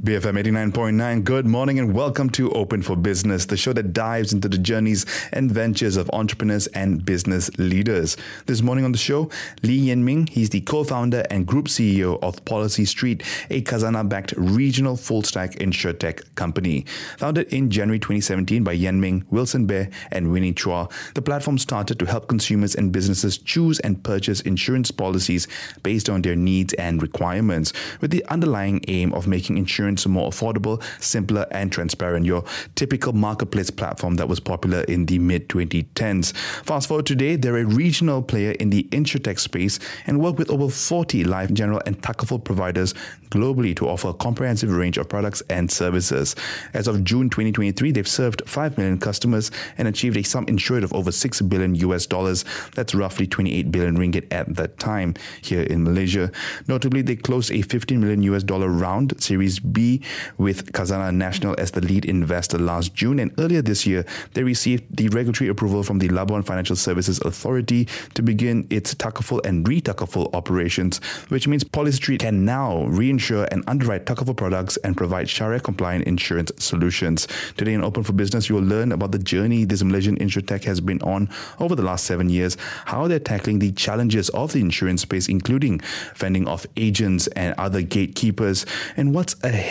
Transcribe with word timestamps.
BFM 0.00 0.42
89.9, 0.42 1.22
good 1.22 1.46
morning 1.46 1.78
and 1.78 1.94
welcome 1.94 2.30
to 2.30 2.50
Open 2.52 2.80
for 2.80 2.96
Business, 2.96 3.44
the 3.44 3.58
show 3.58 3.74
that 3.74 3.92
dives 3.92 4.32
into 4.32 4.48
the 4.48 4.56
journeys 4.56 5.04
and 5.32 5.52
ventures 5.52 5.98
of 5.98 6.10
entrepreneurs 6.14 6.66
and 6.68 7.04
business 7.04 7.50
leaders. 7.58 8.16
This 8.46 8.62
morning 8.62 8.86
on 8.86 8.92
the 8.92 8.98
show, 8.98 9.30
Lee 9.62 9.76
Yen 9.76 10.02
Ming, 10.02 10.26
he's 10.28 10.48
the 10.48 10.62
co 10.62 10.82
founder 10.82 11.24
and 11.30 11.46
group 11.46 11.66
CEO 11.66 12.18
of 12.22 12.42
PolicyStreet, 12.46 13.20
a 13.50 13.60
Khazanah 13.60 14.08
backed 14.08 14.32
regional 14.38 14.96
full 14.96 15.22
stack 15.22 15.52
insurtech 15.56 16.34
company. 16.36 16.86
Founded 17.18 17.52
in 17.52 17.70
January 17.70 17.98
2017 17.98 18.64
by 18.64 18.72
Yen 18.72 18.98
Ming, 18.98 19.24
Wilson 19.30 19.68
Beh, 19.68 19.92
and 20.10 20.32
Winnie 20.32 20.54
Chua, 20.54 20.90
the 21.12 21.22
platform 21.22 21.58
started 21.58 21.98
to 21.98 22.06
help 22.06 22.28
consumers 22.28 22.74
and 22.74 22.92
businesses 22.92 23.36
choose 23.36 23.78
and 23.80 24.02
purchase 24.02 24.40
insurance 24.40 24.90
policies 24.90 25.46
based 25.82 26.08
on 26.08 26.22
their 26.22 26.34
needs 26.34 26.72
and 26.74 27.02
requirements, 27.02 27.74
with 28.00 28.10
the 28.10 28.24
underlying 28.28 28.82
aim 28.88 29.12
of 29.12 29.28
making 29.28 29.58
insurance 29.58 29.81
insurance 29.82 30.06
more 30.06 30.30
affordable, 30.30 30.82
simpler, 31.02 31.46
and 31.50 31.72
transparent. 31.72 32.24
Your 32.24 32.44
typical 32.74 33.12
marketplace 33.12 33.70
platform 33.70 34.16
that 34.16 34.28
was 34.28 34.38
popular 34.38 34.82
in 34.82 35.06
the 35.06 35.18
mid 35.18 35.48
2010s. 35.48 36.34
Fast 36.64 36.88
forward 36.88 37.06
today, 37.06 37.36
they're 37.36 37.58
a 37.58 37.64
regional 37.64 38.22
player 38.22 38.52
in 38.52 38.70
the 38.70 38.84
insurtech 38.92 39.38
space 39.38 39.78
and 40.06 40.20
work 40.20 40.38
with 40.38 40.50
over 40.50 40.68
40 40.68 41.24
life, 41.24 41.52
general, 41.52 41.80
and 41.86 42.00
Takaful 42.00 42.42
providers 42.42 42.94
globally 43.30 43.74
to 43.74 43.88
offer 43.88 44.08
a 44.08 44.14
comprehensive 44.14 44.70
range 44.70 44.98
of 44.98 45.08
products 45.08 45.42
and 45.48 45.70
services. 45.70 46.36
As 46.74 46.86
of 46.86 47.02
June 47.02 47.30
2023, 47.30 47.90
they've 47.90 48.06
served 48.06 48.42
5 48.46 48.76
million 48.76 48.98
customers 48.98 49.50
and 49.78 49.88
achieved 49.88 50.16
a 50.16 50.22
sum 50.22 50.44
insured 50.48 50.84
of 50.84 50.92
over 50.92 51.10
6 51.10 51.40
billion 51.42 51.74
US 51.76 52.06
dollars. 52.06 52.44
That's 52.74 52.94
roughly 52.94 53.26
28 53.26 53.72
billion 53.72 53.96
ringgit 53.96 54.30
at 54.30 54.54
that 54.56 54.78
time 54.78 55.14
here 55.40 55.62
in 55.62 55.82
Malaysia. 55.82 56.30
Notably, 56.68 57.02
they 57.02 57.16
closed 57.16 57.50
a 57.50 57.62
15 57.62 58.00
million 58.00 58.22
US 58.24 58.42
dollar 58.42 58.68
round, 58.68 59.14
Series 59.22 59.58
B, 59.72 60.00
with 60.38 60.72
Khazanah 60.72 61.14
Nasional 61.14 61.58
as 61.58 61.70
the 61.70 61.80
lead 61.80 62.04
investor 62.04 62.58
last 62.58 62.94
June. 62.94 63.18
And 63.18 63.32
earlier 63.38 63.62
this 63.62 63.86
year, 63.86 64.04
they 64.34 64.42
received 64.42 64.96
the 64.96 65.08
regulatory 65.08 65.48
approval 65.48 65.82
from 65.82 65.98
the 65.98 66.08
Labuan 66.08 66.44
Financial 66.44 66.76
Services 66.76 67.20
Authority 67.20 67.88
to 68.14 68.22
begin 68.22 68.66
its 68.70 68.94
Takaful 68.94 69.44
and 69.46 69.66
re-Takaful 69.66 70.32
operations, 70.34 70.98
which 71.28 71.48
means 71.48 71.64
PolicyStreet 71.64 72.20
can 72.20 72.44
now 72.44 72.86
reinsure 72.88 73.48
and 73.50 73.64
underwrite 73.66 74.06
Takaful 74.06 74.36
products 74.36 74.76
and 74.78 74.96
provide 74.96 75.28
Sharia-compliant 75.28 76.04
insurance 76.04 76.52
solutions. 76.58 77.26
Today 77.56 77.74
in 77.74 77.82
Open 77.82 78.02
for 78.02 78.12
Business, 78.12 78.48
you 78.48 78.56
will 78.56 78.62
learn 78.62 78.92
about 78.92 79.12
the 79.12 79.18
journey 79.18 79.64
this 79.64 79.82
Malaysian 79.82 80.16
insurtech 80.18 80.64
has 80.64 80.80
been 80.80 81.00
on 81.02 81.28
over 81.58 81.74
the 81.74 81.82
last 81.82 82.04
seven 82.04 82.28
years, 82.28 82.56
how 82.84 83.08
they're 83.08 83.18
tackling 83.18 83.58
the 83.58 83.72
challenges 83.72 84.28
of 84.30 84.52
the 84.52 84.60
insurance 84.60 85.02
space, 85.02 85.28
including 85.28 85.78
fending 86.14 86.46
off 86.46 86.66
agents 86.76 87.26
and 87.28 87.54
other 87.56 87.82
gatekeepers, 87.82 88.66
and 88.96 89.14
what's 89.14 89.34
ahead 89.42 89.61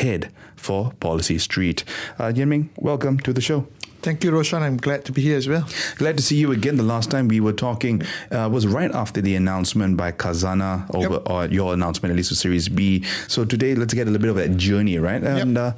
for 0.56 0.92
PolicyStreet. 1.00 1.84
Uh, 2.20 2.70
welcome 2.78 3.20
to 3.20 3.34
the 3.34 3.42
show. 3.42 3.68
Thank 4.02 4.24
you, 4.24 4.32
Roshan. 4.32 4.64
I'm 4.64 4.78
glad 4.78 5.06
to 5.06 5.12
be 5.12 5.22
here 5.22 5.38
as 5.38 5.48
well. 5.48 5.68
Glad 5.98 6.18
to 6.18 6.24
see 6.24 6.36
you 6.36 6.52
again. 6.52 6.76
The 6.76 6.84
last 6.84 7.12
time 7.12 7.28
we 7.28 7.40
were 7.40 7.54
talking 7.54 8.02
uh, 8.32 8.50
was 8.52 8.66
right 8.66 8.92
after 8.92 9.22
the 9.22 9.36
announcement 9.36 9.96
by 9.96 10.12
Khazanah 10.12 10.96
over 10.96 11.14
yep. 11.14 11.30
or 11.30 11.46
your 11.46 11.76
announcement, 11.76 12.12
at 12.12 12.18
least 12.18 12.30
for 12.30 12.36
Series 12.36 12.68
B. 12.68 13.04
So 13.28 13.46
today, 13.46 13.76
let's 13.76 13.94
get 13.94 14.08
a 14.08 14.12
little 14.12 14.22
bit 14.22 14.32
of 14.32 14.38
that 14.38 14.58
journey, 14.58 14.98
right? 14.98 15.22
And 15.24 15.56
yep. 15.56 15.78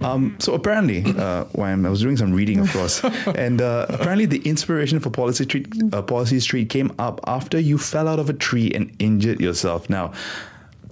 uh, 0.00 0.04
um, 0.04 0.34
so 0.40 0.54
apparently, 0.54 1.04
uh, 1.16 1.44
when 1.52 1.86
I 1.86 1.90
was 1.90 2.00
doing 2.00 2.16
some 2.16 2.32
reading, 2.32 2.58
of 2.58 2.72
course, 2.72 3.04
and 3.36 3.62
uh, 3.62 3.86
apparently 3.88 4.26
the 4.26 4.40
inspiration 4.40 4.98
for 4.98 5.10
PolicyStreet, 5.10 5.94
uh, 5.94 6.02
PolicyStreet 6.02 6.70
came 6.70 6.92
up 6.98 7.20
after 7.28 7.60
you 7.60 7.78
fell 7.78 8.08
out 8.08 8.18
of 8.18 8.28
a 8.28 8.34
tree 8.34 8.72
and 8.74 8.94
injured 8.98 9.40
yourself. 9.40 9.88
Now, 9.88 10.12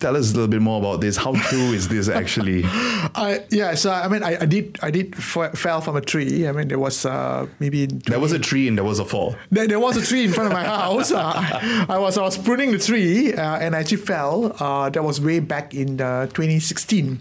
tell 0.01 0.17
us 0.17 0.31
a 0.31 0.35
little 0.35 0.49
bit 0.49 0.61
more 0.61 0.79
about 0.79 1.01
this. 1.01 1.17
How 1.17 1.33
true 1.33 1.73
is 1.73 1.89
this 1.89 2.09
actually? 2.09 2.63
I, 2.67 3.45
yeah, 3.51 3.75
so 3.75 3.91
I 3.91 4.09
mean, 4.09 4.23
I, 4.23 4.43
I 4.43 4.47
did, 4.47 4.79
I 4.83 4.91
did 4.91 5.15
f- 5.15 5.57
fell 5.59 5.81
from 5.81 5.97
a 5.97 6.01
tree. 6.01 6.47
I 6.47 6.53
mean, 6.53 6.69
there 6.69 6.79
was 6.79 7.05
uh, 7.05 7.47
maybe 7.59 7.87
20, 7.87 8.11
there 8.11 8.21
was 8.21 8.33
a 8.33 8.39
tree 8.39 8.69
and 8.69 8.77
there 8.77 8.85
was 8.85 8.99
a 8.99 9.05
fall. 9.05 9.37
There, 9.51 9.67
there 9.67 9.81
was 9.81 9.97
a 9.97 10.03
tree 10.03 10.25
in 10.25 10.33
front 10.33 10.49
of 10.49 10.53
my 10.53 10.65
house. 10.79 11.13
Uh, 11.13 11.23
I, 11.35 11.87
I, 11.89 11.99
was 11.99 12.19
I 12.19 12.23
was 12.23 12.39
pruning 12.39 12.73
the 12.73 12.79
tree 12.79 13.35
uh, 13.35 13.59
and 13.59 13.75
I 13.75 13.81
actually 13.81 13.99
fell. 13.99 14.55
Uh, 14.59 14.91
that 14.91 15.03
was 15.03 15.21
way 15.21 15.41
back 15.41 15.75
in 15.75 16.01
uh, 16.01 16.27
2016. 16.27 17.19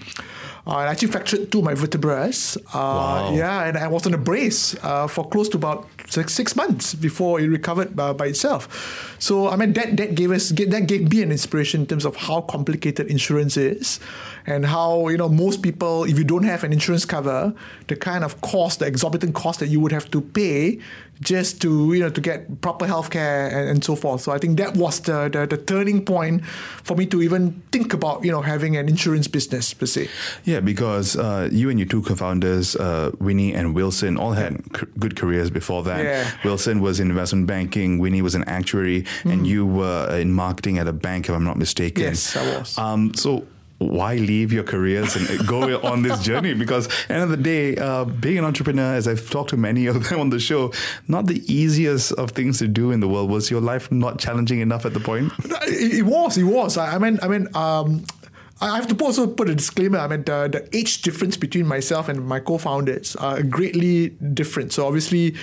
Uh, 0.68 0.72
I 0.72 0.88
actually 0.88 1.08
fractured 1.10 1.52
two 1.52 1.60
of 1.60 1.64
my 1.64 1.74
vertebrae. 1.74 2.28
Uh, 2.28 2.60
wow. 2.74 3.34
Yeah, 3.34 3.64
and 3.64 3.78
I 3.78 3.88
was 3.88 4.06
on 4.06 4.14
a 4.14 4.18
brace 4.18 4.76
uh, 4.84 5.08
for 5.08 5.28
close 5.28 5.48
to 5.50 5.58
about 5.58 5.88
six, 6.08 6.34
six 6.34 6.56
months 6.56 6.96
before 6.96 7.40
it 7.40 7.48
recovered 7.48 8.00
uh, 8.00 8.14
by 8.14 8.28
itself. 8.28 9.16
So 9.20 9.50
I 9.50 9.56
mean 9.56 9.74
that 9.74 9.98
that 9.98 10.16
gave 10.16 10.32
us 10.32 10.50
that 10.50 10.88
gave 10.88 11.12
me 11.12 11.22
an 11.22 11.32
inspiration 11.32 11.82
in 11.82 11.88
terms 11.88 12.06
of 12.06 12.16
how 12.16 12.42
complicated 12.42 13.08
insurance 13.08 13.58
is, 13.58 14.00
and 14.46 14.66
how 14.66 15.08
you 15.10 15.18
know 15.18 15.30
most 15.30 15.62
people 15.62 16.04
if 16.06 16.18
you 16.18 16.24
don't 16.24 16.44
have 16.44 16.64
an 16.64 16.74
insurance 16.74 17.06
cover, 17.06 17.54
the 17.88 17.96
kind 17.96 18.24
of 18.24 18.42
cost, 18.42 18.80
the 18.80 18.86
exorbitant 18.86 19.36
cost 19.36 19.60
that 19.60 19.68
you 19.68 19.80
would 19.80 19.92
have 19.92 20.10
to 20.12 20.22
pay 20.22 20.80
just 21.22 21.62
to 21.62 21.94
you 21.94 22.02
know 22.02 22.10
to 22.10 22.22
get 22.22 22.62
proper 22.62 22.86
healthcare 22.86 23.52
and, 23.52 23.70
and 23.70 23.84
so 23.84 23.96
forth. 23.96 24.22
So 24.22 24.32
I 24.32 24.38
think 24.38 24.58
that 24.58 24.76
was 24.76 25.00
the, 25.02 25.30
the, 25.30 25.48
the 25.48 25.58
turning 25.58 26.06
point 26.06 26.46
for 26.46 26.96
me 26.96 27.06
to 27.08 27.22
even 27.22 27.62
think 27.72 27.94
about 27.94 28.24
you 28.24 28.32
know 28.32 28.42
having 28.42 28.78
an 28.78 28.88
insurance 28.88 29.28
business 29.28 29.74
per 29.74 29.86
se. 29.86 30.10
Yeah, 30.44 30.60
because 30.60 31.16
uh, 31.16 31.50
you 31.52 31.70
and 31.70 31.80
your 31.80 31.88
two 31.88 32.02
co-founders, 32.02 32.76
uh, 32.76 33.12
Winnie 33.20 33.54
and 33.54 33.76
Wilson, 33.76 34.18
all 34.18 34.34
had 34.34 34.62
c- 34.76 34.88
good 35.00 35.16
careers 35.16 35.50
before 35.50 35.84
that. 35.84 36.04
Yeah. 36.04 36.30
Wilson 36.44 36.82
was 36.82 37.00
in 37.00 37.10
investment 37.10 37.48
banking. 37.48 38.00
Winnie 38.00 38.22
was 38.22 38.36
an 38.36 38.44
actuary, 38.46 39.04
mm. 39.24 39.32
and 39.32 39.48
you 39.48 39.66
were 39.66 40.18
in 40.18 40.34
marketing 40.34 40.78
at 40.78 40.88
a 40.88 40.94
bank, 40.94 41.30
if 41.30 41.36
I'm 41.36 41.44
not 41.44 41.58
mistaken. 41.58 42.04
Yes, 42.04 42.36
I 42.36 42.58
was. 42.58 42.78
Um, 42.78 43.14
so 43.14 43.46
why 43.80 44.16
leave 44.16 44.52
your 44.52 44.64
careers 44.64 45.16
and 45.16 45.48
go 45.48 45.80
on 45.82 46.02
this 46.02 46.22
journey? 46.24 46.54
Because 46.54 46.90
end 47.10 47.24
of 47.24 47.30
the 47.30 47.38
day, 47.38 47.76
uh, 47.78 48.06
being 48.06 48.40
an 48.40 48.46
entrepreneur, 48.46 48.96
as 48.96 49.08
I've 49.08 49.30
talked 49.30 49.52
to 49.52 49.58
many 49.58 49.86
of 49.86 50.10
them 50.10 50.20
on 50.20 50.30
the 50.30 50.40
show, 50.40 50.74
not 51.08 51.28
the 51.28 51.42
easiest 51.54 52.12
of 52.14 52.32
things 52.32 52.60
to 52.60 52.68
do 52.68 52.92
in 52.92 53.00
the 53.00 53.08
world. 53.08 53.30
Was 53.30 53.52
your 53.52 53.62
life 53.62 53.92
not 53.92 54.20
challenging 54.20 54.60
enough 54.60 54.86
at 54.86 54.94
the 54.94 55.00
point? 55.00 55.32
It, 55.68 56.06
was. 56.06 56.38
It 56.38 56.44
was. 56.44 56.78
I 56.78 56.98
mean, 56.98 57.20
I 57.22 57.28
mean, 57.28 57.48
um, 57.56 58.04
I 58.60 58.76
have 58.76 58.88
to 58.88 59.06
also 59.06 59.28
put 59.28 59.50
a 59.50 59.56
disclaimer. 59.56 60.00
I 60.00 60.08
mean, 60.08 60.24
the, 60.24 60.48
the 60.48 60.76
age 60.76 61.04
difference 61.04 61.38
between 61.38 61.68
myself 61.68 62.10
and 62.10 62.26
my 62.26 62.40
co-founders 62.40 63.16
are 63.18 63.44
greatly 63.44 64.10
different. 64.10 64.74
So 64.74 64.88
obviously, 64.88 65.36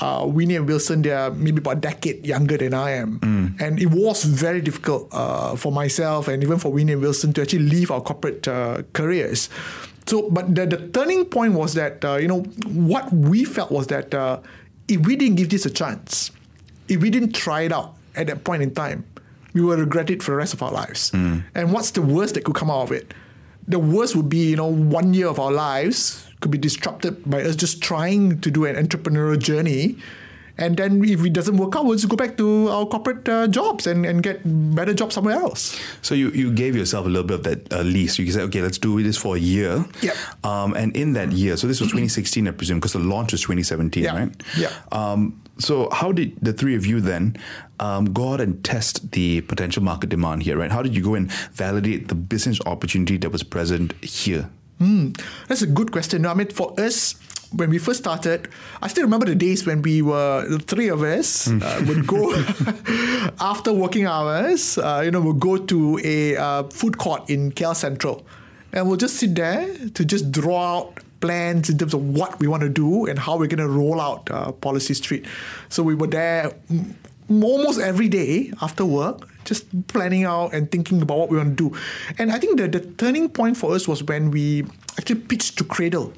uh, 0.00 0.26
Winnie 0.28 0.56
and 0.56 0.66
Wilson, 0.66 1.00
they 1.02 1.12
are 1.12 1.30
maybe 1.30 1.58
about 1.58 1.78
a 1.78 1.80
decade 1.80 2.26
younger 2.26 2.58
than 2.58 2.74
I 2.74 2.90
am. 2.90 3.20
Mm. 3.20 3.60
And 3.60 3.80
it 3.80 3.90
was 3.90 4.24
very 4.24 4.60
difficult 4.60 5.08
uh, 5.12 5.56
for 5.56 5.72
myself 5.72 6.28
and 6.28 6.42
even 6.42 6.58
for 6.58 6.70
Winnie 6.70 6.92
and 6.92 7.00
Wilson 7.00 7.32
to 7.34 7.42
actually 7.42 7.60
leave 7.60 7.90
our 7.90 8.02
corporate 8.02 8.46
uh, 8.46 8.82
careers. 8.92 9.48
So, 10.06 10.30
but 10.30 10.54
the, 10.54 10.66
the 10.66 10.88
turning 10.88 11.24
point 11.24 11.54
was 11.54 11.74
that, 11.74 12.04
uh, 12.04 12.16
you 12.16 12.28
know, 12.28 12.40
what 12.66 13.10
we 13.12 13.44
felt 13.44 13.72
was 13.72 13.86
that 13.86 14.12
uh, 14.12 14.40
if 14.88 15.00
we 15.06 15.16
didn't 15.16 15.36
give 15.36 15.48
this 15.48 15.64
a 15.64 15.70
chance, 15.70 16.30
if 16.88 17.00
we 17.00 17.08
didn't 17.08 17.32
try 17.32 17.62
it 17.62 17.72
out 17.72 17.94
at 18.14 18.26
that 18.26 18.44
point 18.44 18.62
in 18.62 18.74
time, 18.74 19.04
we 19.58 19.66
will 19.66 19.76
regret 19.76 20.10
it 20.10 20.22
for 20.22 20.30
the 20.30 20.36
rest 20.36 20.54
of 20.54 20.62
our 20.62 20.70
lives. 20.70 21.10
Mm. 21.10 21.44
And 21.54 21.72
what's 21.72 21.90
the 21.90 22.02
worst 22.02 22.34
that 22.34 22.44
could 22.44 22.54
come 22.54 22.70
out 22.70 22.82
of 22.82 22.92
it? 22.92 23.12
The 23.66 23.78
worst 23.78 24.16
would 24.16 24.28
be, 24.28 24.50
you 24.50 24.56
know, 24.56 24.66
one 24.66 25.12
year 25.14 25.26
of 25.26 25.38
our 25.38 25.52
lives 25.52 26.26
could 26.40 26.50
be 26.50 26.58
disrupted 26.58 27.28
by 27.28 27.42
us 27.42 27.56
just 27.56 27.82
trying 27.82 28.40
to 28.40 28.50
do 28.50 28.64
an 28.64 28.76
entrepreneurial 28.76 29.38
journey. 29.38 29.98
And 30.56 30.76
then 30.76 31.04
if 31.04 31.24
it 31.24 31.32
doesn't 31.32 31.56
work 31.56 31.76
out, 31.76 31.84
we'll 31.84 31.96
just 31.96 32.08
go 32.08 32.16
back 32.16 32.36
to 32.38 32.68
our 32.68 32.86
corporate 32.86 33.28
uh, 33.28 33.46
jobs 33.46 33.86
and, 33.86 34.04
and 34.04 34.22
get 34.22 34.40
better 34.74 34.92
jobs 34.92 35.14
somewhere 35.14 35.36
else. 35.36 35.78
So 36.02 36.14
you, 36.14 36.30
you 36.30 36.52
gave 36.52 36.74
yourself 36.74 37.06
a 37.06 37.08
little 37.08 37.26
bit 37.26 37.38
of 37.38 37.44
that 37.44 37.72
uh, 37.72 37.82
lease. 37.82 38.18
You 38.18 38.30
said, 38.32 38.42
okay, 38.42 38.62
let's 38.62 38.78
do 38.78 39.00
this 39.02 39.16
for 39.16 39.36
a 39.36 39.38
year. 39.38 39.84
Yeah. 40.02 40.14
Um, 40.42 40.74
and 40.74 40.96
in 40.96 41.12
that 41.12 41.30
year, 41.30 41.56
so 41.56 41.68
this 41.68 41.80
was 41.80 41.90
2016, 41.90 42.48
I 42.48 42.50
presume, 42.52 42.78
because 42.78 42.94
the 42.94 42.98
launch 42.98 43.32
was 43.32 43.42
2017, 43.42 44.02
yeah. 44.02 44.18
right? 44.18 44.42
Yeah. 44.56 44.72
Um, 44.90 45.40
so 45.58 45.88
how 45.92 46.12
did 46.12 46.36
the 46.40 46.52
three 46.52 46.76
of 46.76 46.86
you 46.86 47.00
then 47.00 47.36
um, 47.80 48.12
go 48.12 48.32
out 48.32 48.40
and 48.40 48.64
test 48.64 49.12
the 49.12 49.40
potential 49.42 49.82
market 49.82 50.10
demand 50.10 50.42
here, 50.42 50.56
right? 50.56 50.70
How 50.70 50.82
did 50.82 50.94
you 50.94 51.02
go 51.02 51.14
and 51.14 51.30
validate 51.52 52.08
the 52.08 52.14
business 52.14 52.60
opportunity 52.66 53.16
that 53.18 53.30
was 53.30 53.42
present 53.42 53.92
here? 54.04 54.50
Mm, 54.80 55.20
that's 55.48 55.62
a 55.62 55.66
good 55.66 55.90
question. 55.90 56.24
I 56.26 56.34
mean, 56.34 56.48
for 56.48 56.78
us, 56.78 57.14
when 57.52 57.70
we 57.70 57.78
first 57.78 58.00
started, 58.00 58.48
I 58.82 58.88
still 58.88 59.04
remember 59.04 59.26
the 59.26 59.34
days 59.34 59.66
when 59.66 59.82
we 59.82 60.02
were 60.02 60.46
the 60.48 60.58
three 60.58 60.88
of 60.88 61.02
us 61.02 61.48
mm. 61.48 61.62
uh, 61.62 61.84
would 61.86 62.06
go 62.06 62.32
after 63.40 63.72
working 63.72 64.06
hours. 64.06 64.78
Uh, 64.78 65.02
you 65.04 65.10
know, 65.10 65.20
we'll 65.20 65.32
go 65.32 65.56
to 65.56 66.00
a 66.04 66.36
uh, 66.36 66.62
food 66.64 66.98
court 66.98 67.28
in 67.28 67.50
KL 67.52 67.74
Central, 67.74 68.24
and 68.72 68.86
we'll 68.86 68.98
just 68.98 69.16
sit 69.16 69.34
there 69.34 69.66
to 69.94 70.04
just 70.04 70.30
draw 70.30 70.78
out 70.78 71.00
plans 71.20 71.68
in 71.68 71.78
terms 71.78 71.94
of 71.94 72.02
what 72.02 72.38
we 72.40 72.46
want 72.46 72.62
to 72.62 72.68
do 72.68 73.06
and 73.06 73.18
how 73.18 73.36
we're 73.36 73.46
going 73.46 73.58
to 73.58 73.68
roll 73.68 74.00
out 74.00 74.30
uh, 74.30 74.52
PolicyStreet. 74.52 75.26
So 75.68 75.82
we 75.82 75.94
were 75.94 76.06
there 76.06 76.52
almost 77.28 77.80
every 77.80 78.08
day 78.08 78.52
after 78.62 78.84
work, 78.84 79.28
just 79.44 79.86
planning 79.88 80.24
out 80.24 80.52
and 80.52 80.70
thinking 80.70 81.02
about 81.02 81.18
what 81.18 81.30
we 81.30 81.36
want 81.36 81.56
to 81.56 81.70
do. 81.70 81.76
And 82.18 82.32
I 82.32 82.38
think 82.38 82.58
the, 82.58 82.68
the 82.68 82.80
turning 82.80 83.28
point 83.28 83.56
for 83.56 83.74
us 83.74 83.86
was 83.86 84.02
when 84.02 84.30
we 84.30 84.64
actually 84.98 85.20
pitched 85.20 85.58
to 85.58 85.64
Cradle. 85.64 86.12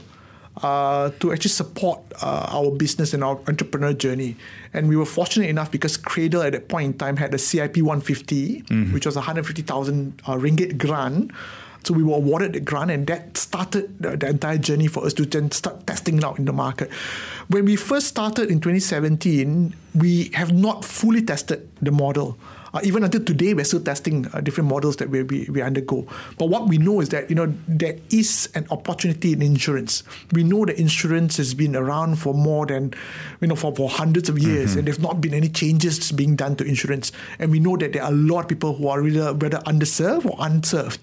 uh, 0.63 1.11
to 1.21 1.33
actually 1.33 1.51
support 1.51 2.01
uh, 2.23 2.47
our 2.51 2.71
business 2.71 3.15
and 3.15 3.25
our 3.25 3.39
entrepreneur 3.49 3.93
journey. 3.93 4.37
And 4.75 4.89
we 4.89 4.97
were 4.97 5.07
fortunate 5.07 5.49
enough 5.49 5.71
because 5.71 5.97
Cradle 5.97 6.43
at 6.43 6.53
that 6.53 6.69
point 6.69 6.87
in 6.87 6.99
time 6.99 7.17
had 7.17 7.33
a 7.35 7.39
CIP 7.39 7.79
150, 7.79 8.63
mm-hmm. 8.63 8.93
which 8.93 9.07
was 9.07 9.17
a 9.17 9.21
150,000 9.21 10.23
uh, 10.27 10.33
ringgit 10.35 10.77
grant. 10.77 11.31
So 11.85 11.95
we 11.95 12.03
were 12.03 12.17
awarded 12.17 12.53
the 12.53 12.61
grant, 12.61 12.91
and 12.91 13.07
that 13.07 13.37
started 13.37 13.99
the, 13.99 14.17
the, 14.17 14.29
entire 14.29 14.59
journey 14.59 14.87
for 14.87 15.05
us 15.05 15.15
to 15.15 15.25
then 15.25 15.51
start 15.51 15.87
testing 15.87 16.19
it 16.19 16.25
out 16.25 16.39
in 16.39 16.45
the 16.45 16.53
market. 16.53 16.91
When 17.49 17.65
we 17.65 17.77
first 17.77 18.07
started 18.07 18.51
in 18.51 18.61
2017, 18.61 19.75
we 19.95 20.31
have 20.35 20.53
not 20.53 20.85
fully 20.85 21.23
tested 21.23 21.69
the 21.81 21.91
model. 21.91 22.39
Uh, 22.73 22.81
even 22.85 23.03
until 23.03 23.25
today, 23.25 23.53
we're 23.53 23.65
still 23.65 23.81
testing 23.81 24.29
uh, 24.33 24.41
different 24.41 24.71
models 24.71 24.97
that 24.97 25.11
we, 25.11 25.25
we, 25.25 25.47
we 25.51 25.61
undergo. 25.61 26.07
But 26.39 26.47
what 26.51 26.69
we 26.69 26.79
know 26.79 27.01
is 27.01 27.09
that 27.09 27.29
you 27.29 27.35
know 27.35 27.53
there 27.67 27.97
is 28.11 28.49
an 28.55 28.67
opportunity 28.71 29.33
in 29.33 29.43
insurance. 29.43 30.05
We 30.33 30.45
know 30.45 30.65
that 30.67 30.79
insurance 30.79 31.37
has 31.39 31.53
been 31.55 31.75
around 31.75 32.17
for 32.17 32.33
more 32.33 32.67
than 32.67 32.95
you 33.41 33.49
know 33.49 33.57
for, 33.57 33.75
for 33.75 33.89
hundreds 33.89 34.29
of 34.29 34.39
years, 34.39 34.71
mm-hmm. 34.71 34.79
and 34.81 34.87
there's 34.87 35.01
not 35.01 35.21
been 35.21 35.35
any 35.35 35.49
changes 35.49 36.13
being 36.13 36.37
done 36.37 36.55
to 36.57 36.65
insurance. 36.65 37.11
And 37.41 37.51
we 37.51 37.59
know 37.59 37.77
that 37.77 37.93
there 37.93 38.05
are 38.05 38.13
a 38.13 38.15
lot 38.15 38.43
of 38.43 38.49
people 38.49 38.75
who 38.75 38.87
are 38.87 39.05
either 39.05 39.35
whether 39.35 39.59
underserved 39.59 40.27
or 40.27 40.37
unserved. 40.39 41.01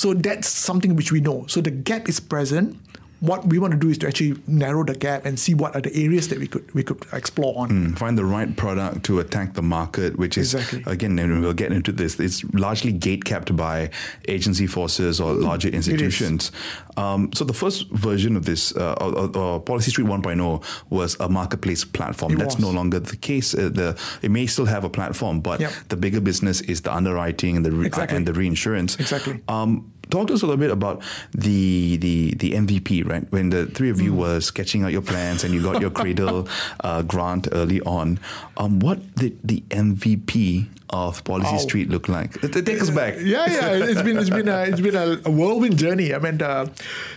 So 0.00 0.14
that's 0.14 0.48
something 0.48 0.96
which 0.96 1.12
we 1.12 1.20
know. 1.20 1.44
So 1.46 1.60
the 1.60 1.70
gap 1.70 2.08
is 2.08 2.20
present 2.20 2.74
what 3.20 3.46
we 3.46 3.58
want 3.58 3.72
to 3.72 3.78
do 3.78 3.90
is 3.90 3.98
to 3.98 4.06
actually 4.06 4.36
narrow 4.46 4.82
the 4.82 4.94
gap 4.94 5.26
and 5.26 5.38
see 5.38 5.52
what 5.54 5.76
are 5.76 5.82
the 5.82 5.94
areas 5.94 6.28
that 6.28 6.38
we 6.38 6.46
could 6.46 6.72
we 6.74 6.82
could 6.82 7.04
explore 7.12 7.58
on. 7.58 7.70
Mm, 7.70 7.98
find 7.98 8.16
the 8.16 8.24
right 8.24 8.56
product 8.56 9.04
to 9.04 9.20
attack 9.20 9.54
the 9.54 9.62
market, 9.62 10.18
which 10.18 10.38
is 10.38 10.54
exactly. 10.54 10.82
again, 10.90 11.18
and 11.18 11.40
we'll 11.40 11.52
get 11.52 11.70
into 11.72 11.92
this. 11.92 12.18
It's 12.18 12.42
largely 12.54 12.92
gate 12.92 13.24
kept 13.24 13.54
by 13.54 13.90
agency 14.26 14.66
forces 14.66 15.20
or 15.20 15.34
larger 15.34 15.68
institutions. 15.68 16.50
Um, 16.96 17.30
so 17.32 17.44
the 17.44 17.54
first 17.54 17.90
version 17.90 18.36
of 18.36 18.46
this, 18.46 18.74
uh, 18.76 18.94
or, 19.00 19.24
or 19.36 19.62
PolicyStreet 19.62 20.06
1.0, 20.06 20.64
was 20.90 21.16
a 21.20 21.28
marketplace 21.28 21.84
platform. 21.84 22.32
It 22.32 22.38
That's 22.38 22.56
was. 22.56 22.64
no 22.64 22.70
longer 22.70 23.00
the 23.00 23.16
case. 23.16 23.54
Uh, 23.54 23.68
the 23.68 23.98
it 24.22 24.30
may 24.30 24.46
still 24.46 24.66
have 24.66 24.84
a 24.84 24.90
platform, 24.90 25.40
but 25.40 25.60
yep. 25.60 25.72
the 25.88 25.96
bigger 25.96 26.20
business 26.20 26.62
is 26.62 26.80
the 26.82 26.94
underwriting 26.94 27.56
and 27.56 27.66
the 27.66 27.70
re- 27.70 27.86
exactly. 27.86 28.16
and 28.16 28.26
the 28.26 28.32
reinsurance. 28.32 28.96
Exactly. 28.98 29.40
Um, 29.48 29.92
talk 30.10 30.28
to 30.28 30.34
us 30.34 30.42
a 30.42 30.46
little 30.46 30.60
bit 30.60 30.70
about 30.70 31.02
the 31.32 31.96
the 31.96 32.34
the 32.34 32.52
MVP, 32.52 33.08
right? 33.08 33.24
When 33.30 33.50
the 33.50 33.66
three 33.66 33.90
of 33.90 34.00
you 34.00 34.12
mm. 34.12 34.16
were 34.16 34.40
sketching 34.40 34.84
out 34.84 34.92
your 34.92 35.02
plans 35.02 35.44
and 35.44 35.54
you 35.54 35.62
got 35.62 35.80
your 35.80 35.90
Cradle 35.90 36.48
uh, 36.80 37.02
grant 37.02 37.48
early 37.52 37.80
on, 37.82 38.18
um, 38.56 38.80
what 38.80 39.14
did 39.14 39.38
the 39.42 39.62
MVP 39.70 40.66
of 40.90 41.22
Policy 41.24 41.54
oh. 41.54 41.58
Street 41.58 41.88
look 41.88 42.08
like? 42.08 42.40
Take 42.40 42.80
us 42.80 42.90
back. 42.90 43.14
Yeah, 43.18 43.46
yeah. 43.46 43.84
It's 43.84 44.02
been 44.02 44.18
it's 44.18 44.30
been 44.30 44.48
a, 44.48 44.62
it's 44.62 44.80
been 44.80 44.96
a, 44.96 45.30
whirlwind 45.30 45.78
journey. 45.78 46.14
I 46.14 46.18
mean, 46.18 46.42
uh, 46.42 46.66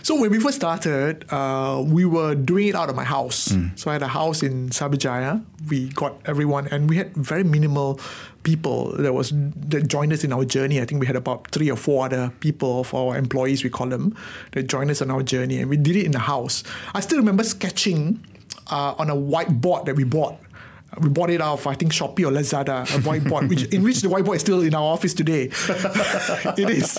so 0.02 0.20
when 0.20 0.30
we 0.30 0.38
first 0.40 0.56
started, 0.56 1.24
uh, 1.30 1.82
we 1.84 2.04
were 2.04 2.34
doing 2.34 2.68
it 2.68 2.74
out 2.74 2.88
of 2.88 2.96
my 2.96 3.04
house. 3.04 3.48
Mm. 3.48 3.78
So 3.78 3.90
I 3.90 3.94
had 3.94 4.02
a 4.02 4.08
house 4.08 4.42
in 4.42 4.70
Cyberjaya. 4.70 5.44
We 5.68 5.88
got 5.88 6.20
everyone, 6.24 6.68
and 6.68 6.88
we 6.88 6.96
had 6.96 7.14
very 7.14 7.44
minimal 7.44 8.00
people 8.44 8.92
that 8.98 9.12
was 9.12 9.32
that 9.34 9.88
joined 9.88 10.12
us 10.12 10.22
in 10.22 10.32
our 10.32 10.44
journey. 10.44 10.80
I 10.80 10.84
think 10.84 11.00
we 11.00 11.06
had 11.06 11.16
about 11.16 11.50
three 11.50 11.70
or 11.70 11.76
four 11.76 12.04
other 12.04 12.32
people 12.40 12.80
of 12.80 12.94
our 12.94 13.16
employees, 13.16 13.64
we 13.64 13.70
call 13.70 13.88
them, 13.88 14.16
that 14.52 14.68
joined 14.68 14.90
us 14.90 15.02
on 15.02 15.10
our 15.10 15.22
journey, 15.22 15.58
and 15.58 15.68
we 15.68 15.76
did 15.76 15.96
it 15.96 16.04
in 16.04 16.12
the 16.12 16.20
house. 16.20 16.62
I 16.94 17.00
still 17.00 17.18
remember 17.18 17.42
sketching 17.42 18.24
uh, 18.70 18.94
on 18.98 19.10
a 19.10 19.16
whiteboard 19.16 19.86
that 19.86 19.96
we 19.96 20.04
bought 20.04 20.38
we 21.00 21.08
bought 21.08 21.30
it 21.30 21.40
out 21.40 21.54
of 21.54 21.66
I 21.66 21.74
think 21.74 21.92
Shopee 21.92 22.26
or 22.26 22.32
Lazada, 22.32 22.82
a 22.82 22.98
whiteboard, 23.00 23.48
which 23.48 23.64
in 23.72 23.82
which 23.82 24.00
the 24.02 24.08
whiteboard 24.08 24.36
is 24.36 24.40
still 24.42 24.62
in 24.62 24.74
our 24.74 24.82
office 24.82 25.14
today. 25.14 25.44
it 26.56 26.70
is. 26.70 26.98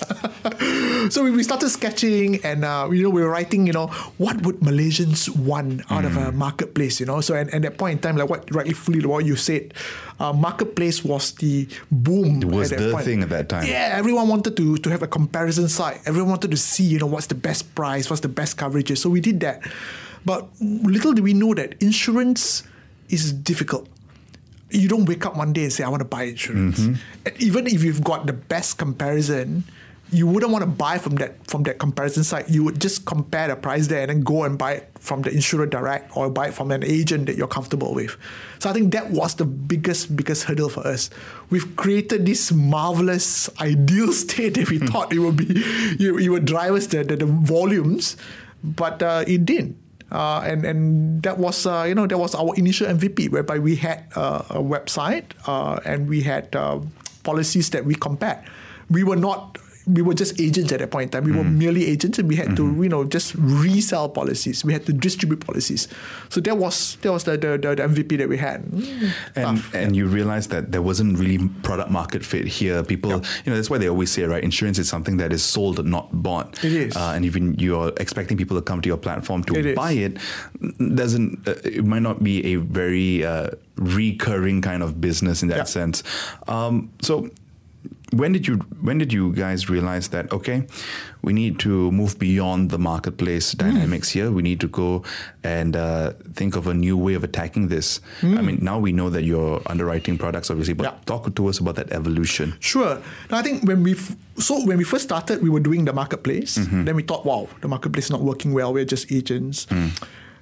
so 1.12 1.22
we, 1.24 1.42
started 1.42 1.70
sketching, 1.70 2.44
and 2.44 2.64
uh, 2.64 2.88
you 2.92 3.02
know 3.02 3.10
we 3.10 3.22
were 3.22 3.30
writing, 3.30 3.66
you 3.66 3.72
know, 3.72 3.86
what 4.18 4.42
would 4.42 4.60
Malaysians 4.60 5.28
want 5.28 5.80
out 5.90 6.04
mm. 6.04 6.06
of 6.06 6.16
a 6.16 6.32
mm. 6.32 6.34
marketplace, 6.34 7.00
you 7.00 7.06
know? 7.06 7.20
So 7.20 7.34
and, 7.34 7.52
and 7.52 7.64
at 7.64 7.72
that 7.72 7.78
point 7.78 7.92
in 7.92 7.98
time, 8.00 8.16
like 8.16 8.28
what 8.28 8.52
rightly 8.54 8.74
what 9.06 9.24
you 9.24 9.36
said, 9.36 9.74
uh, 10.18 10.32
marketplace 10.32 11.04
was 11.04 11.32
the 11.32 11.68
boom. 11.90 12.42
It 12.42 12.44
was 12.46 12.70
the 12.70 12.92
point. 12.92 13.04
thing 13.04 13.22
at 13.22 13.28
that 13.30 13.48
time. 13.48 13.66
Yeah, 13.66 13.92
everyone 13.94 14.28
wanted 14.28 14.56
to 14.56 14.76
to 14.78 14.90
have 14.90 15.02
a 15.02 15.08
comparison 15.08 15.68
site. 15.68 16.00
Everyone 16.06 16.30
wanted 16.30 16.50
to 16.50 16.56
see, 16.56 16.84
you 16.84 16.98
know, 16.98 17.06
what's 17.06 17.26
the 17.26 17.34
best 17.34 17.74
price, 17.74 18.10
what's 18.10 18.22
the 18.22 18.28
best 18.28 18.56
coverages. 18.56 18.98
So 18.98 19.10
we 19.10 19.20
did 19.20 19.40
that. 19.40 19.62
But 20.24 20.48
little 20.60 21.12
did 21.12 21.22
we 21.22 21.34
know 21.34 21.54
that 21.54 21.80
insurance 21.80 22.64
is 23.08 23.32
difficult. 23.32 23.88
You 24.70 24.88
don't 24.88 25.04
wake 25.04 25.24
up 25.24 25.36
one 25.36 25.52
day 25.52 25.64
and 25.64 25.72
say, 25.72 25.84
I 25.84 25.88
want 25.88 26.00
to 26.00 26.08
buy 26.08 26.24
insurance. 26.24 26.80
Mm-hmm. 26.80 27.36
Even 27.38 27.66
if 27.66 27.84
you've 27.84 28.02
got 28.02 28.26
the 28.26 28.32
best 28.32 28.78
comparison, 28.78 29.64
you 30.12 30.26
wouldn't 30.26 30.52
want 30.52 30.62
to 30.62 30.70
buy 30.70 30.98
from 30.98 31.16
that 31.16 31.44
from 31.46 31.64
that 31.64 31.78
comparison 31.78 32.22
site. 32.22 32.48
You 32.48 32.62
would 32.64 32.80
just 32.80 33.04
compare 33.06 33.48
the 33.48 33.56
price 33.56 33.88
there 33.88 34.02
and 34.02 34.10
then 34.10 34.20
go 34.20 34.44
and 34.44 34.56
buy 34.56 34.74
it 34.74 34.90
from 35.00 35.22
the 35.22 35.30
insurer 35.30 35.66
direct 35.66 36.16
or 36.16 36.30
buy 36.30 36.48
it 36.48 36.54
from 36.54 36.70
an 36.70 36.84
agent 36.84 37.26
that 37.26 37.36
you're 37.36 37.48
comfortable 37.48 37.92
with. 37.92 38.16
So 38.60 38.70
I 38.70 38.72
think 38.72 38.92
that 38.92 39.10
was 39.10 39.34
the 39.34 39.44
biggest 39.44 40.14
biggest 40.14 40.44
hurdle 40.44 40.68
for 40.68 40.86
us. 40.86 41.10
We've 41.50 41.74
created 41.76 42.24
this 42.24 42.52
marvelous 42.52 43.50
ideal 43.60 44.12
state 44.24 44.54
that 44.54 44.70
we 44.70 44.78
thought 44.78 45.12
it 45.12 45.18
would 45.18 45.36
be 45.36 45.62
you, 45.98 46.18
you 46.18 46.32
would 46.32 46.44
drive 46.44 46.74
us 46.74 46.86
the, 46.86 47.02
the, 47.02 47.16
the 47.16 47.26
volumes, 47.26 48.16
but 48.62 49.02
uh, 49.02 49.24
it 49.26 49.44
didn't. 49.44 49.76
Uh, 50.10 50.40
and 50.46 50.64
and 50.64 51.22
that 51.22 51.38
was 51.38 51.66
uh, 51.66 51.84
you 51.86 51.94
know 51.94 52.06
that 52.06 52.18
was 52.18 52.34
our 52.34 52.54
initial 52.54 52.86
MVP, 52.86 53.30
whereby 53.30 53.58
we 53.58 53.74
had 53.74 54.04
uh, 54.14 54.42
a 54.50 54.62
website 54.62 55.24
uh, 55.46 55.80
and 55.84 56.08
we 56.08 56.22
had 56.22 56.54
uh, 56.54 56.78
policies 57.24 57.70
that 57.70 57.84
we 57.84 57.94
compared. 57.94 58.38
We 58.88 59.02
were 59.02 59.16
not 59.18 59.58
we 59.86 60.02
were 60.02 60.14
just 60.14 60.40
agents 60.40 60.72
at 60.72 60.80
that 60.80 60.90
point 60.90 61.04
in 61.04 61.10
time. 61.10 61.24
We 61.24 61.32
mm. 61.32 61.38
were 61.38 61.44
merely 61.44 61.86
agents, 61.86 62.18
and 62.18 62.28
we 62.28 62.36
had 62.36 62.48
mm-hmm. 62.48 62.76
to 62.76 62.82
you 62.82 62.88
know 62.88 63.04
just 63.04 63.34
resell 63.36 64.08
policies. 64.08 64.64
We 64.64 64.72
had 64.72 64.84
to 64.86 64.92
distribute 64.92 65.44
policies. 65.44 65.86
So 66.28 66.40
that 66.40 66.56
was 66.58 66.96
that 67.02 67.12
was 67.12 67.24
the 67.24 67.32
the, 67.32 67.58
the, 67.58 67.76
MVP 67.76 68.18
that 68.18 68.28
we 68.28 68.36
had. 68.36 68.64
Mm, 68.64 69.12
and 69.36 69.58
tough. 69.58 69.74
and 69.74 69.94
you 69.94 70.06
realized 70.06 70.50
that 70.50 70.72
there 70.72 70.82
wasn't 70.82 71.18
really 71.18 71.48
product 71.62 71.90
market 71.90 72.24
fit 72.24 72.46
here. 72.46 72.82
People, 72.82 73.10
yep. 73.10 73.24
you 73.44 73.50
know, 73.50 73.56
that's 73.56 73.70
why 73.70 73.78
they 73.78 73.88
always 73.88 74.10
say, 74.10 74.24
right? 74.24 74.42
Insurance 74.42 74.78
is 74.78 74.88
something 74.88 75.18
that 75.18 75.32
is 75.32 75.44
sold, 75.44 75.84
not 75.86 76.10
bought. 76.22 76.64
It 76.64 76.72
is. 76.72 76.96
Uh, 76.96 77.12
and 77.14 77.24
even 77.24 77.54
you're 77.54 77.92
expecting 77.98 78.36
people 78.36 78.56
to 78.56 78.62
come 78.62 78.80
to 78.82 78.88
your 78.88 78.98
platform 78.98 79.44
to 79.44 79.54
it 79.54 79.76
buy 79.76 79.92
is. 79.92 80.12
it, 80.60 80.96
doesn't 80.96 81.46
uh, 81.46 81.54
it 81.64 81.84
might 81.84 82.02
not 82.02 82.22
be 82.22 82.54
a 82.54 82.56
very 82.56 83.24
uh, 83.24 83.50
recurring 83.76 84.62
kind 84.62 84.82
of 84.82 85.00
business 85.00 85.42
in 85.42 85.48
that 85.48 85.58
yep. 85.58 85.68
sense. 85.68 86.02
Um, 86.48 86.90
so 87.02 87.30
when 88.12 88.32
did 88.32 88.46
you 88.46 88.56
when 88.80 88.98
did 88.98 89.12
you 89.12 89.32
guys 89.32 89.68
realize 89.68 90.08
that 90.08 90.32
okay 90.32 90.64
we 91.22 91.32
need 91.32 91.58
to 91.58 91.90
move 91.90 92.18
beyond 92.18 92.70
the 92.70 92.78
marketplace 92.78 93.52
mm. 93.52 93.58
dynamics 93.58 94.10
here 94.10 94.30
we 94.30 94.42
need 94.42 94.60
to 94.60 94.68
go 94.68 95.02
and 95.42 95.74
uh, 95.74 96.12
think 96.34 96.54
of 96.54 96.68
a 96.68 96.74
new 96.74 96.96
way 96.96 97.14
of 97.14 97.24
attacking 97.24 97.66
this 97.66 98.00
mm. 98.20 98.38
i 98.38 98.42
mean 98.42 98.58
now 98.62 98.78
we 98.78 98.92
know 98.92 99.10
that 99.10 99.24
you're 99.24 99.60
underwriting 99.66 100.16
products 100.16 100.50
obviously 100.50 100.74
but 100.74 100.84
yeah. 100.84 100.94
talk 101.04 101.34
to 101.34 101.46
us 101.48 101.58
about 101.58 101.74
that 101.74 101.90
evolution 101.92 102.54
sure 102.60 103.02
now, 103.30 103.38
i 103.38 103.42
think 103.42 103.64
when 103.64 103.82
we 103.82 103.94
so 104.36 104.64
when 104.64 104.78
we 104.78 104.84
first 104.84 105.04
started 105.04 105.42
we 105.42 105.50
were 105.50 105.60
doing 105.60 105.84
the 105.84 105.92
marketplace 105.92 106.58
mm-hmm. 106.58 106.84
then 106.84 106.94
we 106.94 107.02
thought 107.02 107.26
wow 107.26 107.48
the 107.60 107.68
marketplace 107.68 108.04
is 108.04 108.10
not 108.10 108.20
working 108.20 108.52
well 108.52 108.72
we're 108.72 108.84
just 108.84 109.10
agents 109.10 109.66
mm. 109.66 109.90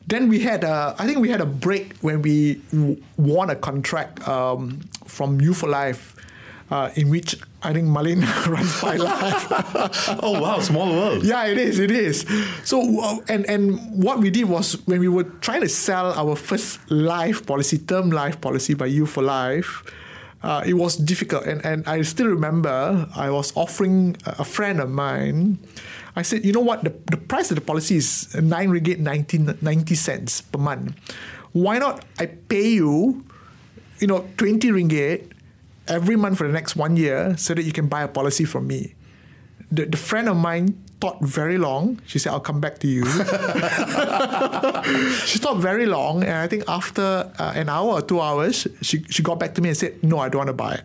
Then 0.07 0.29
we 0.29 0.41
had 0.41 0.65
a, 0.65 0.95
I 0.99 1.07
think 1.07 1.21
we 1.21 1.31
had 1.31 1.41
a 1.41 1.47
break 1.47 1.97
when 2.03 2.21
we 2.21 2.61
won 3.17 3.49
a 3.49 3.57
contract 3.57 4.29
um, 4.29 4.81
from 5.07 5.41
You 5.41 5.55
for 5.55 5.67
Life 5.67 6.15
uh, 6.71 6.91
in 6.95 7.09
which 7.09 7.37
I 7.65 7.73
think 7.73 7.89
Malin 7.89 8.21
runs 8.47 8.83
my 8.83 8.97
life. 9.11 9.47
oh 10.23 10.41
wow, 10.41 10.61
small 10.61 10.89
world. 10.93 11.25
Yeah, 11.25 11.47
it 11.47 11.57
is. 11.59 11.79
It 11.79 11.91
is. 11.91 12.27
So 12.63 13.01
uh, 13.01 13.19
and 13.29 13.49
and 13.49 13.81
what 13.97 14.21
we 14.21 14.31
did 14.31 14.45
was 14.45 14.77
when 14.87 15.01
we 15.01 15.09
were 15.09 15.25
trying 15.41 15.63
to 15.63 15.69
sell 15.69 16.13
our 16.13 16.37
first 16.37 16.79
life 16.91 17.47
policy, 17.47 17.79
term 17.79 18.11
life 18.11 18.41
policy 18.41 18.75
by 18.75 18.87
You 18.87 19.07
for 19.07 19.23
Life. 19.23 19.83
Uh, 20.45 20.61
it 20.67 20.75
was 20.75 20.97
difficult, 21.01 21.47
and, 21.49 21.65
and 21.65 21.89
I 21.89 22.03
still 22.03 22.29
remember 22.29 23.09
I 23.17 23.31
was 23.31 23.49
offering 23.57 24.17
a 24.27 24.45
friend 24.45 24.79
of 24.79 24.91
mine. 24.91 25.57
I 26.15 26.21
said, 26.21 26.45
you 26.45 26.53
know 26.53 26.61
what, 26.61 26.85
the, 26.85 26.93
the 27.11 27.17
price 27.17 27.51
of 27.51 27.57
the 27.57 27.65
policy 27.65 27.97
is 27.97 28.29
nine 28.37 28.69
ringgit 28.69 28.99
90, 29.01 29.57
90 29.65 29.95
cents 29.97 30.43
per 30.43 30.61
month. 30.61 30.93
Why 31.53 31.79
not 31.79 32.05
I 32.21 32.27
pay 32.27 32.77
you, 32.77 33.25
you 34.01 34.07
know, 34.07 34.29
twenty 34.37 34.69
ringgit 34.69 35.33
every 35.89 36.17
month 36.17 36.39
for 36.39 36.47
the 36.47 36.53
next 36.53 36.77
one 36.77 36.97
year 36.97 37.37
so 37.37 37.55
that 37.55 37.63
you 37.63 37.73
can 37.73 37.89
buy 37.89 38.03
a 38.03 38.09
policy 38.09 38.45
from 38.45 38.67
me. 38.67 38.95
The, 39.71 39.87
the 39.87 39.97
friend 39.97 40.29
of 40.29 40.37
mine 40.37 40.83
thought 41.01 41.23
very 41.23 41.59
long. 41.59 42.01
She 42.07 42.19
said, 42.19 42.33
I'll 42.33 42.41
come 42.41 42.61
back 42.61 42.79
to 42.79 42.87
you. 42.89 43.05
she 45.27 45.39
thought 45.39 45.59
very 45.59 45.87
long. 45.87 46.23
And 46.23 46.35
I 46.35 46.47
think 46.47 46.65
after 46.69 47.31
uh, 47.39 47.53
an 47.55 47.69
hour 47.69 47.93
or 47.93 48.03
two 48.03 48.21
hours, 48.21 48.67
she, 48.83 49.05
she 49.11 49.23
got 49.23 49.39
back 49.39 49.55
to 49.57 49.63
me 49.63 49.69
and 49.69 49.77
said, 49.77 50.03
No, 50.03 50.19
I 50.19 50.29
don't 50.29 50.39
want 50.39 50.49
to 50.49 50.55
buy 50.55 50.75
it. 50.75 50.85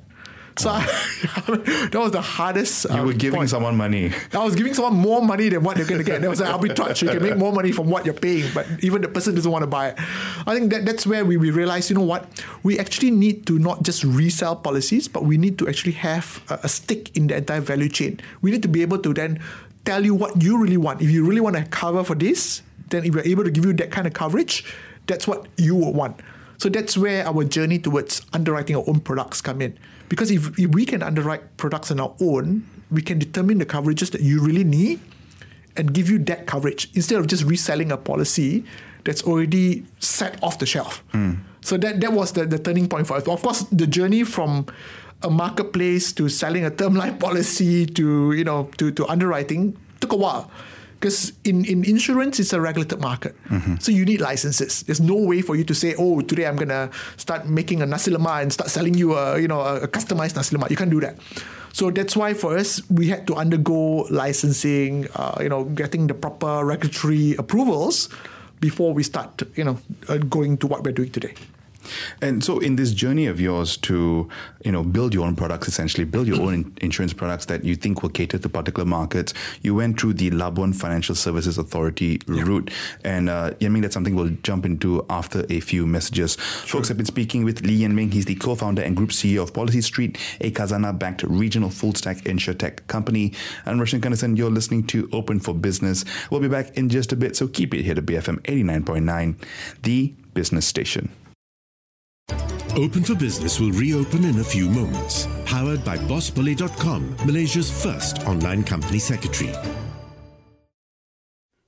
So 0.60 0.70
I, 0.72 0.82
that 1.92 1.96
was 1.96 2.12
the 2.12 2.22
hardest. 2.22 2.86
You 2.90 2.98
were 2.98 3.12
um, 3.12 3.18
giving 3.18 3.38
point. 3.40 3.50
someone 3.50 3.78
money. 3.78 4.12
I 4.34 4.44
was 4.44 4.56
giving 4.56 4.74
someone 4.74 4.96
more 4.96 5.22
money 5.22 5.48
than 5.48 5.64
what 5.64 5.78
they're 5.78 5.86
going 5.86 6.00
to 6.00 6.04
get. 6.04 6.20
There 6.20 6.30
was 6.30 6.42
like, 6.42 6.50
I'll 6.50 6.60
be 6.60 6.68
touched. 6.68 7.02
You 7.02 7.08
can 7.08 7.24
make 7.24 7.38
more 7.38 7.54
money 7.54 7.72
from 7.72 7.90
what 7.90 8.04
you're 8.04 8.14
paying, 8.14 8.52
but 8.54 8.68
even 8.82 9.02
the 9.02 9.08
person 9.08 9.36
doesn't 9.36 9.50
want 9.50 9.64
to 9.64 9.68
buy 9.68 9.90
it. 9.90 9.96
I 10.46 10.54
think 10.54 10.72
that 10.72 10.86
that's 10.86 11.08
where 11.08 11.24
we, 11.24 11.38
we 11.38 11.50
realized, 11.52 11.90
you 11.90 11.96
know 11.96 12.04
what, 12.04 12.28
we 12.62 12.78
actually 12.78 13.12
need 13.12 13.48
to 13.48 13.58
not 13.58 13.84
just 13.84 14.04
resell 14.04 14.54
policies, 14.58 15.08
but 15.08 15.24
we 15.24 15.38
need 15.38 15.58
to 15.60 15.68
actually 15.70 15.94
have 15.94 16.44
a, 16.50 16.60
a 16.64 16.68
stick 16.68 17.16
in 17.16 17.28
the 17.28 17.38
entire 17.38 17.62
value 17.62 17.88
chain. 17.88 18.20
We 18.42 18.52
need 18.52 18.62
to 18.64 18.68
be 18.68 18.82
able 18.82 19.00
to 19.00 19.14
then 19.14 19.40
tell 19.86 20.04
you 20.04 20.14
what 20.14 20.44
you 20.44 20.62
really 20.62 20.78
want. 20.78 21.02
If 21.02 21.10
you 21.10 21.26
really 21.26 21.42
want 21.42 21.56
to 21.56 21.64
cover 21.64 22.04
for 22.04 22.16
this, 22.16 22.64
then 22.90 23.06
if 23.06 23.16
we're 23.16 23.24
able 23.24 23.46
to 23.46 23.52
give 23.52 23.64
you 23.64 23.74
that 23.74 23.92
kind 23.92 24.08
of 24.08 24.14
coverage, 24.14 24.66
that's 25.08 25.26
what 25.26 25.48
you 25.56 25.76
would 25.76 25.96
want. 25.96 26.20
So 26.58 26.68
that's 26.68 26.98
where 26.98 27.26
our 27.26 27.46
journey 27.46 27.80
towards 27.80 28.22
underwriting 28.34 28.76
our 28.76 28.84
own 28.88 29.00
products 29.00 29.40
come 29.42 29.62
in. 29.62 29.80
Because 30.10 30.32
if, 30.32 30.58
if 30.60 30.72
we 30.72 30.86
can 30.86 31.04
underwrite 31.04 31.58
products 31.58 31.92
on 31.92 32.00
our 32.00 32.14
own, 32.20 32.68
we 32.92 33.02
can 33.02 33.20
determine 33.20 33.60
the 33.60 33.66
coverages 33.66 34.12
that 34.12 34.22
you 34.22 34.42
really 34.42 34.64
need 34.64 35.00
and 35.78 35.94
give 35.94 36.10
you 36.10 36.20
that 36.20 36.48
coverage 36.48 36.90
instead 36.96 37.20
of 37.20 37.28
just 37.28 37.44
reselling 37.44 37.92
a 37.92 37.98
policy 37.98 38.66
that's 39.06 39.24
already 39.24 39.86
set 40.00 40.42
off 40.44 40.60
the 40.60 40.66
shelf. 40.66 41.04
Mm. 41.14 41.40
So 41.62 41.78
that 41.78 42.02
that 42.02 42.14
was 42.14 42.34
the, 42.34 42.46
the 42.46 42.60
turning 42.60 42.88
point 42.90 43.08
for 43.08 43.18
us. 43.18 43.28
Of 43.28 43.42
course, 43.42 43.62
the 43.72 43.88
journey 43.88 44.24
from 44.24 44.66
a 45.22 45.30
marketplace 45.30 46.12
to 46.14 46.30
selling 46.30 46.66
a 46.66 46.72
term 46.72 46.96
life 46.96 47.20
policy 47.28 47.86
to 47.86 48.34
you 48.34 48.44
know 48.44 48.70
to, 48.78 48.92
to 48.92 49.08
underwriting 49.08 49.78
took 50.00 50.14
a 50.14 50.18
while 50.18 50.52
because 51.00 51.32
in, 51.46 51.64
in 51.66 51.86
insurance 51.86 52.40
it's 52.40 52.52
a 52.54 52.60
regulated 52.60 53.00
market. 53.00 53.36
Mm-hmm. 53.46 53.76
so 53.80 53.92
you 53.92 54.06
need 54.06 54.22
licenses. 54.22 54.84
There's 54.84 55.00
no 55.00 55.16
way 55.16 55.42
for 55.42 55.56
you 55.56 55.64
to 55.64 55.74
say 55.74 55.96
oh 55.98 56.22
today 56.22 56.46
i'm 56.46 56.56
going 56.56 56.70
to 56.70 56.90
start 57.18 57.48
making 57.48 57.82
a 57.82 57.86
nasi 57.86 58.12
lemak 58.12 58.42
and 58.42 58.54
start 58.54 58.70
selling 58.70 58.94
you 58.94 59.16
a 59.16 59.40
you 59.40 59.48
know 59.48 59.62
a, 59.62 59.88
customized 59.88 60.36
nasi 60.36 60.56
lemak. 60.56 60.70
You 60.70 60.78
can't 60.78 60.92
do 60.92 61.00
that. 61.02 61.18
So 61.72 61.92
that's 61.92 62.16
why 62.16 62.34
for 62.34 62.58
us 62.58 62.82
we 62.90 63.08
had 63.08 63.28
to 63.28 63.36
undergo 63.36 64.08
licensing 64.10 65.08
uh, 65.16 65.38
you 65.42 65.50
know 65.50 65.64
getting 65.64 66.08
the 66.08 66.14
proper 66.14 66.66
regulatory 66.66 67.36
approvals 67.38 68.10
before 68.60 68.94
we 68.94 69.04
start 69.04 69.42
you 69.56 69.64
know 69.64 69.78
uh, 70.10 70.18
going 70.18 70.58
to 70.58 70.68
what 70.68 70.84
we're 70.84 70.92
doing 70.92 71.12
today 71.12 71.34
and 72.22 72.44
so, 72.44 72.60
in 72.60 72.76
this 72.76 72.94
journey 72.94 73.28
of 73.28 73.40
yours 73.40 73.78
to, 73.78 74.28
you 74.64 74.72
know, 74.72 74.84
build 74.84 75.14
your 75.14 75.26
own 75.26 75.36
products, 75.36 75.68
essentially 75.68 76.06
build 76.06 76.28
your 76.28 76.42
own 76.42 76.74
insurance 76.82 77.14
products 77.14 77.46
that 77.46 77.64
you 77.64 77.76
think 77.76 78.02
will 78.02 78.10
cater 78.10 78.38
to 78.38 78.50
particular 78.50 78.86
markets, 78.86 79.34
you 79.62 79.76
went 79.76 80.00
through 80.00 80.14
the 80.14 80.32
Labuan 80.32 80.76
Financial 80.76 81.16
Services 81.16 81.58
Authority 81.58 82.22
yeah. 82.28 82.44
route, 82.44 82.72
and 83.04 83.30
uh, 83.30 83.52
I 83.62 83.68
mean 83.70 83.82
that's 83.82 83.94
something 83.94 84.16
we'll 84.16 84.36
jump 84.44 84.66
into 84.66 85.06
after 85.10 85.46
a 85.50 85.60
few 85.60 85.86
messages. 85.86 86.38
Sure. 86.40 86.80
Folks 86.80 86.88
have 86.88 86.98
been 86.98 87.06
speaking 87.06 87.44
with 87.44 87.62
Lee 87.62 87.76
Yen 87.76 87.96
Ming. 87.96 88.12
He's 88.12 88.26
the 88.26 88.36
co-founder 88.36 88.82
and 88.82 88.96
group 88.96 89.10
CEO 89.10 89.44
of 89.44 89.54
PolicyStreet, 89.54 90.18
a 90.42 90.52
Khazanah-backed 90.52 91.24
regional 91.24 91.70
full-stack 91.70 92.18
insurtech 92.20 92.86
company. 92.88 93.34
And 93.66 93.80
Roshan 93.80 94.02
Kanesan, 94.02 94.38
you're 94.38 94.52
listening 94.52 94.86
to 94.88 95.10
Open 95.12 95.40
for 95.40 95.54
Business. 95.54 96.06
We'll 96.30 96.42
be 96.42 96.48
back 96.48 96.78
in 96.78 96.90
just 96.90 97.12
a 97.12 97.16
bit, 97.16 97.36
so 97.36 97.48
keep 97.48 97.74
it 97.74 97.84
here 97.84 97.96
to 97.96 98.02
BFM 98.02 98.42
89.9, 98.42 99.36
the 99.84 100.14
business 100.34 100.66
station. 100.66 101.10
Open 102.78 103.04
for 103.04 103.16
Business 103.16 103.60
will 103.60 103.72
reopen 103.72 104.24
in 104.26 104.40
a 104.40 104.44
few 104.44 104.70
moments. 104.70 105.28
Powered 105.46 105.84
by 105.84 105.98
BossBully.com, 105.98 107.16
Malaysia's 107.26 107.72
first 107.84 108.20
online 108.28 108.64
company 108.64 109.00
secretary. 109.00 109.54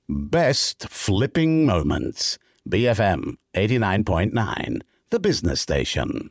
Best 0.08 0.88
flipping 0.88 1.66
moments. 1.66 2.38
BFM 2.68 3.36
89.9, 3.54 4.80
the 5.10 5.18
business 5.20 5.60
station. 5.60 6.30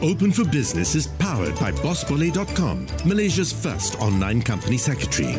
Open 0.00 0.30
for 0.30 0.44
Business 0.44 0.94
is 0.94 1.08
powered 1.08 1.58
by 1.58 1.72
BossBully.com, 1.72 2.86
Malaysia's 3.04 3.52
first 3.52 4.00
online 4.00 4.40
company 4.40 4.78
secretary. 4.78 5.36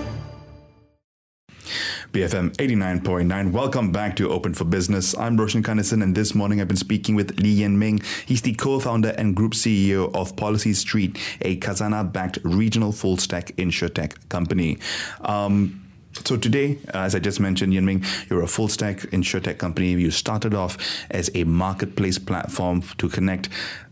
BFM 2.11 2.55
89.9. 2.55 3.51
Welcome 3.51 3.91
back 3.91 4.15
to 4.15 4.31
Open 4.31 4.55
for 4.55 4.63
Business. 4.63 5.15
I'm 5.15 5.37
Roshan 5.37 5.61
Kanesan, 5.61 6.01
and 6.01 6.15
this 6.15 6.33
morning 6.33 6.59
I've 6.59 6.67
been 6.67 6.75
speaking 6.75 7.13
with 7.13 7.39
Lee 7.39 7.51
Yen 7.51 7.77
Ming. 7.77 8.01
He's 8.25 8.41
the 8.41 8.53
co 8.53 8.79
founder 8.79 9.09
and 9.09 9.35
group 9.35 9.53
CEO 9.53 10.11
of 10.15 10.35
PolicyStreet, 10.35 11.19
a 11.41 11.57
Khazanah 11.57 12.11
backed 12.11 12.39
regional 12.43 12.91
full 12.91 13.17
stack 13.17 13.55
insurtech 13.57 14.27
company. 14.27 14.79
Um, 15.21 15.85
so 16.25 16.35
today, 16.35 16.79
uh, 16.93 16.99
as 16.99 17.13
I 17.13 17.19
just 17.19 17.39
mentioned, 17.39 17.75
Yen 17.75 17.85
Ming, 17.85 18.03
you're 18.27 18.41
a 18.41 18.47
full 18.47 18.67
stack 18.67 19.01
insurtech 19.11 19.59
company. 19.59 19.91
You 19.91 20.09
started 20.09 20.55
off 20.55 20.77
as 21.11 21.29
a 21.35 21.43
marketplace 21.43 22.17
platform 22.17 22.81
to 22.97 23.07
connect 23.07 23.49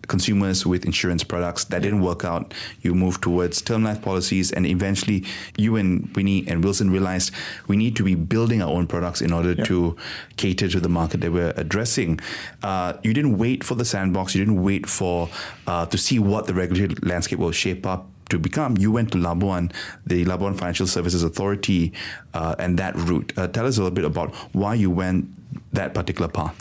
consumers 0.07 0.65
with 0.65 0.85
insurance 0.85 1.23
products. 1.23 1.65
That 1.65 1.81
didn't 1.81 2.01
work 2.01 2.23
out. 2.25 2.53
You 2.81 2.95
moved 2.95 3.21
towards 3.21 3.61
term 3.61 3.83
life 3.83 4.01
policies, 4.01 4.51
and 4.51 4.65
eventually, 4.65 5.25
you 5.57 5.75
and 5.75 6.13
Winnie 6.15 6.45
and 6.47 6.63
Wilson 6.63 6.89
realized 6.89 7.31
we 7.67 7.77
need 7.77 7.95
to 7.97 8.03
be 8.03 8.15
building 8.15 8.61
our 8.61 8.69
own 8.69 8.87
products 8.87 9.21
in 9.21 9.31
order 9.31 9.55
to 9.65 9.95
cater 10.37 10.67
to 10.67 10.79
the 10.79 10.89
market 10.89 11.21
that 11.21 11.31
we're 11.31 11.53
addressing. 11.55 12.19
Uh, 12.63 12.93
you 13.03 13.13
didn't 13.13 13.37
wait 13.37 13.63
for 13.63 13.75
the 13.75 13.85
sandbox. 13.85 14.35
You 14.35 14.43
didn't 14.43 14.61
wait 14.61 14.85
for 14.87 15.29
uh, 15.65 15.85
to 15.87 15.97
see 15.97 16.19
what 16.19 16.47
the 16.47 16.53
regulatory 16.53 16.97
landscape 17.01 17.39
will 17.39 17.51
shape 17.51 17.85
up 17.85 18.07
to 18.29 18.37
become, 18.37 18.77
you 18.77 18.91
went 18.91 19.11
to 19.13 19.17
Labuan, 19.17 19.71
the 20.05 20.25
Labuan 20.25 20.57
Financial 20.57 20.87
Services 20.87 21.23
Authority, 21.23 21.93
uh, 22.33 22.55
and 22.59 22.77
that 22.77 22.95
route. 22.95 23.31
Uh, 23.37 23.47
tell 23.47 23.65
us 23.65 23.77
a 23.77 23.81
little 23.81 23.95
bit 23.95 24.05
about 24.05 24.35
why 24.53 24.73
you 24.73 24.89
went 24.91 25.29
that 25.73 25.93
particular 25.93 26.27
path. 26.27 26.55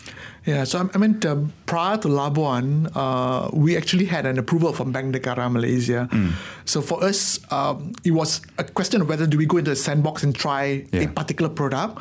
Yeah, 0.46 0.62
so 0.62 0.88
I 0.94 0.98
mean, 0.98 1.18
uh, 1.26 1.42
prior 1.66 1.98
to 1.98 2.08
Labuan, 2.08 2.88
uh, 2.94 3.50
we 3.52 3.76
actually 3.76 4.06
had 4.06 4.26
an 4.26 4.38
approval 4.38 4.72
from 4.72 4.92
Bank 4.92 5.12
Negara 5.12 5.50
Malaysia. 5.50 6.08
Mm. 6.12 6.32
So 6.64 6.80
for 6.80 7.02
us, 7.02 7.40
um, 7.50 7.92
it 8.04 8.12
was 8.12 8.42
a 8.56 8.62
question 8.62 9.02
of 9.02 9.08
whether 9.08 9.26
do 9.26 9.36
we 9.38 9.46
go 9.46 9.58
into 9.58 9.72
a 9.72 9.76
sandbox 9.76 10.22
and 10.22 10.32
try 10.32 10.86
yeah. 10.92 11.02
a 11.02 11.08
particular 11.08 11.50
product 11.50 11.98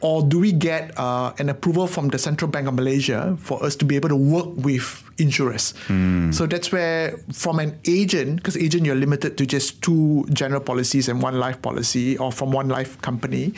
or 0.00 0.22
do 0.22 0.38
we 0.38 0.52
get 0.52 0.92
uh, 0.98 1.32
an 1.38 1.48
approval 1.48 1.86
from 1.86 2.08
the 2.08 2.18
Central 2.18 2.50
Bank 2.50 2.68
of 2.68 2.74
Malaysia 2.74 3.36
for 3.40 3.62
us 3.64 3.74
to 3.76 3.84
be 3.84 3.96
able 3.96 4.10
to 4.10 4.16
work 4.16 4.46
with 4.56 5.02
insurers? 5.16 5.72
Mm. 5.88 6.34
So 6.34 6.46
that's 6.46 6.70
where, 6.70 7.16
from 7.32 7.58
an 7.58 7.78
agent, 7.88 8.36
because 8.36 8.56
agent 8.56 8.84
you're 8.84 8.94
limited 8.94 9.38
to 9.38 9.46
just 9.46 9.80
two 9.80 10.26
general 10.30 10.60
policies 10.60 11.08
and 11.08 11.22
one 11.22 11.38
life 11.38 11.62
policy, 11.62 12.18
or 12.18 12.30
from 12.30 12.52
one 12.52 12.68
life 12.68 13.00
company, 13.00 13.54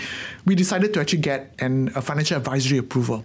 we 0.47 0.55
decided 0.55 0.95
to 0.95 1.01
actually 1.01 1.27
get 1.27 1.55
an, 1.59 1.91
a 1.97 2.03
financial 2.03 2.37
advisory 2.37 2.79
approval. 2.79 3.25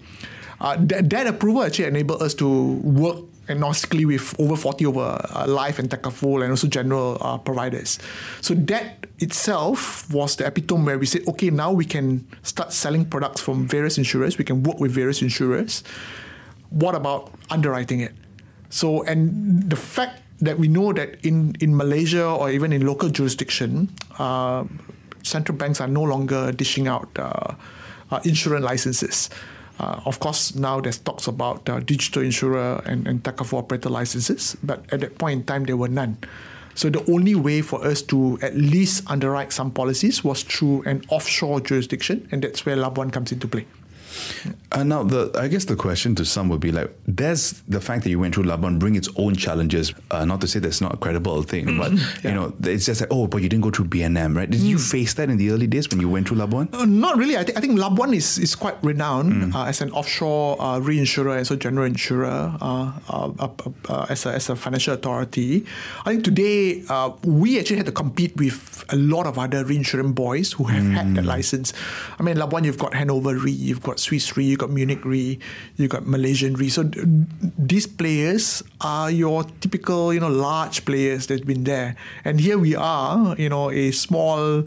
Uh, 0.63 0.77
that, 0.79 1.09
that 1.09 1.27
approval 1.27 1.61
actually 1.61 1.85
enabled 1.85 2.21
us 2.21 2.33
to 2.33 2.75
work 2.77 3.17
agnostically 3.47 4.05
with 4.05 4.39
over 4.39 4.55
40 4.55 4.85
over 4.85 5.19
uh, 5.35 5.45
life 5.45 5.77
and 5.77 5.89
Takaful 5.89 6.41
and 6.41 6.51
also 6.51 6.67
general 6.67 7.17
uh, 7.19 7.37
providers. 7.37 7.99
So 8.39 8.53
that 8.53 9.05
itself 9.19 10.09
was 10.09 10.37
the 10.37 10.47
epitome 10.47 10.85
where 10.85 10.97
we 10.97 11.05
said, 11.05 11.27
okay, 11.27 11.49
now 11.49 11.73
we 11.73 11.83
can 11.83 12.25
start 12.43 12.71
selling 12.71 13.03
products 13.05 13.41
from 13.41 13.67
various 13.67 13.97
insurers. 13.97 14.37
We 14.37 14.45
can 14.45 14.63
work 14.63 14.79
with 14.79 14.91
various 14.91 15.21
insurers. 15.21 15.83
What 16.69 16.95
about 16.95 17.31
underwriting 17.49 17.99
it? 17.99 18.13
So, 18.69 19.03
and 19.03 19.69
the 19.69 19.75
fact 19.75 20.21
that 20.39 20.57
we 20.57 20.69
know 20.69 20.93
that 20.93 21.23
in, 21.25 21.55
in 21.59 21.75
Malaysia 21.75 22.25
or 22.25 22.49
even 22.49 22.71
in 22.71 22.87
local 22.87 23.09
jurisdiction, 23.09 23.89
uh, 24.17 24.63
central 25.23 25.57
banks 25.57 25.81
are 25.81 25.87
no 25.87 26.03
longer 26.03 26.51
dishing 26.53 26.87
out 26.87 27.09
uh, 27.19 27.53
uh, 28.11 28.19
insurance 28.23 28.63
licenses. 28.63 29.29
Uh, 29.79 30.01
of 30.05 30.19
course, 30.19 30.55
now 30.55 30.79
there's 30.79 30.99
talks 30.99 31.27
about 31.27 31.67
uh, 31.67 31.79
digital 31.79 32.21
insurer 32.21 32.81
and, 32.85 33.07
and 33.07 33.27
operator 33.27 33.89
licenses, 33.89 34.55
but 34.63 34.83
at 34.93 34.99
that 35.01 35.17
point 35.17 35.39
in 35.39 35.45
time, 35.45 35.63
there 35.65 35.77
were 35.77 35.87
none. 35.87 36.17
So 36.75 36.89
the 36.89 37.03
only 37.11 37.35
way 37.35 37.61
for 37.61 37.85
us 37.85 38.01
to 38.03 38.39
at 38.41 38.55
least 38.55 39.09
underwrite 39.09 39.53
some 39.53 39.71
policies 39.71 40.23
was 40.23 40.43
through 40.43 40.83
an 40.83 41.03
offshore 41.09 41.61
jurisdiction, 41.61 42.27
and 42.31 42.43
that's 42.43 42.65
where 42.65 42.75
Labuan 42.75 43.11
comes 43.11 43.31
into 43.31 43.47
play. 43.47 43.65
Uh, 44.71 44.83
now, 44.83 45.03
the 45.03 45.31
I 45.39 45.47
guess 45.47 45.65
the 45.65 45.75
question 45.75 46.15
to 46.15 46.25
some 46.25 46.49
would 46.49 46.59
be 46.59 46.71
like, 46.71 46.91
does 47.13 47.61
the 47.67 47.79
fact 47.79 48.03
that 48.03 48.09
you 48.09 48.19
went 48.19 48.35
through 48.35 48.45
Labuan 48.45 48.79
bring 48.79 48.95
its 48.95 49.09
own 49.17 49.35
challenges? 49.35 49.93
Uh, 50.11 50.25
not 50.25 50.41
to 50.41 50.47
say 50.47 50.59
that's 50.59 50.81
not 50.81 50.93
a 50.93 50.97
credible 50.97 51.43
thing, 51.43 51.65
mm-hmm. 51.65 51.79
but 51.79 52.23
yeah. 52.23 52.29
you 52.29 52.35
know, 52.35 52.53
it's 52.63 52.85
just 52.85 53.01
like, 53.01 53.09
oh, 53.11 53.27
but 53.27 53.41
you 53.41 53.49
didn't 53.49 53.63
go 53.63 53.71
through 53.71 53.85
BNM, 53.85 54.35
right? 54.35 54.49
Did 54.49 54.61
mm. 54.61 54.65
you 54.65 54.77
face 54.79 55.13
that 55.15 55.29
in 55.29 55.37
the 55.37 55.51
early 55.51 55.67
days 55.67 55.89
when 55.89 55.99
you 55.99 56.09
went 56.09 56.27
through 56.27 56.37
Labuan? 56.37 56.73
Uh, 56.73 56.85
not 56.85 57.17
really. 57.17 57.37
I, 57.37 57.43
th- 57.43 57.57
I 57.57 57.61
think 57.61 57.77
Labuan 57.79 58.15
is, 58.15 58.37
is 58.37 58.55
quite 58.55 58.81
renowned 58.83 59.33
mm. 59.33 59.55
uh, 59.55 59.65
as 59.65 59.81
an 59.81 59.91
offshore 59.91 60.57
uh, 60.59 60.79
reinsurer 60.79 61.37
and 61.37 61.45
so 61.45 61.55
general 61.55 61.85
insurer, 61.85 62.57
uh, 62.59 64.07
as, 64.09 64.25
a, 64.25 64.33
as 64.33 64.49
a 64.49 64.55
financial 64.55 64.93
authority. 64.93 65.65
I 66.05 66.11
think 66.11 66.23
today 66.23 66.83
we 67.23 67.59
actually 67.59 67.77
had 67.77 67.85
to 67.85 67.91
compete 67.91 68.35
with 68.35 68.85
a 68.89 68.95
lot 68.95 69.27
of 69.27 69.37
other 69.37 69.63
reinsurance 69.63 70.13
boys 70.13 70.53
who 70.53 70.65
have 70.65 70.83
mm. 70.83 70.93
had 70.93 71.15
that 71.15 71.25
license. 71.25 71.73
I 72.19 72.23
mean, 72.23 72.37
Labuan, 72.37 72.65
you've 72.65 72.77
got 72.77 72.93
Hannover 72.93 73.35
Re, 73.37 73.51
you've 73.51 73.81
got 73.81 73.99
Swiss 74.03 74.35
Re, 74.35 74.43
you've 74.43 74.59
got 74.59 74.69
Munich 74.69 75.03
Re, 75.05 75.39
you've 75.77 75.89
got 75.89 76.05
Malaysian 76.05 76.53
Re. 76.53 76.69
So 76.69 76.83
these 77.57 77.87
players 77.87 78.61
are 78.81 79.09
your 79.09 79.43
typical, 79.61 80.13
you 80.13 80.19
know, 80.19 80.29
large 80.29 80.85
players 80.85 81.27
that've 81.27 81.47
been 81.47 81.63
there. 81.63 81.95
And 82.25 82.39
here 82.39 82.57
we 82.57 82.75
are, 82.75 83.35
you 83.37 83.49
know, 83.49 83.71
a 83.71 83.91
small, 83.91 84.63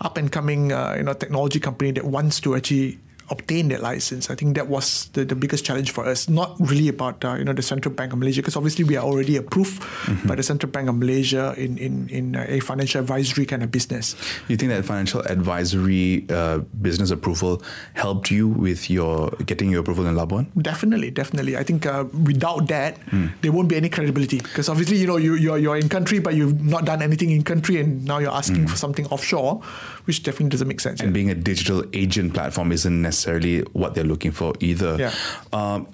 up 0.00 0.16
and 0.16 0.30
coming, 0.30 0.72
uh, 0.72 0.94
you 0.96 1.04
know, 1.04 1.14
technology 1.14 1.60
company 1.60 1.90
that 1.92 2.04
wants 2.04 2.40
to 2.40 2.56
actually 2.56 2.98
obtain 3.30 3.68
that 3.68 3.82
license. 3.82 4.30
I 4.30 4.34
think 4.34 4.56
that 4.56 4.68
was 4.68 5.08
the, 5.12 5.24
the 5.24 5.34
biggest 5.34 5.64
challenge 5.64 5.90
for 5.90 6.06
us. 6.06 6.28
Not 6.28 6.56
really 6.58 6.88
about 6.88 7.24
uh, 7.24 7.34
you 7.34 7.44
know 7.44 7.52
the 7.52 7.62
Central 7.62 7.94
Bank 7.94 8.12
of 8.12 8.18
Malaysia, 8.18 8.42
because 8.42 8.56
obviously 8.56 8.84
we 8.84 8.96
are 8.96 9.04
already 9.04 9.36
approved 9.36 9.80
mm-hmm. 9.82 10.28
by 10.28 10.34
the 10.34 10.42
Central 10.42 10.70
Bank 10.70 10.88
of 10.88 10.96
Malaysia 10.96 11.54
in 11.56 11.78
in 11.78 12.08
in 12.08 12.34
a 12.34 12.60
financial 12.60 13.00
advisory 13.00 13.46
kind 13.46 13.62
of 13.62 13.70
business. 13.70 14.16
You 14.48 14.56
think 14.56 14.70
that 14.70 14.84
financial 14.84 15.20
advisory 15.22 16.26
uh, 16.28 16.58
business 16.80 17.10
approval 17.10 17.62
helped 17.94 18.30
you 18.30 18.48
with 18.48 18.90
your 18.90 19.30
getting 19.46 19.70
your 19.70 19.80
approval 19.80 20.06
in 20.06 20.14
Labuan? 20.14 20.46
Definitely, 20.60 21.10
definitely. 21.10 21.56
I 21.56 21.62
think 21.62 21.86
uh, 21.86 22.04
without 22.24 22.68
that, 22.68 23.00
mm. 23.10 23.32
there 23.40 23.52
won't 23.52 23.68
be 23.68 23.76
any 23.76 23.88
credibility 23.88 24.38
because 24.38 24.68
obviously 24.68 24.98
you 24.98 25.06
know 25.06 25.16
you 25.16 25.34
you're, 25.34 25.58
you're 25.58 25.76
in 25.76 25.88
country, 25.88 26.18
but 26.18 26.34
you've 26.34 26.60
not 26.64 26.84
done 26.84 27.02
anything 27.02 27.30
in 27.30 27.42
country, 27.42 27.80
and 27.80 28.04
now 28.04 28.18
you're 28.18 28.34
asking 28.34 28.66
mm. 28.66 28.70
for 28.70 28.76
something 28.76 29.06
offshore, 29.08 29.62
which 30.04 30.22
definitely 30.22 30.50
doesn't 30.50 30.68
make 30.68 30.80
sense. 30.80 31.00
And 31.00 31.12
being 31.12 31.30
a 31.30 31.34
digital 31.34 31.84
agent 31.92 32.34
platform 32.34 32.72
isn't 32.72 33.02
necessarily 33.02 33.60
what 33.72 33.94
they're 33.94 34.04
looking 34.04 34.32
for 34.32 34.54
either. 34.60 34.96
Yeah. 34.96 35.14
Um, 35.52 35.84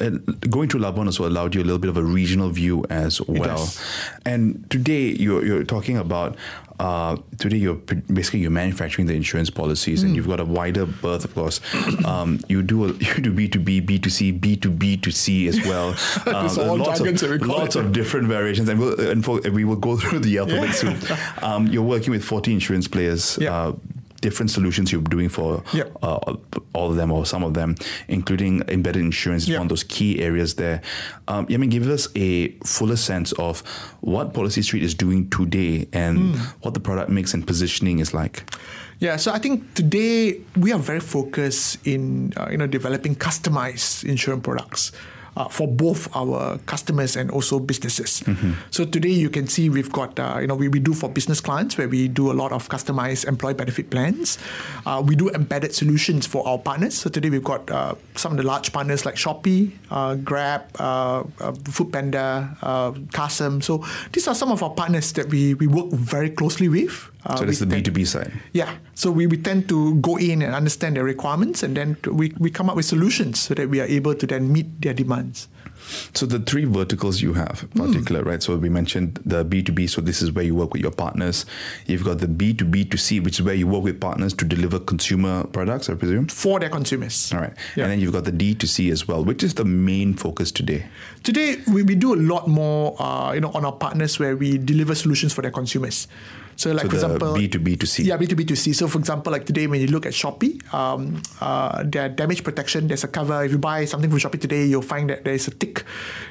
going 0.49 0.69
to 0.71 0.79
Labuan 0.79 1.07
also 1.07 1.29
allowed 1.29 1.55
you 1.55 1.63
a 1.63 1.65
little 1.65 1.79
bit 1.79 1.91
of 1.91 1.97
a 1.97 2.03
regional 2.03 2.51
view 2.51 2.85
as 2.91 3.21
well. 3.23 3.69
And 4.25 4.69
today 4.71 5.09
you're, 5.09 5.45
you're 5.45 5.65
talking 5.65 5.97
about 5.97 6.37
uh, 6.81 7.15
today 7.37 7.59
you're 7.59 7.75
basically 7.75 8.41
you're 8.41 8.51
manufacturing 8.51 9.07
the 9.07 9.13
insurance 9.13 9.51
policies, 9.51 10.01
mm. 10.01 10.07
and 10.07 10.17
you've 10.17 10.27
got 10.27 10.41
a 10.41 10.47
wider 10.47 10.87
berth, 10.87 11.27
of 11.27 11.35
course. 11.35 11.61
Um, 12.07 12.41
you 12.49 12.63
do 12.63 12.87
a, 12.87 12.89
you 12.95 13.15
do 13.17 13.33
B 13.33 13.49
two 13.49 13.61
B, 13.61 13.81
B 13.81 13.99
two 13.99 14.09
C, 14.09 14.31
B 14.31 14.57
two 14.57 14.71
B 14.71 14.97
to 14.97 15.11
C 15.11 15.47
as 15.47 15.61
well. 15.67 15.95
Um, 16.31 16.47
lots 16.79 17.01
of, 17.01 17.43
lots 17.43 17.77
of 17.77 17.93
different 17.93 18.29
variations, 18.29 18.69
and, 18.69 18.79
we'll, 18.79 18.99
and 19.01 19.25
for, 19.25 19.41
we 19.51 19.65
will 19.65 19.77
go 19.77 19.97
through 19.97 20.21
the 20.21 20.39
alphabet 20.39 20.69
yeah. 20.69 20.73
soon. 20.73 21.19
Um, 21.43 21.67
you're 21.67 21.83
working 21.83 22.13
with 22.13 22.25
40 22.25 22.53
insurance 22.53 22.87
players. 22.87 23.37
Yeah. 23.41 23.55
Uh, 23.55 23.73
different 24.21 24.51
solutions 24.51 24.93
you're 24.93 25.01
doing 25.03 25.29
for 25.29 25.63
yep. 25.73 25.93
uh, 26.03 26.37
all 26.73 26.91
of 26.91 26.97
them 26.97 27.11
or 27.11 27.27
some 27.27 27.43
of 27.43 27.55
them, 27.55 27.75
including 28.09 28.63
embedded 28.69 29.03
insurance, 29.03 29.49
yep. 29.49 29.59
one 29.59 29.67
of 29.67 29.69
those 29.69 29.85
key 29.85 30.21
areas 30.21 30.55
there. 30.55 30.83
Um, 31.29 31.47
I 31.51 31.57
mean, 31.57 31.71
give 31.71 31.87
us 31.89 32.09
a 32.15 32.49
fuller 32.65 32.97
sense 32.97 33.33
of 33.33 33.61
what 34.01 34.33
PolicyStreet 34.33 34.83
is 34.83 34.95
doing 34.95 35.29
today 35.31 35.89
and 35.93 36.35
mm. 36.35 36.39
what 36.63 36.75
the 36.75 36.81
product 36.81 37.11
mix 37.11 37.35
and 37.35 37.47
positioning 37.47 37.99
is 37.99 38.15
like. 38.15 38.45
Yeah, 38.99 39.17
so 39.17 39.33
I 39.33 39.39
think 39.39 39.75
today 39.75 40.41
we 40.57 40.73
are 40.73 40.79
very 40.79 41.01
focused 41.01 41.79
in 41.87 42.35
uh, 42.37 42.49
you 42.51 42.59
know 42.59 42.67
developing 42.67 43.15
customized 43.15 44.05
insurance 44.05 44.45
products 44.45 44.93
uh, 45.37 45.49
for 45.49 45.69
both 45.69 46.15
our 46.15 46.59
customers 46.67 47.17
and 47.17 47.31
also 47.31 47.59
businesses. 47.59 48.21
Mm-hmm. 48.27 48.53
So 48.71 48.85
today 48.85 49.11
you 49.11 49.31
can 49.31 49.47
see 49.47 49.69
we've 49.69 49.93
got, 49.93 50.19
uh, 50.19 50.39
you 50.41 50.47
know, 50.47 50.55
we, 50.55 50.69
we 50.69 50.81
do 50.81 50.95
for 50.95 51.09
business 51.09 51.41
clients 51.41 51.79
where 51.79 51.89
we 51.89 52.09
do 52.09 52.31
a 52.31 52.35
lot 52.35 52.53
of 52.53 52.69
customized 52.69 53.27
employee 53.27 53.55
benefit 53.55 53.91
plans. 53.91 54.39
Uh, 54.87 55.03
we 55.05 55.15
do 55.17 55.31
embedded 55.31 55.75
solutions 55.75 56.27
for 56.27 56.47
our 56.47 56.59
partners. 56.59 56.95
So 56.95 57.11
today 57.11 57.31
we've 57.31 57.45
got 57.45 57.71
uh, 57.71 57.95
some 58.17 58.33
of 58.33 58.39
the 58.39 58.45
large 58.45 58.73
partners 58.73 59.05
like 59.07 59.17
Shopee, 59.17 59.73
uh, 59.91 60.15
Grab, 60.17 60.63
uh, 60.79 61.23
Foodpanda, 61.71 62.57
uh, 62.63 62.93
Carsome. 63.13 63.63
So 63.63 63.85
these 64.13 64.29
are 64.29 64.35
some 64.35 64.51
of 64.51 64.63
our 64.63 64.71
partners 64.71 65.13
that 65.15 65.29
we, 65.29 65.55
we 65.55 65.67
work 65.67 65.91
very 65.91 66.31
closely 66.31 66.69
with. 66.69 67.11
Uh, 67.25 67.37
so 67.37 67.45
that's 67.45 67.59
the 67.59 67.67
B 67.67 67.83
two 67.83 67.93
B 67.93 68.05
side. 68.05 68.33
Yeah. 68.53 68.77
So 68.95 69.11
we, 69.11 69.27
we 69.27 69.37
tend 69.37 69.69
to 69.69 69.95
go 69.97 70.17
in 70.17 70.43
and 70.43 70.55
understand 70.55 70.97
their 70.97 71.05
requirements, 71.05 71.63
and 71.63 71.77
then 71.77 71.97
we, 72.11 72.33
we 72.39 72.51
come 72.51 72.71
up 72.71 72.77
with 72.77 72.87
solutions 72.87 73.41
so 73.41 73.55
that 73.55 73.69
we 73.69 73.81
are 73.81 73.87
able 73.87 74.15
to 74.15 74.27
then 74.27 74.53
meet 74.53 74.81
their 74.81 74.95
demands. 74.95 75.49
So 76.15 76.27
the 76.27 76.39
three 76.39 76.67
verticals 76.67 77.21
you 77.21 77.33
have, 77.33 77.61
hmm. 77.73 77.87
particular, 77.87 78.23
mm. 78.23 78.27
right? 78.27 78.43
So 78.43 78.57
we 78.57 78.69
mentioned 78.69 79.19
the 79.25 79.45
B 79.45 79.63
two 79.63 79.73
B. 79.73 79.87
So 79.87 80.01
this 80.01 80.23
is 80.23 80.31
where 80.31 80.45
you 80.45 80.55
work 80.55 80.73
with 80.73 80.83
your 80.83 80.93
partners. 80.93 81.47
You've 81.87 82.05
got 82.05 82.19
the 82.19 82.29
B 82.29 82.55
two 82.55 82.67
B 82.67 82.85
to 82.85 82.97
C, 82.97 83.19
which 83.19 83.41
is 83.41 83.43
where 83.43 83.55
you 83.55 83.67
work 83.67 83.83
with 83.83 84.01
partners 84.01 84.35
to 84.35 84.45
deliver 84.45 84.79
consumer 84.79 85.45
products, 85.45 85.89
I 85.89 85.95
presume, 85.95 86.29
for 86.29 86.61
their 86.61 86.69
consumers. 86.69 87.33
All 87.33 87.41
right. 87.41 87.55
Yeah. 87.77 87.85
And 87.85 87.93
then 87.93 88.01
you've 88.01 88.13
got 88.13 88.25
the 88.25 88.33
D 88.33 88.55
to 88.55 88.67
C 88.67 88.91
as 88.91 89.09
well. 89.09 89.25
Which 89.25 89.43
is 89.43 89.55
the 89.55 89.65
main 89.65 90.15
focus 90.15 90.53
today? 90.53 90.87
Today 91.23 91.57
we, 91.67 91.83
we 91.83 91.95
do 91.97 92.15
a 92.15 92.21
lot 92.21 92.47
more, 92.47 93.01
uh, 93.01 93.33
you 93.33 93.41
know, 93.41 93.51
on 93.53 93.65
our 93.65 93.73
partners 93.73 94.19
where 94.19 94.37
we 94.37 94.59
deliver 94.59 94.95
solutions 94.95 95.33
for 95.33 95.43
their 95.43 95.51
consumers. 95.51 96.07
So, 96.61 96.73
like 96.73 96.83
so 96.83 96.89
for 96.91 96.97
example, 96.97 97.33
B 97.33 97.49
two 97.49 97.59
B 97.59 97.75
to 97.75 97.87
C. 97.87 98.03
Yeah, 98.03 98.19
B 98.19 98.27
two 98.27 98.37
B 98.37 98.45
to 98.45 98.55
C. 98.55 98.75
So, 98.75 98.87
for 98.87 98.99
example, 98.99 99.33
like 99.33 99.47
today, 99.47 99.67
when 99.67 99.81
you 99.81 99.87
look 99.87 100.05
at 100.05 100.13
Shopee, 100.13 100.61
um, 100.75 101.23
uh, 101.41 101.83
their 101.87 102.11
damage 102.11 102.45
protection, 102.45 102.87
there's 102.87 103.03
a 103.03 103.09
cover. 103.09 103.43
If 103.43 103.53
you 103.53 103.57
buy 103.57 103.87
something 103.87 104.11
from 104.11 104.19
Shopee 104.19 104.39
today, 104.39 104.67
you'll 104.67 104.83
find 104.83 105.09
that 105.09 105.25
there's 105.25 105.49
a 105.49 105.53
tick 105.53 105.85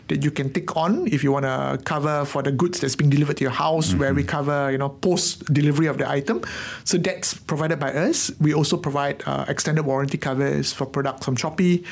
that 0.07 0.23
you 0.23 0.29
can 0.29 0.53
tick 0.53 0.77
on 0.77 1.07
if 1.07 1.23
you 1.23 1.31
want 1.31 1.45
to 1.45 1.81
cover 1.83 2.25
for 2.25 2.43
the 2.43 2.51
goods 2.51 2.79
that's 2.79 2.95
being 2.95 3.09
delivered 3.09 3.37
to 3.37 3.43
your 3.43 3.57
house, 3.57 3.89
mm-hmm. 3.89 4.01
where 4.01 4.13
we 4.13 4.23
cover, 4.23 4.69
you 4.69 4.77
know, 4.77 4.89
post 4.89 5.51
delivery 5.51 5.87
of 5.87 5.97
the 5.97 6.07
item. 6.07 6.43
So 6.83 6.99
that's 6.99 7.33
provided 7.33 7.79
by 7.79 7.91
us. 7.91 8.29
We 8.39 8.53
also 8.53 8.77
provide 8.77 9.23
uh, 9.25 9.45
extended 9.47 9.81
warranty 9.81 10.19
covers 10.19 10.71
for 10.71 10.85
products 10.85 11.25
from 11.25 11.37
Shopee. 11.37 11.83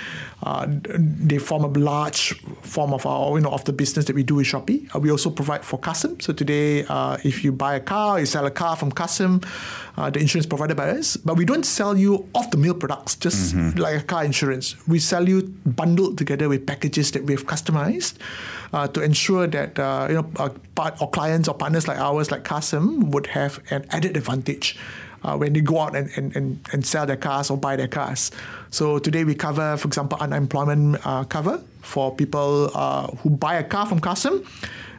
Uh, 0.44 0.68
they 0.70 1.40
form 1.40 1.64
a 1.64 1.70
large 1.70 2.40
form 2.62 2.94
of 2.94 3.04
our, 3.08 3.36
you 3.36 3.42
know, 3.42 3.50
of 3.50 3.66
the 3.66 3.74
business 3.74 4.06
that 4.06 4.16
we 4.16 4.22
do 4.22 4.36
with 4.36 4.46
Shopee. 4.46 4.94
Uh, 4.94 5.00
we 5.00 5.10
also 5.10 5.32
provide 5.32 5.66
for 5.66 5.80
Carsome. 5.80 6.22
So 6.22 6.34
today, 6.34 6.86
uh, 6.86 7.18
if 7.24 7.44
you 7.44 7.52
buy 7.52 7.74
a 7.74 7.80
car, 7.80 8.20
sell 8.28 8.46
a 8.46 8.52
car 8.52 8.76
from 8.76 8.92
Carsome, 8.92 9.44
uh, 9.98 10.10
the 10.12 10.20
insurance 10.20 10.46
provided 10.46 10.78
by 10.78 10.92
us, 10.92 11.18
but 11.18 11.36
we 11.36 11.46
don't 11.46 11.66
sell 11.66 11.98
you 11.98 12.30
off 12.36 12.52
the 12.52 12.58
mill 12.58 12.76
products, 12.76 13.16
just 13.16 13.56
mm-hmm. 13.56 13.80
like 13.80 14.00
a 14.00 14.04
car 14.04 14.24
insurance. 14.24 14.76
We 14.88 15.00
sell 15.00 15.28
you 15.28 15.42
bundled 15.66 16.20
together 16.20 16.50
with 16.50 16.68
packages 16.68 17.12
that 17.12 17.24
we've 17.24 17.48
customized 17.48 18.18
uh, 18.74 18.88
to 18.90 19.02
ensure 19.02 19.48
that 19.48 19.80
uh, 19.80 20.06
you 20.10 20.16
know 20.16 20.32
our, 20.38 20.52
part, 20.76 21.02
our 21.02 21.10
clients 21.10 21.48
or 21.48 21.56
partners 21.56 21.88
like 21.88 21.98
ours, 21.98 22.30
like 22.30 22.44
Carsome, 22.44 23.10
would 23.12 23.28
have 23.28 23.60
an 23.72 23.86
added 23.90 24.16
advantage. 24.16 24.78
Uh, 25.24 25.36
when 25.36 25.52
they 25.52 25.62
go 25.62 25.80
out 25.80 25.96
and, 25.96 26.12
and, 26.16 26.36
and, 26.36 26.60
and 26.72 26.86
sell 26.86 27.04
their 27.04 27.18
cars 27.18 27.50
or 27.50 27.58
buy 27.58 27.76
their 27.76 27.88
cars. 27.88 28.30
So 28.70 29.00
today 29.00 29.24
we 29.24 29.34
cover, 29.34 29.76
for 29.76 29.88
example, 29.88 30.16
unemployment 30.22 31.04
uh, 31.04 31.24
cover 31.24 31.60
for 31.82 32.16
people 32.16 32.70
uh, 32.76 33.08
who 33.08 33.32
buy 33.32 33.56
a 33.56 33.64
car 33.64 33.88
from 33.88 34.00
Carsome 34.00 34.46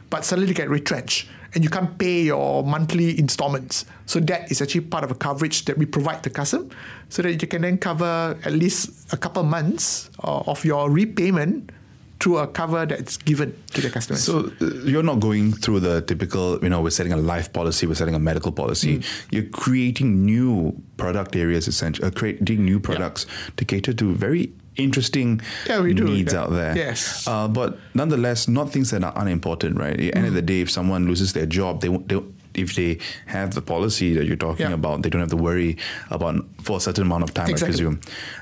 but 0.09 0.25
suddenly 0.25 0.53
get 0.53 0.69
retrenched 0.69 1.27
and 1.53 1.63
you 1.63 1.69
can't 1.69 1.97
pay 1.97 2.23
your 2.23 2.63
monthly 2.63 3.17
installments. 3.19 3.85
So 4.05 4.19
that 4.21 4.51
is 4.51 4.61
actually 4.61 4.81
part 4.81 5.03
of 5.03 5.11
a 5.11 5.15
coverage 5.15 5.65
that 5.65 5.77
we 5.77 5.85
provide 5.85 6.23
to 6.23 6.29
Carsome 6.29 6.71
so 7.09 7.21
that 7.21 7.41
you 7.41 7.47
can 7.47 7.61
then 7.61 7.77
cover 7.77 8.37
at 8.43 8.53
least 8.53 9.13
a 9.13 9.17
couple 9.17 9.43
months 9.43 10.09
uh, 10.23 10.43
of 10.47 10.63
your 10.65 10.89
repayment 10.89 11.71
through 12.19 12.37
a 12.37 12.47
cover 12.47 12.85
that's 12.85 13.17
given 13.17 13.55
to 13.71 13.81
the 13.81 13.89
customer. 13.89 14.19
So 14.19 14.51
uh, 14.61 14.65
you're 14.83 15.03
not 15.03 15.21
going 15.21 15.53
through 15.53 15.79
the 15.79 16.01
typical, 16.01 16.59
you 16.61 16.69
know, 16.69 16.81
we're 16.81 16.89
setting 16.89 17.13
a 17.13 17.17
life 17.17 17.53
policy, 17.53 17.87
we're 17.87 17.95
setting 17.95 18.15
a 18.15 18.19
medical 18.19 18.51
policy. 18.51 18.97
Mm. 18.97 19.05
You're 19.31 19.49
creating 19.49 20.25
new 20.25 20.75
product 20.97 21.35
areas, 21.35 21.67
essentially, 21.67 22.05
uh, 22.05 22.11
creating 22.11 22.65
new 22.65 22.79
products 22.79 23.25
yeah. 23.25 23.51
to 23.57 23.65
cater 23.65 23.93
to 23.93 24.13
very 24.13 24.51
interesting 24.79 25.41
yeah, 25.67 25.81
we 25.81 25.93
do, 25.93 26.05
needs 26.05 26.33
yeah. 26.33 26.41
out 26.41 26.51
there. 26.51 26.75
Yes. 26.75 27.27
Uh, 27.27 27.47
but 27.47 27.77
nonetheless, 27.93 28.47
not 28.47 28.71
things 28.71 28.91
that 28.91 29.03
are 29.03 29.13
unimportant, 29.15 29.77
right? 29.77 29.91
At 29.91 29.97
the 29.97 30.11
mm. 30.11 30.15
end 30.15 30.27
of 30.27 30.33
the 30.33 30.41
day, 30.41 30.61
if 30.61 30.71
someone 30.71 31.07
loses 31.07 31.33
their 31.33 31.45
job, 31.45 31.81
they, 31.81 31.89
they 31.89 32.21
if 32.61 32.75
they 32.75 32.99
have 33.27 33.53
the 33.53 33.61
policy 33.61 34.13
that 34.13 34.25
you're 34.25 34.35
talking 34.35 34.67
yeah. 34.67 34.73
about, 34.73 35.01
they 35.01 35.09
don't 35.09 35.21
have 35.21 35.29
to 35.29 35.37
worry 35.37 35.77
about 36.09 36.45
for 36.61 36.77
a 36.77 36.79
certain 36.79 37.03
amount 37.03 37.23
of 37.23 37.33
time, 37.33 37.49
exactly. 37.49 37.67
I 37.67 37.89
presume. 37.89 38.01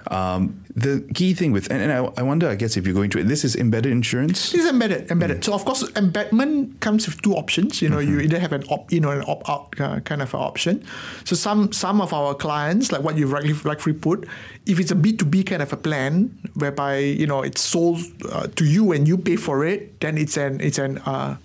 Um, 0.09 0.63
the 0.75 1.01
key 1.15 1.33
thing 1.33 1.51
with, 1.51 1.71
and, 1.71 1.81
and 1.81 1.91
I, 1.91 1.97
I, 2.17 2.21
wonder, 2.21 2.47
I 2.47 2.55
guess, 2.55 2.77
if 2.77 2.85
you're 2.85 2.93
going 2.93 3.09
to, 3.09 3.23
this 3.23 3.43
is 3.43 3.55
embedded 3.55 3.91
insurance? 3.91 4.51
This 4.51 4.61
is 4.61 4.69
embedded, 4.69 5.09
embedded. 5.09 5.37
Mm. 5.37 5.45
So, 5.45 5.53
of 5.53 5.65
course, 5.65 5.83
embedment 5.95 6.79
comes 6.81 7.07
with 7.07 7.19
two 7.23 7.33
options. 7.33 7.81
You 7.81 7.89
know, 7.89 7.97
mm-hmm. 7.97 8.13
you 8.13 8.19
either 8.21 8.39
have 8.39 8.53
an 8.53 8.63
opt-in 8.69 9.03
or 9.03 9.15
an 9.15 9.23
opt-out 9.27 9.81
uh, 9.81 9.99
kind 10.01 10.21
of 10.21 10.35
option. 10.35 10.85
So, 11.25 11.35
some 11.35 11.73
some 11.73 11.99
of 11.99 12.13
our 12.13 12.35
clients, 12.35 12.91
like 12.91 13.01
what 13.01 13.17
you've 13.17 13.31
rightly, 13.31 13.53
rightfully 13.53 13.95
put, 13.95 14.27
if 14.67 14.79
it's 14.79 14.91
a 14.91 14.95
B2B 14.95 15.47
kind 15.47 15.63
of 15.63 15.73
a 15.73 15.77
plan, 15.77 16.37
whereby, 16.53 16.99
you 16.99 17.25
know, 17.25 17.41
it's 17.41 17.61
sold 17.61 17.99
uh, 18.31 18.45
to 18.55 18.63
you 18.63 18.91
and 18.91 19.07
you 19.07 19.17
pay 19.17 19.35
for 19.35 19.65
it, 19.65 19.99
then 19.99 20.17
it's 20.17 20.37
an, 20.37 20.61
it's 20.61 20.77
an 20.77 20.99
uh, 20.99 21.37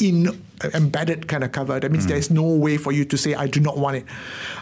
opt-in 0.00 0.42
embedded 0.74 1.26
kind 1.26 1.42
of 1.42 1.52
cover. 1.52 1.80
That 1.80 1.90
means 1.90 2.04
mm. 2.04 2.08
there's 2.08 2.30
no 2.30 2.42
way 2.42 2.76
for 2.76 2.92
you 2.92 3.04
to 3.06 3.16
say, 3.16 3.34
I 3.34 3.46
do 3.46 3.60
not 3.60 3.78
want 3.78 3.96
it. 3.96 4.04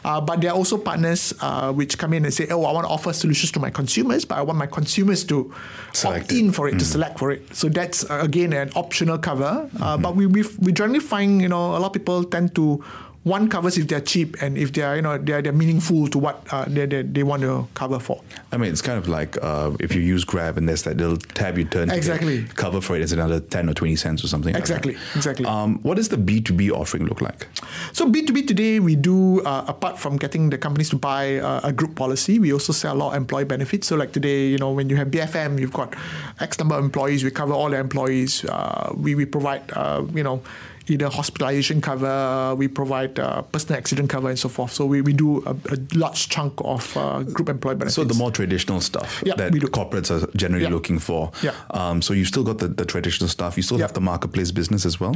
Uh, 0.05 0.21
but 0.21 0.41
there 0.41 0.51
are 0.51 0.57
also 0.57 0.79
partners 0.79 1.35
uh, 1.41 1.73
which 1.73 1.99
come 1.99 2.13
in 2.13 2.25
and 2.25 2.33
say, 2.33 2.47
oh, 2.51 2.65
I 2.65 2.73
want 2.73 2.87
to 2.87 2.91
offer 2.91 3.13
solutions 3.13 3.51
to 3.53 3.61
my 3.61 3.71
consumers, 3.71 4.25
but 4.25 4.39
I 4.39 4.43
want 4.43 4.59
my 4.59 4.67
consumers 4.67 5.25
to 5.25 5.53
select 5.93 6.27
opt 6.27 6.33
in 6.33 6.53
for 6.53 6.69
it, 6.69 6.75
mm. 6.75 6.79
to 6.79 6.85
select 6.85 7.19
for 7.19 7.33
it. 7.33 7.55
So 7.55 7.69
that's, 7.69 8.09
uh, 8.09 8.21
again, 8.23 8.53
an 8.53 8.71
optional 8.77 9.19
cover. 9.19 9.69
Mm-hmm. 9.75 10.03
But 10.03 10.15
we, 10.15 10.27
we, 10.27 10.45
we 10.61 10.73
generally 10.73 11.01
find, 11.01 11.43
you 11.43 11.49
know, 11.49 11.77
a 11.77 11.79
lot 11.79 11.87
of 11.87 11.93
people 11.93 12.25
tend 12.25 12.55
to 12.55 12.85
one 13.25 13.49
covers 13.49 13.77
if 13.77 13.89
they're 13.89 14.01
cheap 14.01 14.37
and 14.41 14.57
if 14.57 14.73
they're 14.73 14.97
you 14.97 15.03
know 15.03 15.19
they're, 15.19 15.43
they're 15.43 15.53
meaningful 15.53 16.09
to 16.09 16.19
what 16.19 16.47
uh, 16.51 16.65
they, 16.67 16.87
they, 16.87 17.03
they 17.03 17.23
want 17.23 17.43
to 17.43 17.67
cover 17.75 17.99
for. 17.99 18.23
I 18.53 18.57
mean, 18.57 18.71
it's 18.71 18.83
kind 18.83 18.99
of 18.99 19.09
like 19.09 19.37
uh, 19.43 19.73
if 19.81 19.95
you 19.95 20.01
use 20.01 20.25
Grab 20.25 20.57
and 20.57 20.69
there's 20.69 20.83
that 20.85 20.97
little 20.97 21.17
tab 21.17 21.59
you 21.59 21.65
turn 21.65 21.91
exactly 21.91 22.45
to 22.45 22.55
cover 22.55 22.81
for 22.81 22.97
it 22.97 23.03
is 23.03 23.13
another 23.13 23.41
ten 23.41 23.69
or 23.69 23.75
twenty 23.75 23.97
cents 23.97 24.25
or 24.25 24.29
something. 24.29 24.55
Exactly, 24.55 24.95
like 24.95 25.17
exactly. 25.17 25.47
Um, 25.47 25.79
what 25.83 25.97
does 25.97 26.09
the 26.09 26.17
B 26.17 26.41
two 26.41 26.55
B 26.55 26.71
offering 26.71 27.07
look 27.07 27.21
like? 27.21 27.49
So 27.93 28.09
B 28.09 28.23
two 28.23 28.33
B 28.33 28.43
today 28.43 28.81
we 28.81 28.97
do 28.97 29.43
uh, 29.43 29.65
apart 29.67 29.99
from 29.99 30.17
getting 30.17 30.51
the 30.51 30.59
companies 30.59 30.91
to 30.91 30.97
buy 30.97 31.37
uh, 31.39 31.61
a 31.65 31.73
group 31.73 31.95
policy, 31.97 32.39
we 32.39 32.53
also 32.53 32.73
sell 32.73 32.95
a 32.95 32.99
lot 32.99 33.11
of 33.11 33.17
employee 33.17 33.45
benefits. 33.45 33.89
So 33.89 33.97
like 33.97 34.13
today, 34.13 34.47
you 34.47 34.59
know, 34.59 34.73
when 34.73 34.89
you 34.89 34.97
have 34.97 35.09
BFM, 35.09 35.59
you've 35.61 35.73
got 35.73 35.95
X 36.41 36.59
number 36.59 36.77
of 36.77 36.85
employees. 36.85 37.25
We 37.25 37.31
cover 37.31 37.53
all 37.53 37.71
the 37.71 37.79
employees. 37.79 38.45
Uh, 38.45 38.93
we 38.97 39.15
we 39.15 39.25
provide 39.25 39.63
uh, 39.73 40.05
you 40.15 40.23
know 40.23 40.43
either 40.91 41.09
hospitalization 41.09 41.81
cover, 41.81 42.55
we 42.57 42.69
provide 42.69 43.19
uh, 43.19 43.43
personal 43.43 43.79
accident 43.79 44.09
cover, 44.11 44.29
and 44.29 44.39
so 44.39 44.49
forth. 44.49 44.73
So 44.73 44.87
we, 44.87 45.01
we 45.03 45.13
do 45.13 45.43
a, 45.47 45.51
a 45.73 45.79
large 45.95 46.29
chunk 46.29 46.55
of 46.65 46.97
uh, 46.97 47.23
group 47.23 47.49
employee 47.49 47.75
benefits. 47.77 47.95
So 47.97 48.05
the 48.05 48.15
more 48.15 48.31
traditional 48.31 48.81
stuff 48.81 49.23
Yeah, 49.25 49.35
that 49.37 49.53
corporates 49.53 50.11
are 50.11 50.27
generally 50.37 50.65
Yeah. 50.65 50.71
looking 50.71 50.99
for. 50.99 51.31
Yeah. 51.43 51.53
Um, 51.71 52.03
so 52.03 52.15
you've 52.15 52.29
still 52.29 52.45
got 52.45 52.59
the, 52.59 52.69
the 52.69 52.85
traditional 52.85 53.29
stuff. 53.29 53.57
You 53.57 53.63
still 53.63 53.79
Yeah. 53.79 53.85
have 53.85 53.95
the 53.95 54.01
marketplace 54.01 54.51
business 54.51 54.85
as 54.87 54.99
well. 55.01 55.15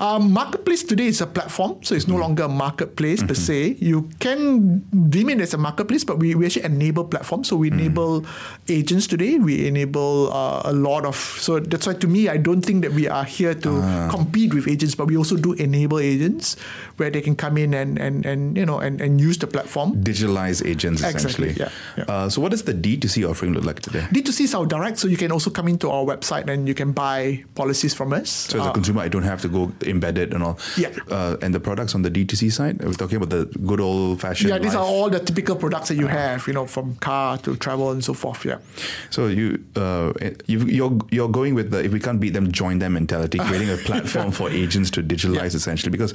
Um, 0.00 0.32
marketplace 0.32 0.82
today 0.84 1.06
is 1.06 1.20
a 1.20 1.26
platform, 1.26 1.78
so 1.82 1.94
it's 1.94 2.04
Mm-hmm. 2.04 2.12
no 2.14 2.20
longer 2.20 2.42
a 2.44 2.48
marketplace 2.48 3.22
per 3.22 3.34
se. 3.34 3.76
You 3.80 4.08
can 4.20 4.78
deem 5.10 5.28
it 5.30 5.40
as 5.40 5.52
a 5.54 5.58
marketplace, 5.58 6.04
but 6.04 6.18
we, 6.18 6.34
we 6.34 6.46
actually 6.46 6.64
enable 6.64 7.04
platforms. 7.04 7.48
So 7.48 7.56
we 7.56 7.68
Mm. 7.70 7.78
enable 7.80 8.24
agents 8.68 9.06
today. 9.06 9.36
We 9.38 9.66
enable 9.66 10.32
uh, 10.32 10.62
a 10.64 10.72
lot 10.72 11.04
of. 11.04 11.16
So 11.16 11.60
that's 11.60 11.86
why 11.86 11.94
to 11.94 12.08
me, 12.08 12.28
I 12.28 12.36
don't 12.38 12.62
think 12.62 12.82
that 12.82 12.92
we 12.92 13.08
are 13.08 13.24
here 13.24 13.54
to 13.54 13.70
Ah. 13.82 14.08
compete 14.10 14.54
with 14.54 14.66
agents, 14.68 14.94
but 14.94 15.06
we 15.08 15.16
also 15.16 15.36
do 15.36 15.52
enable 15.54 15.98
agents 15.98 16.56
where 16.98 17.10
they 17.10 17.20
can 17.20 17.34
come 17.34 17.56
in 17.58 17.74
and 17.74 17.98
and, 17.98 18.24
and 18.26 18.56
you 18.56 18.66
know 18.66 18.78
and, 18.78 19.00
and 19.00 19.20
use 19.20 19.38
the 19.38 19.46
platform. 19.46 19.96
Digitalize 20.04 20.60
agents 20.64 21.02
Exactly, 21.02 21.48
essentially. 21.48 21.52
yeah, 21.58 21.70
yeah. 21.96 22.04
Uh, 22.12 22.28
so 22.28 22.40
what 22.42 22.50
does 22.52 22.62
the 22.62 22.74
D2C 22.74 23.28
offering 23.28 23.52
look 23.54 23.64
like 23.64 23.80
today? 23.80 24.04
D2C 24.12 24.40
is 24.44 24.54
our 24.54 24.66
direct, 24.66 24.98
so 24.98 25.08
you 25.08 25.16
can 25.16 25.32
also 25.32 25.50
come 25.50 25.68
into 25.68 25.90
our 25.90 26.04
website 26.04 26.48
and 26.48 26.68
you 26.68 26.74
can 26.74 26.92
buy 26.92 27.42
policies 27.54 27.94
from 27.94 28.12
us. 28.12 28.30
So 28.30 28.60
as 28.60 28.66
a 28.66 28.68
Uh, 28.70 28.72
consumer, 28.72 29.02
I 29.02 29.08
don't 29.08 29.24
have 29.24 29.40
to 29.42 29.48
go 29.48 29.72
embedded 29.82 30.34
and 30.34 30.42
all. 30.42 30.58
Yeah. 30.76 30.90
Uh, 31.10 31.36
and 31.42 31.54
the 31.54 31.60
products 31.60 31.94
on 31.94 32.02
the 32.02 32.10
D2C 32.10 32.52
side, 32.52 32.82
are 32.84 32.88
we 32.88 32.94
talking 32.94 33.16
about 33.16 33.30
the 33.30 33.46
good 33.66 33.80
old 33.80 34.20
fashioned? 34.20 34.50
yeah, 34.50 34.58
these 34.60 34.74
are 34.76 34.84
all 34.84 35.08
the 35.10 35.20
typical 35.20 35.56
products 35.56 35.88
that 35.88 35.96
you 35.96 36.06
have, 36.08 36.46
you 36.46 36.52
know, 36.52 36.66
from 36.66 36.96
car 36.96 37.38
to 37.38 37.56
travel 37.56 37.90
and 37.90 38.04
so 38.04 38.12
forth. 38.14 38.44
Yeah. 38.44 38.58
So 39.10 39.26
you, 39.28 39.58
uh, 39.76 40.12
you, 40.46 40.58
you're 40.66 40.98
you're 41.10 41.28
going 41.40 41.54
with 41.54 41.70
the 41.70 41.80
if 41.84 41.92
we 41.92 42.00
can't 42.00 42.20
beat 42.20 42.34
them, 42.34 42.52
join 42.52 42.78
them 42.78 42.92
mentality, 42.92 43.38
creating 43.38 43.70
a 43.70 43.76
platform 43.88 44.30
for 44.32 44.50
agents 44.50 44.90
to 44.90 44.97
digitalize 45.02 45.54
essentially. 45.54 45.90
Because 45.90 46.14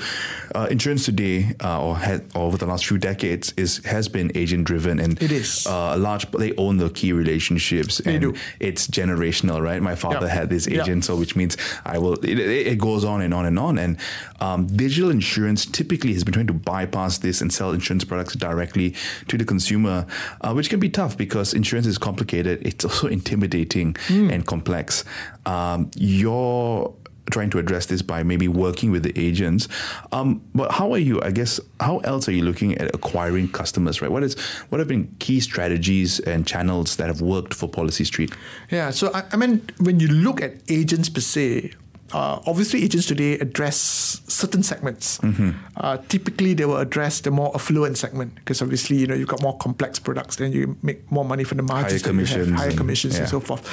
uh, 0.55 0.67
insurance 0.69 1.05
today, 1.05 1.53
uh, 1.63 1.81
or, 1.83 1.95
has, 1.97 2.21
or 2.35 2.43
over 2.43 2.57
the 2.57 2.65
last 2.65 2.85
few 2.85 2.97
decades, 2.97 3.53
is 3.57 3.77
has 3.85 4.07
been 4.07 4.31
agent 4.35 4.65
driven, 4.65 4.99
and 4.99 5.21
It 5.21 5.31
is. 5.31 5.65
uh, 5.67 5.93
a 5.95 5.97
large. 5.97 6.29
They 6.31 6.53
own 6.55 6.77
the 6.77 6.89
key 6.89 7.13
relationships, 7.13 7.97
They 7.99 8.15
and 8.15 8.21
do. 8.21 8.33
it's 8.59 8.87
generational, 8.87 9.61
right? 9.61 9.81
My 9.81 9.95
father 9.95 10.27
Yeah. 10.27 10.33
had 10.39 10.49
this 10.49 10.67
Yeah. 10.67 10.81
agent, 10.81 11.05
so 11.05 11.15
which 11.15 11.35
means 11.35 11.57
I 11.85 11.97
will. 11.97 12.13
It, 12.23 12.39
it 12.39 12.77
goes 12.79 13.03
on 13.03 13.21
and 13.21 13.33
on 13.33 13.45
and 13.45 13.57
on, 13.59 13.77
and 13.77 13.97
um, 14.39 14.67
digital 14.67 15.09
insurance 15.09 15.65
typically 15.65 16.13
has 16.13 16.23
been 16.23 16.33
trying 16.33 16.47
to 16.47 16.53
bypass 16.53 17.17
this 17.19 17.41
and 17.41 17.51
sell 17.53 17.71
insurance 17.71 18.03
products 18.05 18.33
directly 18.35 18.93
to 19.27 19.37
the 19.37 19.45
consumer, 19.45 20.05
uh, 20.41 20.53
which 20.53 20.69
can 20.69 20.79
be 20.79 20.89
tough 20.89 21.17
because 21.17 21.53
insurance 21.53 21.87
is 21.87 21.97
complicated. 21.97 22.59
It's 22.65 22.83
also 22.85 23.07
intimidating 23.19 23.95
Hmm. 24.07 24.29
and 24.29 24.45
complex. 24.45 25.03
Um, 25.45 25.91
you're 25.95 26.93
trying 27.31 27.49
to 27.51 27.59
address 27.59 27.85
this 27.85 28.01
by 28.01 28.23
maybe 28.23 28.47
working 28.47 28.91
with 28.91 29.03
the 29.03 29.17
agents. 29.19 29.67
Um, 30.11 30.41
but 30.53 30.71
how 30.73 30.91
are 30.93 30.97
you? 30.97 31.21
I 31.21 31.31
guess 31.31 31.59
how 31.79 31.99
else 31.99 32.27
are 32.27 32.31
you 32.31 32.43
looking 32.43 32.77
at 32.77 32.93
acquiring 32.93 33.49
customers? 33.49 34.01
Right? 34.01 34.11
What 34.11 34.23
is 34.23 34.39
what 34.69 34.79
have 34.79 34.87
been 34.87 35.15
key 35.19 35.39
strategies 35.39 36.19
and 36.19 36.45
channels 36.45 36.97
that 36.97 37.07
have 37.07 37.21
worked 37.21 37.53
for 37.53 37.69
PolicyStreet? 37.69 38.33
Yeah, 38.69 38.91
so 38.91 39.11
I, 39.13 39.23
I 39.31 39.37
mean, 39.37 39.61
when 39.79 39.99
you 39.99 40.07
look 40.07 40.41
at 40.41 40.55
agents 40.69 41.09
per 41.09 41.21
se, 41.21 41.73
uh, 42.13 42.39
obviously 42.45 42.83
agents 42.83 43.07
today 43.07 43.33
address 43.39 44.21
certain 44.27 44.63
segments. 44.63 45.17
Mm-hmm. 45.19 45.51
Uh, 45.77 45.97
typically, 46.09 46.53
they 46.53 46.65
will 46.65 46.77
address 46.77 47.21
the 47.21 47.31
more 47.31 47.51
affluent 47.55 47.97
segment 47.97 48.35
because 48.35 48.61
obviously, 48.61 48.97
you 48.97 49.07
know, 49.07 49.15
you've 49.15 49.27
got 49.27 49.41
more 49.41 49.57
complex 49.57 49.99
products, 49.99 50.35
then 50.37 50.51
you 50.51 50.77
make 50.81 51.09
more 51.11 51.25
money 51.25 51.43
from 51.43 51.57
the 51.57 51.63
margins, 51.63 52.01
Higher 52.03 52.13
that 52.13 52.19
you 52.19 52.25
have, 52.25 52.29
commissions 52.29 52.59
higher 52.59 52.69
and- 52.69 52.77
commissions, 52.77 53.13
yeah. 53.15 53.21
and 53.21 53.29
so 53.29 53.39
forth. 53.39 53.67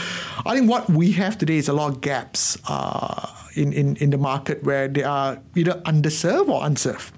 I 0.47 0.57
think 0.57 0.71
what 0.71 0.89
we 0.89 1.13
have 1.13 1.37
today 1.39 1.57
is 1.57 1.69
a 1.69 1.73
lot 1.73 1.91
of 1.93 2.01
gaps 2.01 2.59
uh, 2.69 3.29
in, 3.55 3.73
in 3.73 3.97
in 3.97 4.11
the 4.11 4.19
market 4.19 4.63
where 4.65 4.89
they 4.89 5.03
are 5.03 5.39
either 5.55 5.75
underserved 5.85 6.49
or 6.49 6.65
unserved. 6.65 7.13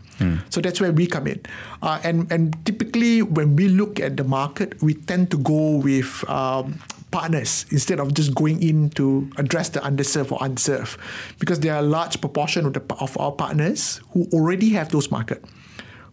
So 0.50 0.60
that's 0.60 0.80
where 0.80 0.92
we 0.92 1.06
come 1.06 1.26
in. 1.26 1.40
Uh, 1.82 1.98
and, 2.04 2.30
and 2.30 2.54
typically, 2.64 3.22
when 3.22 3.56
we 3.56 3.68
look 3.68 3.98
at 3.98 4.16
the 4.16 4.24
market, 4.24 4.80
we 4.80 4.94
tend 4.94 5.30
to 5.32 5.38
go 5.38 5.76
with 5.76 6.22
um, 6.30 6.78
partners 7.12 7.66
instead 7.70 8.00
of 8.00 8.14
just 8.14 8.34
going 8.34 8.62
in 8.62 8.90
to 8.90 9.30
address 9.36 9.68
the 9.68 9.80
underserved 9.80 10.32
or 10.32 10.38
unserved 10.40 10.98
because 11.38 11.60
there 11.60 11.74
are 11.74 11.78
a 11.78 11.86
large 11.86 12.20
proportion 12.20 12.66
of, 12.66 12.72
the, 12.72 12.82
of 12.98 13.16
our 13.20 13.30
partners 13.30 14.00
who 14.12 14.26
already 14.32 14.70
have 14.70 14.88
those 14.90 15.10
market 15.10 15.44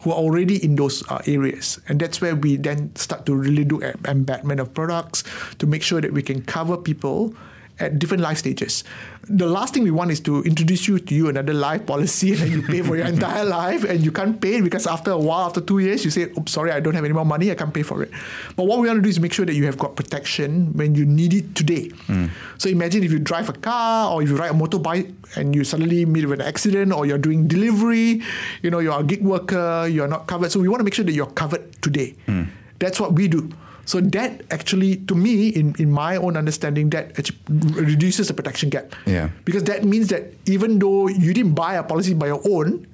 who 0.02 0.12
are 0.12 0.18
already 0.18 0.64
in 0.64 0.76
those 0.76 1.04
uh, 1.10 1.22
areas 1.26 1.80
and 1.88 2.00
that's 2.00 2.22
where 2.22 2.36
we 2.36 2.56
then 2.58 2.94
start 2.96 3.26
to 3.26 3.34
really 3.34 3.64
do 3.66 3.82
em- 3.82 4.00
embedment 4.06 4.60
of 4.60 4.74
products 4.74 5.24
to 5.58 5.66
make 5.66 5.82
sure 5.82 6.02
that 6.02 6.14
we 6.14 6.22
can 6.22 6.42
cover 6.44 6.78
people 6.78 7.34
at 7.80 8.00
different 8.00 8.22
life 8.22 8.38
stages. 8.38 8.84
The 9.24 9.46
last 9.46 9.74
thing 9.74 9.84
we 9.84 9.92
want 9.92 10.12
is 10.12 10.20
to 10.22 10.44
introduce 10.44 10.88
you 10.88 11.00
to 11.00 11.16
you 11.16 11.30
another 11.30 11.54
life 11.54 11.86
policy 11.86 12.34
and 12.34 12.50
you 12.50 12.62
pay 12.62 12.82
for 12.82 12.96
your 12.96 13.06
entire 13.14 13.46
life 13.46 13.84
and 13.84 14.04
you 14.04 14.12
can't 14.12 14.42
pay 14.42 14.62
because 14.62 14.88
after 14.88 15.12
a 15.12 15.18
while, 15.18 15.48
after 15.48 15.62
two 15.62 15.80
years, 15.80 16.04
you 16.04 16.12
say, 16.12 16.24
oops, 16.38 16.52
sorry, 16.52 16.72
I 16.72 16.80
don't 16.80 16.96
have 16.96 17.06
any 17.06 17.14
more 17.14 17.26
money, 17.26 17.52
I 17.52 17.56
can't 17.56 17.74
pay 17.74 17.84
for 17.84 18.04
it. 18.04 18.12
But 18.56 18.66
what 18.66 18.80
we 18.80 18.88
want 18.88 18.98
to 18.98 19.02
do 19.02 19.10
is 19.10 19.20
make 19.20 19.34
sure 19.34 19.46
that 19.46 19.54
you 19.56 19.66
have 19.66 19.78
got 19.78 19.96
protection 19.96 20.74
when 20.74 20.96
you 20.96 21.06
need 21.06 21.34
it 21.34 21.56
today. 21.56 21.90
Hmm. 22.08 22.28
So 22.58 22.70
imagine 22.70 23.04
if 23.04 23.12
you 23.12 23.20
drive 23.20 23.50
a 23.50 23.54
car 23.54 24.12
or 24.12 24.22
if 24.24 24.30
you 24.30 24.36
ride 24.36 24.52
a 24.52 24.54
motorbike 24.54 25.14
and 25.36 25.56
you 25.56 25.64
suddenly 25.64 26.06
meet 26.06 26.26
with 26.26 26.42
an 26.42 26.48
accident 26.48 26.92
or 26.92 27.06
you're 27.06 27.18
doing 27.18 27.48
delivery, 27.48 28.22
you 28.62 28.70
know, 28.70 28.80
you're 28.80 29.00
a 29.00 29.04
gig 29.04 29.24
worker, 29.24 29.88
you're 29.90 30.08
not 30.08 30.28
covered. 30.28 30.52
So 30.52 30.60
we 30.60 30.68
want 30.68 30.80
to 30.80 30.84
make 30.84 30.94
sure 30.94 31.06
that 31.06 31.14
you're 31.14 31.32
covered 31.32 31.82
today. 31.82 32.16
Hmm. 32.26 32.44
That's 32.80 33.00
what 33.00 33.14
we 33.14 33.28
do. 33.28 33.52
So 33.90 33.98
that 34.14 34.46
actually, 34.52 34.98
to 35.10 35.16
me, 35.16 35.50
in, 35.50 35.74
in 35.80 35.90
my 35.90 36.16
own 36.18 36.38
understanding, 36.38 36.92
that 36.92 37.18
reduces 37.50 38.28
the 38.28 38.36
protection 38.36 38.70
gap. 38.70 38.94
Yeah. 39.08 39.30
Because 39.46 39.64
that 39.64 39.84
means 39.84 40.10
that 40.10 40.26
even 40.46 40.78
though 40.78 41.08
you 41.10 41.34
didn't 41.34 41.56
buy 41.56 41.74
a 41.74 41.82
policy 41.84 42.14
by 42.14 42.28
your 42.28 42.42
own, 42.48 42.86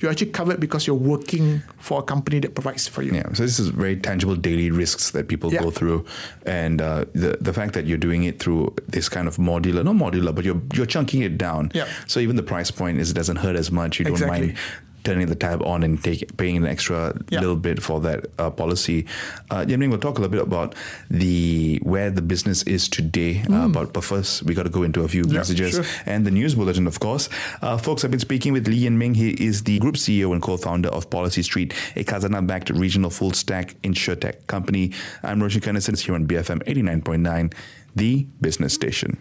you're 0.00 0.10
actually 0.10 0.32
covered 0.32 0.58
because 0.58 0.88
you're 0.88 0.96
working 1.14 1.62
for 1.78 2.00
a 2.00 2.02
company 2.02 2.40
that 2.40 2.54
provides 2.56 2.88
for 2.88 3.02
you. 3.02 3.12
Yeah, 3.14 3.32
so 3.34 3.44
this 3.44 3.60
is 3.60 3.68
very 3.68 3.94
tangible 3.96 4.34
daily 4.34 4.70
risks 4.72 5.10
that 5.12 5.28
people 5.28 5.52
Yeah. 5.52 5.62
go 5.62 5.70
through, 5.70 6.04
and 6.46 6.80
uh, 6.80 7.04
the 7.12 7.36
the 7.40 7.52
fact 7.52 7.74
that 7.74 7.84
you're 7.86 7.98
doing 8.08 8.24
it 8.24 8.40
through 8.42 8.74
this 8.88 9.08
kind 9.10 9.28
of 9.28 9.36
modular, 9.36 9.84
not 9.84 9.94
modular, 9.96 10.32
but 10.34 10.44
you're 10.46 10.60
you're 10.74 10.86
chunking 10.94 11.20
it 11.22 11.36
down. 11.38 11.70
Yeah. 11.74 11.86
So 12.06 12.18
even 12.18 12.34
the 12.36 12.42
price 12.54 12.70
point 12.72 12.98
is 12.98 13.10
it 13.10 13.14
doesn't 13.14 13.36
hurt 13.44 13.56
as 13.56 13.70
much. 13.70 13.98
You 14.00 14.06
don't 14.06 14.14
Exactly. 14.14 14.46
mind 14.46 14.58
turning 15.04 15.26
the 15.26 15.34
tab 15.34 15.62
on 15.62 15.82
and 15.82 16.02
take, 16.02 16.36
paying 16.36 16.56
an 16.56 16.66
extra 16.66 17.14
Yeah. 17.30 17.40
little 17.40 17.56
bit 17.56 17.82
for 17.82 18.00
that 18.00 18.26
uh, 18.38 18.50
policy. 18.50 19.06
Uh, 19.50 19.64
Ming, 19.66 19.90
we'll 19.90 19.98
talk 19.98 20.18
a 20.18 20.20
little 20.20 20.32
bit 20.32 20.42
about 20.42 20.74
the 21.08 21.78
where 21.82 22.10
the 22.10 22.22
business 22.22 22.62
is 22.64 22.88
today. 22.88 23.42
Uh, 23.52 23.68
but, 23.68 23.92
but 23.92 24.04
first, 24.04 24.42
we 24.44 24.54
got 24.54 24.64
to 24.64 24.70
go 24.70 24.82
into 24.82 25.02
a 25.02 25.08
few 25.08 25.24
Mm. 25.24 25.32
Yeah, 25.32 25.38
messages 25.38 25.74
sure. 25.74 25.84
and 26.06 26.26
the 26.26 26.30
news 26.30 26.54
bulletin, 26.54 26.86
of 26.86 26.98
course. 27.00 27.28
Uh, 27.62 27.76
folks, 27.78 28.04
I've 28.04 28.10
been 28.10 28.20
speaking 28.20 28.52
with 28.52 28.66
Lee 28.68 28.76
Yen 28.76 28.96
Ming. 28.98 29.14
He 29.14 29.30
is 29.30 29.62
the 29.64 29.78
group 29.78 29.96
CEO 29.96 30.32
and 30.32 30.40
co-founder 30.42 30.88
of 30.90 31.08
PolicyStreet, 31.10 31.72
a 31.96 32.04
Khazanah-backed 32.04 32.70
regional 32.70 33.10
full-stack 33.10 33.74
insurtech 33.82 34.46
company. 34.46 34.92
I'm 35.22 35.42
Roshan 35.42 35.60
Kanesan 35.60 36.00
here 36.00 36.14
on 36.14 36.26
BFM 36.26 36.62
89.9, 36.64 37.52
the 37.96 38.26
business 38.40 38.72
station. 38.74 39.18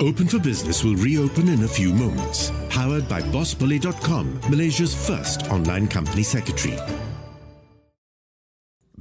Open 0.00 0.28
for 0.28 0.38
Business 0.38 0.84
will 0.84 0.94
reopen 0.94 1.48
in 1.48 1.64
a 1.64 1.68
few 1.68 1.92
moments. 1.92 2.52
Powered 2.68 3.08
by 3.08 3.20
BossBully.com, 3.20 4.40
Malaysia's 4.48 4.94
first 4.94 5.50
online 5.50 5.88
company 5.88 6.22
secretary. 6.22 6.78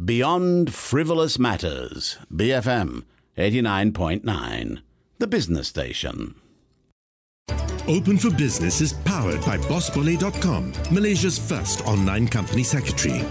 Beyond 0.03 0.73
Frivolous 0.73 1.37
Matters, 1.37 2.17
BFM 2.33 3.03
89.9, 3.37 4.81
the 5.19 5.27
business 5.27 5.67
station. 5.67 6.33
Open 7.87 8.17
for 8.17 8.31
Business 8.31 8.81
is 8.81 8.93
powered 8.93 9.41
by 9.41 9.57
BossBully.com, 9.57 10.73
Malaysia's 10.91 11.37
first 11.37 11.85
online 11.85 12.27
company 12.27 12.63
secretary. 12.63 13.23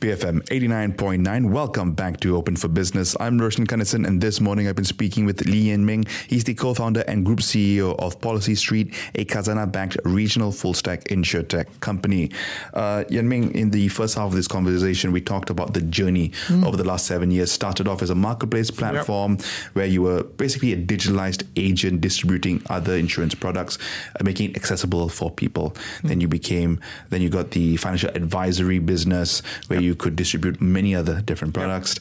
BFM 0.00 0.42
89.9. 0.48 1.50
Welcome 1.50 1.92
back 1.92 2.20
to 2.20 2.36
Open 2.36 2.54
for 2.54 2.68
Business. 2.68 3.16
I'm 3.18 3.38
Roshan 3.40 3.66
Kanesan, 3.66 4.06
and 4.06 4.20
this 4.20 4.42
morning 4.42 4.68
I've 4.68 4.76
been 4.76 4.84
speaking 4.84 5.24
with 5.24 5.46
Lee 5.46 5.70
Yen 5.70 5.86
Ming. 5.86 6.04
He's 6.28 6.44
the 6.44 6.52
co 6.52 6.74
founder 6.74 7.02
and 7.08 7.24
group 7.24 7.38
CEO 7.38 7.98
of 7.98 8.20
PolicyStreet, 8.20 8.94
a 9.14 9.24
Khazanah 9.24 9.72
backed 9.72 9.96
regional 10.04 10.52
full 10.52 10.74
stack 10.74 11.04
insurtech 11.04 11.80
company. 11.80 12.30
Uh, 12.74 13.04
Yan 13.08 13.26
Ming, 13.26 13.54
in 13.54 13.70
the 13.70 13.88
first 13.88 14.16
half 14.16 14.26
of 14.26 14.34
this 14.34 14.46
conversation, 14.46 15.12
we 15.12 15.22
talked 15.22 15.48
about 15.48 15.72
the 15.72 15.80
journey 15.80 16.30
over 16.64 16.76
the 16.76 16.84
last 16.84 17.06
seven 17.06 17.30
years. 17.30 17.50
Started 17.50 17.88
off 17.88 18.02
as 18.02 18.10
a 18.10 18.14
marketplace 18.14 18.70
platform 18.70 19.38
where 19.72 19.86
you 19.86 20.02
were 20.02 20.24
basically 20.24 20.74
a 20.74 20.76
digitalized 20.76 21.44
agent 21.56 22.02
distributing 22.02 22.60
other 22.68 22.96
insurance 22.96 23.34
products, 23.34 23.78
uh, 24.20 24.24
making 24.24 24.50
it 24.50 24.56
accessible 24.56 25.08
for 25.08 25.30
people. 25.30 25.74
Then 26.04 26.20
you 26.20 26.28
became, 26.28 26.80
then 27.08 27.22
you 27.22 27.30
got 27.30 27.52
the 27.52 27.78
financial 27.78 28.10
advisory 28.10 28.78
business 28.78 29.40
where 29.68 29.80
you 29.80 29.95
could 29.96 30.16
distribute 30.16 30.60
many 30.60 30.94
other 30.94 31.20
different 31.20 31.54
products. 31.54 31.98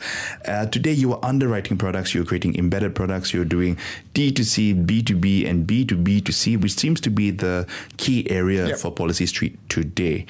Uh, 0.48 0.66
today, 0.68 0.92
you 0.92 1.14
are 1.14 1.20
underwriting 1.24 1.78
products, 1.78 2.14
you're 2.14 2.26
creating 2.26 2.58
embedded 2.58 2.94
products, 2.96 3.34
you're 3.34 3.46
doing 3.46 3.78
D2C, 4.14 4.86
B2B, 4.86 5.50
and 5.50 5.66
B2B2C, 5.68 6.62
which 6.62 6.74
seems 6.74 7.02
to 7.02 7.10
be 7.10 7.32
the 7.32 7.66
key 7.98 8.30
area 8.30 8.68
Yep. 8.68 8.78
for 8.78 8.92
PolicyStreet 8.94 9.56
today. 9.70 10.26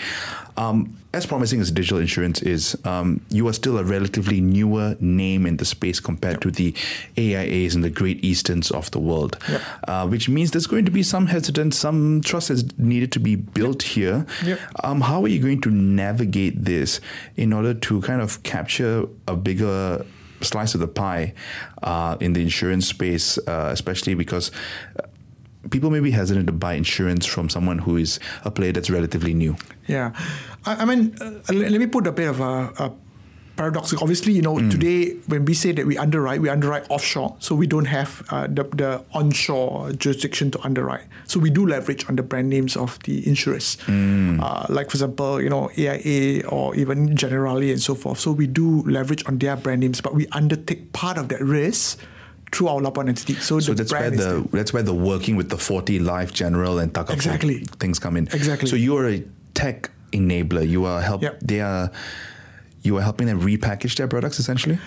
Um, 0.57 0.95
as 1.15 1.25
promising 1.25 1.61
as 1.61 1.71
digital 1.71 1.97
insurance 1.99 2.41
is, 2.41 2.77
um, 2.83 3.21
you 3.29 3.47
are 3.47 3.53
still 3.53 3.77
a 3.77 3.83
relatively 3.83 4.41
newer 4.41 4.95
name 4.99 5.45
in 5.45 5.57
the 5.57 5.65
space 5.65 5.99
compared 6.01 6.41
to 6.41 6.51
the 6.51 6.73
AIAs 7.17 7.73
and 7.73 7.83
the 7.83 7.89
Great 7.89 8.23
Easterns 8.23 8.69
of 8.71 8.91
the 8.91 8.99
world, 8.99 9.37
Yep. 9.49 9.61
uh, 9.87 10.07
which 10.07 10.27
means 10.27 10.51
there's 10.51 10.67
going 10.67 10.85
to 10.85 10.91
be 10.91 11.03
some 11.03 11.27
hesitance, 11.27 11.77
some 11.77 12.21
trust 12.21 12.49
is 12.51 12.65
needed 12.77 13.11
to 13.13 13.19
be 13.19 13.35
built 13.35 13.81
here. 13.83 14.25
Yep. 14.45 14.59
Um, 14.83 15.01
how 15.01 15.23
are 15.23 15.27
you 15.29 15.39
going 15.41 15.61
to 15.61 15.71
navigate 15.71 16.65
this 16.65 16.99
in 17.37 17.53
order 17.53 17.73
to 17.73 18.01
kind 18.01 18.21
of 18.21 18.43
capture 18.43 19.05
a 19.27 19.35
bigger 19.35 20.05
slice 20.41 20.73
of 20.73 20.81
the 20.81 20.87
pie 20.87 21.33
uh, 21.83 22.17
in 22.19 22.33
the 22.33 22.41
insurance 22.41 22.87
space, 22.87 23.37
uh, 23.47 23.69
especially 23.71 24.13
because 24.15 24.51
uh, 24.99 25.03
people 25.71 25.89
may 25.89 25.99
be 25.99 26.11
hesitant 26.11 26.45
to 26.47 26.53
buy 26.53 26.73
insurance 26.73 27.25
from 27.25 27.49
someone 27.49 27.79
who 27.79 27.97
is 27.97 28.19
a 28.43 28.51
player 28.51 28.71
that's 28.71 28.89
relatively 28.89 29.33
new. 29.33 29.55
Yeah, 29.87 30.13
I, 30.65 30.75
I 30.81 30.85
mean, 30.85 31.15
uh, 31.21 31.41
let, 31.53 31.71
let 31.71 31.79
me 31.79 31.87
put 31.87 32.07
a 32.07 32.11
bit 32.11 32.27
of 32.27 32.39
a, 32.39 32.73
a 32.77 32.91
paradox. 33.55 33.93
Obviously, 33.93 34.33
you 34.33 34.41
know, 34.41 34.57
today 34.69 35.13
when 35.27 35.45
we 35.45 35.53
say 35.53 35.71
that 35.71 35.85
we 35.85 35.97
underwrite, 35.97 36.41
we 36.41 36.49
underwrite 36.49 36.89
offshore, 36.89 37.35
so 37.39 37.55
we 37.55 37.67
don't 37.67 37.85
have 37.85 38.21
uh, 38.29 38.47
the, 38.47 38.63
the 38.75 39.03
onshore 39.13 39.93
jurisdiction 39.93 40.51
to 40.51 40.59
underwrite. 40.61 41.05
So 41.25 41.39
we 41.39 41.49
do 41.49 41.65
leverage 41.65 42.07
on 42.09 42.15
the 42.17 42.23
brand 42.23 42.49
names 42.49 42.75
of 42.75 42.99
the 43.03 43.25
insurers, 43.27 43.77
uh, 43.87 44.65
like 44.69 44.89
for 44.89 44.95
example, 44.95 45.41
you 45.41 45.49
know, 45.49 45.69
AIA 45.77 46.45
or 46.47 46.75
even 46.75 47.15
Generali 47.15 47.71
and 47.71 47.81
so 47.81 47.95
forth. 47.95 48.19
So 48.19 48.31
we 48.31 48.47
do 48.47 48.81
leverage 48.83 49.23
on 49.27 49.37
their 49.39 49.55
brand 49.55 49.81
names, 49.81 50.01
but 50.01 50.13
we 50.13 50.27
undertake 50.33 50.91
part 50.93 51.17
of 51.17 51.29
that 51.29 51.41
risk 51.41 51.99
through 52.51 52.67
our 52.67 52.79
Labuan 52.81 53.07
entity. 53.09 53.35
So, 53.35 53.59
So 53.59 53.73
that's 53.73 53.91
where 53.91 54.09
the 54.09 54.47
that's 54.51 54.71
where 54.73 54.83
the 54.83 54.93
working 54.93 55.35
with 55.35 55.49
the 55.49 55.57
forty 55.57 55.99
Life 55.99 56.33
General 56.33 56.79
and 56.79 56.93
Takaful 56.93 57.13
Exactly. 57.13 57.59
things 57.79 57.99
come 57.99 58.17
in. 58.17 58.27
Exactly. 58.33 58.69
So 58.69 58.75
you 58.75 58.95
are 58.97 59.07
a 59.09 59.23
tech 59.53 59.89
enabler. 60.15 60.67
You 60.67 60.85
are 60.85 61.01
help. 61.01 61.21
Yep. 61.21 61.39
They 61.41 61.61
are. 61.61 61.91
You 62.85 62.97
are 62.97 63.01
helping 63.01 63.25
them 63.25 63.41
repackage 63.41 63.95
their 63.97 64.07
products 64.07 64.37
essentially. 64.37 64.77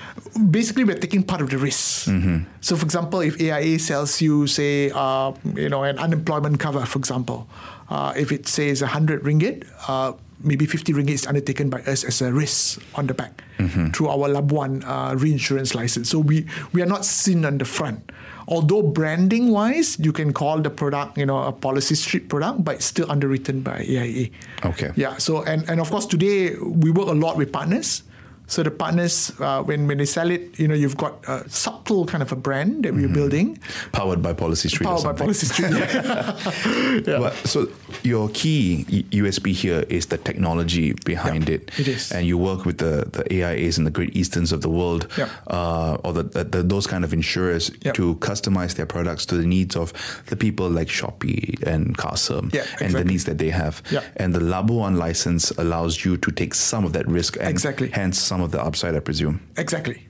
basically 0.50 0.84
we're 0.84 0.98
taking 1.02 1.24
part 1.24 1.40
of 1.42 1.50
the 1.50 1.58
risk. 1.58 2.06
Mm-hmm. 2.06 2.46
So, 2.60 2.76
for 2.76 2.84
example, 2.84 3.18
if 3.20 3.40
AIA 3.42 3.80
sells 3.80 4.20
you, 4.22 4.46
say, 4.46 4.92
uh, 4.94 5.32
you 5.56 5.68
know, 5.68 5.82
an 5.82 5.98
unemployment 5.98 6.60
cover, 6.60 6.86
for 6.86 7.00
example, 7.02 7.48
uh, 7.90 8.12
if 8.16 8.30
it 8.30 8.46
says 8.46 8.82
100 8.82 9.24
ringgit, 9.24 9.66
uh, 9.88 10.12
maybe 10.44 10.64
50 10.64 10.92
ringgit 10.94 11.10
is 11.10 11.26
undertaken 11.26 11.70
by 11.70 11.80
us 11.90 12.04
as 12.04 12.22
a 12.22 12.32
risk 12.32 12.78
on 12.94 13.08
the 13.08 13.14
back 13.14 13.42
Mm-hmm. 13.58 13.90
through 13.90 14.06
our 14.06 14.28
Labuan 14.30 14.84
uh, 14.86 15.16
reinsurance 15.18 15.74
license. 15.74 16.08
So 16.08 16.20
we 16.22 16.46
we 16.72 16.78
are 16.80 16.86
not 16.86 17.02
seen 17.04 17.42
on 17.44 17.58
the 17.58 17.64
front. 17.66 18.06
Although 18.48 18.82
branding 18.82 19.50
wise, 19.52 19.98
you 20.00 20.10
can 20.10 20.32
call 20.32 20.60
the 20.60 20.70
product, 20.70 21.18
you 21.18 21.26
know, 21.26 21.36
a 21.36 21.52
PolicyStreet 21.52 22.28
product, 22.28 22.64
but 22.64 22.76
it's 22.76 22.86
still 22.86 23.10
underwritten 23.10 23.60
by 23.60 23.84
AIA. 23.84 24.30
Okay. 24.64 24.90
Yeah. 24.96 25.18
So 25.18 25.44
and 25.44 25.68
and 25.68 25.80
of 25.80 25.90
course 25.90 26.06
today 26.06 26.56
we 26.56 26.90
work 26.90 27.08
a 27.08 27.12
lot 27.12 27.36
with 27.36 27.52
partners. 27.52 28.02
So 28.48 28.62
the 28.62 28.70
partners, 28.70 29.30
uh, 29.40 29.62
when 29.62 29.86
when 29.86 29.98
they 29.98 30.06
sell 30.06 30.30
it, 30.30 30.58
you 30.58 30.66
know, 30.68 30.74
you've 30.74 30.96
got 30.96 31.22
a 31.28 31.48
subtle 31.48 32.06
kind 32.06 32.22
of 32.22 32.32
a 32.32 32.36
brand 32.36 32.84
that 32.84 32.94
we're 32.94 33.06
building, 33.08 33.58
Powered 33.92 34.22
by 34.22 34.32
PolicyStreet. 34.32 34.84
powered 34.84 35.16
by. 35.16 35.26
PolicyStreet. 35.26 35.76
Yeah. 37.06 37.30
So 37.44 37.68
your 38.02 38.28
key 38.30 38.84
USP 39.12 39.52
here 39.52 39.84
is 39.88 40.06
the 40.06 40.18
technology 40.18 40.94
behind 41.04 41.48
Yeah, 41.48 41.56
it. 41.56 41.70
it 41.78 41.88
is. 41.88 42.10
and 42.12 42.26
you 42.26 42.38
work 42.38 42.64
with 42.64 42.78
the, 42.78 43.04
the 43.12 43.24
AIAs 43.30 43.78
and 43.78 43.86
the 43.86 43.90
Great 43.90 44.16
Easterns 44.16 44.52
of 44.52 44.60
the 44.62 44.68
world, 44.70 45.06
Yeah. 45.16 45.28
uh, 45.46 45.94
or 46.04 46.12
the, 46.12 46.22
the, 46.24 46.44
the, 46.44 46.62
those 46.62 46.86
kind 46.86 47.04
of 47.04 47.12
insurers 47.12 47.70
Yeah. 47.84 47.92
to 47.92 48.14
customize 48.16 48.74
their 48.74 48.86
products 48.86 49.26
to 49.26 49.36
the 49.36 49.46
needs 49.46 49.76
of 49.76 49.92
the 50.26 50.36
people 50.36 50.68
like 50.70 50.88
Shopee 50.88 51.62
and 51.66 51.96
Carsome 51.96 52.50
Yeah, 52.52 52.64
and 52.80 52.94
the 52.94 53.04
needs 53.04 53.24
that 53.24 53.38
they 53.38 53.50
have. 53.50 53.82
And 54.16 54.34
the 54.34 54.40
Labuan 54.40 54.96
license 54.96 55.50
allows 55.58 56.04
you 56.04 56.16
to 56.16 56.30
take 56.32 56.54
some 56.54 56.84
of 56.86 56.92
that 56.94 57.06
risk 57.06 57.36
and 57.38 57.48
Exactly. 57.48 57.88
hence 57.90 58.18
some 58.18 58.37
of 58.40 58.50
the 58.50 58.62
upside, 58.62 58.94
I 58.94 59.00
presume. 59.00 59.40
exactly. 59.56 60.06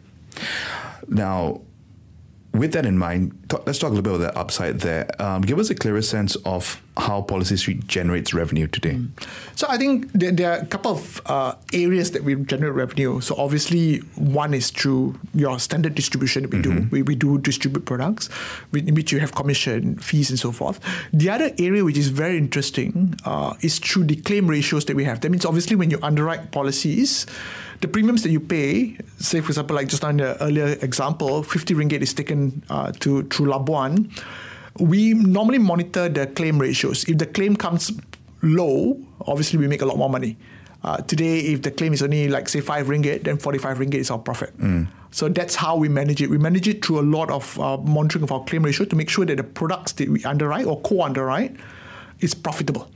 Now, 1.08 1.62
with 2.52 2.72
that 2.72 2.86
in 2.86 2.98
mind, 2.98 3.46
talk, 3.48 3.66
let's 3.66 3.78
talk 3.78 3.90
a 3.90 3.94
little 3.94 4.02
bit 4.02 4.14
about 4.14 4.34
the 4.34 4.38
upside 4.38 4.80
there. 4.80 5.08
Um, 5.22 5.42
give 5.42 5.58
us 5.58 5.70
a 5.70 5.74
clearer 5.74 6.02
sense 6.02 6.36
of 6.44 6.82
how 6.98 7.22
PolicyStreet 7.22 7.86
generates 7.86 8.34
revenue 8.34 8.66
today. 8.66 8.98
So 9.54 9.66
I 9.70 9.78
think 9.78 10.12
there, 10.12 10.32
there 10.32 10.52
are 10.52 10.58
a 10.58 10.66
couple 10.66 10.92
of 10.92 11.22
uh, 11.26 11.54
areas 11.72 12.10
that 12.10 12.24
we 12.24 12.34
generate 12.34 12.74
revenue. 12.74 13.20
So 13.20 13.36
obviously, 13.36 13.98
one 14.16 14.52
is 14.52 14.70
through 14.70 15.18
your 15.34 15.58
standard 15.58 15.94
distribution 15.94 16.42
that 16.42 16.52
we 16.52 16.60
do. 16.60 16.88
We, 16.90 17.02
we 17.02 17.14
do 17.14 17.38
distribute 17.38 17.84
products, 17.86 18.28
in 18.72 18.94
which 18.94 19.12
you 19.12 19.20
have 19.20 19.34
commission, 19.34 19.96
fees, 19.98 20.30
and 20.30 20.38
so 20.38 20.52
forth. 20.52 20.80
The 21.12 21.30
other 21.30 21.52
area 21.58 21.84
which 21.84 21.96
is 21.98 22.08
very 22.08 22.36
interesting 22.36 23.14
uh, 23.24 23.54
is 23.60 23.78
through 23.78 24.04
the 24.04 24.16
claim 24.16 24.48
ratios 24.48 24.84
that 24.86 24.96
we 24.96 25.04
have. 25.04 25.20
That 25.20 25.30
means 25.30 25.44
obviously 25.44 25.76
when 25.76 25.90
you 25.90 25.98
underwrite 26.02 26.50
policies, 26.50 27.26
the 27.80 27.88
premiums 27.88 28.22
that 28.22 28.30
you 28.30 28.40
pay, 28.40 28.96
say 29.18 29.40
for 29.40 29.50
example, 29.50 29.76
like 29.76 29.88
just 29.88 30.04
on 30.04 30.16
the 30.16 30.42
earlier 30.42 30.76
example, 30.82 31.42
50 31.42 31.74
ringgit 31.74 32.02
is 32.02 32.12
taken 32.12 32.62
uh, 32.70 32.90
to 33.00 33.22
through 33.24 33.46
Labuan. 33.46 34.10
We 34.78 35.14
normally 35.14 35.58
monitor 35.58 36.08
the 36.08 36.26
claim 36.26 36.58
ratios. 36.58 37.04
If 37.08 37.18
the 37.18 37.26
claim 37.26 37.56
comes 37.56 37.92
low, 38.42 38.98
obviously 39.26 39.58
we 39.58 39.66
make 39.68 39.82
a 39.82 39.86
lot 39.86 39.96
more 39.98 40.10
money. 40.10 40.36
Uh, 40.84 40.98
today, 40.98 41.40
if 41.40 41.62
the 41.62 41.72
claim 41.72 41.92
is 41.92 42.02
only 42.02 42.28
like 42.28 42.48
say 42.48 42.60
five 42.60 42.86
ringgit, 42.86 43.24
then 43.24 43.36
forty-five 43.36 43.78
ringgit 43.78 43.98
is 43.98 44.10
our 44.10 44.18
profit. 44.18 44.54
So 45.10 45.28
that's 45.28 45.56
how 45.56 45.74
we 45.74 45.88
manage 45.88 46.22
it. 46.22 46.30
We 46.30 46.38
manage 46.38 46.68
it 46.68 46.84
through 46.84 47.00
a 47.00 47.06
lot 47.16 47.30
of 47.30 47.58
uh, 47.58 47.78
monitoring 47.78 48.22
of 48.22 48.30
our 48.30 48.44
claim 48.44 48.62
ratio 48.62 48.86
to 48.86 48.94
make 48.94 49.10
sure 49.10 49.24
that 49.26 49.36
the 49.36 49.42
products 49.42 49.92
that 49.92 50.08
we 50.08 50.22
underwrite 50.24 50.66
or 50.66 50.80
co-underwrite 50.82 51.56
is 52.20 52.34
profitable. 52.34 52.88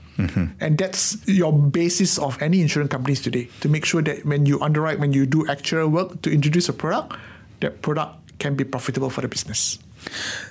And 0.60 0.78
that's 0.78 1.16
your 1.26 1.52
basis 1.52 2.18
of 2.18 2.40
any 2.40 2.60
insurance 2.60 2.92
companies 2.92 3.20
today 3.20 3.48
to 3.60 3.68
make 3.68 3.84
sure 3.84 4.02
that 4.02 4.24
when 4.24 4.46
you 4.46 4.60
underwrite, 4.60 5.00
when 5.00 5.12
you 5.12 5.26
do 5.26 5.48
actual 5.48 5.88
work 5.88 6.22
to 6.22 6.30
introduce 6.30 6.68
a 6.68 6.72
product, 6.72 7.16
that 7.58 7.82
product 7.82 8.38
can 8.38 8.54
be 8.54 8.62
profitable 8.62 9.10
for 9.10 9.22
the 9.22 9.28
business. 9.28 9.80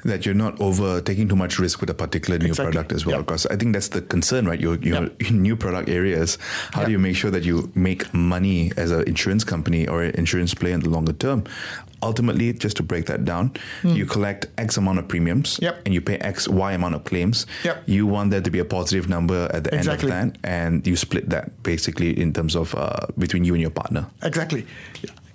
That 0.06 0.26
you're 0.26 0.36
not 0.36 0.60
over 0.62 1.02
taking 1.02 1.28
too 1.28 1.36
much 1.36 1.60
risk 1.60 1.82
with 1.82 1.90
a 1.90 1.94
particular 1.94 2.40
new 2.40 2.48
Exactly. 2.48 2.72
product 2.74 2.92
as 2.92 3.06
well. 3.06 3.16
Yeah. 3.18 3.22
Because 3.22 3.46
I 3.48 3.56
think 3.56 3.74
that's 3.74 3.90
the 3.90 4.02
concern, 4.02 4.48
right? 4.48 4.60
Your 4.60 4.76
your 4.76 5.10
Yeah. 5.20 5.30
new 5.32 5.56
product 5.56 5.90
areas. 5.90 6.38
How 6.74 6.84
do 6.86 6.92
you 6.92 7.00
make 7.00 7.16
sure 7.16 7.32
that 7.32 7.44
you 7.44 7.72
make 7.76 8.14
money 8.14 8.72
as 8.78 8.92
an 8.92 9.04
insurance 9.08 9.44
company 9.44 9.88
or 9.88 10.04
an 10.04 10.16
insurance 10.16 10.54
player 10.54 10.74
in 10.74 10.82
the 10.82 10.90
longer 10.90 11.14
term? 11.14 11.44
Ultimately, 12.04 12.52
just 12.54 12.78
to 12.78 12.84
break 12.84 13.06
that 13.06 13.26
down, 13.26 13.52
you 13.84 14.08
collect 14.08 14.48
X 14.58 14.76
amount 14.78 14.98
of 14.98 15.08
premiums. 15.08 15.60
Yep. 15.62 15.82
and 15.86 15.94
you 15.94 16.02
pay 16.02 16.18
X 16.18 16.48
Y 16.48 16.74
amount 16.74 16.96
of 16.96 17.04
claims. 17.04 17.46
Yep. 17.64 17.84
You 17.86 18.08
want 18.08 18.32
there 18.32 18.42
to 18.42 18.50
be 18.50 18.58
a 18.58 18.66
positive 18.66 19.08
number 19.08 19.48
at 19.54 19.66
the 19.66 19.76
Exactly. 19.76 20.12
end 20.12 20.36
of 20.36 20.42
that, 20.42 20.50
and 20.50 20.88
you 20.88 20.96
split 20.96 21.30
that 21.30 21.62
basically 21.62 22.20
in 22.20 22.34
terms 22.34 22.56
of 22.56 22.74
uh, 22.74 23.06
between 23.20 23.46
you 23.46 23.54
and 23.54 23.62
your 23.62 23.70
partner. 23.70 24.08
Exactly. 24.24 24.66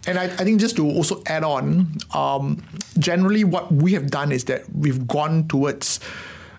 And 0.07 0.19
I, 0.19 0.25
I 0.25 0.45
think 0.45 0.61
just 0.61 0.77
to 0.77 0.87
also 0.87 1.23
add 1.27 1.42
on, 1.42 1.97
um, 2.14 2.62
generally 2.99 3.45
what 3.45 3.73
we 3.73 3.92
have 3.95 4.09
done 4.11 4.31
is 4.33 4.45
that 4.45 4.62
we've 4.75 5.07
gone 5.07 5.49
towards 5.49 6.01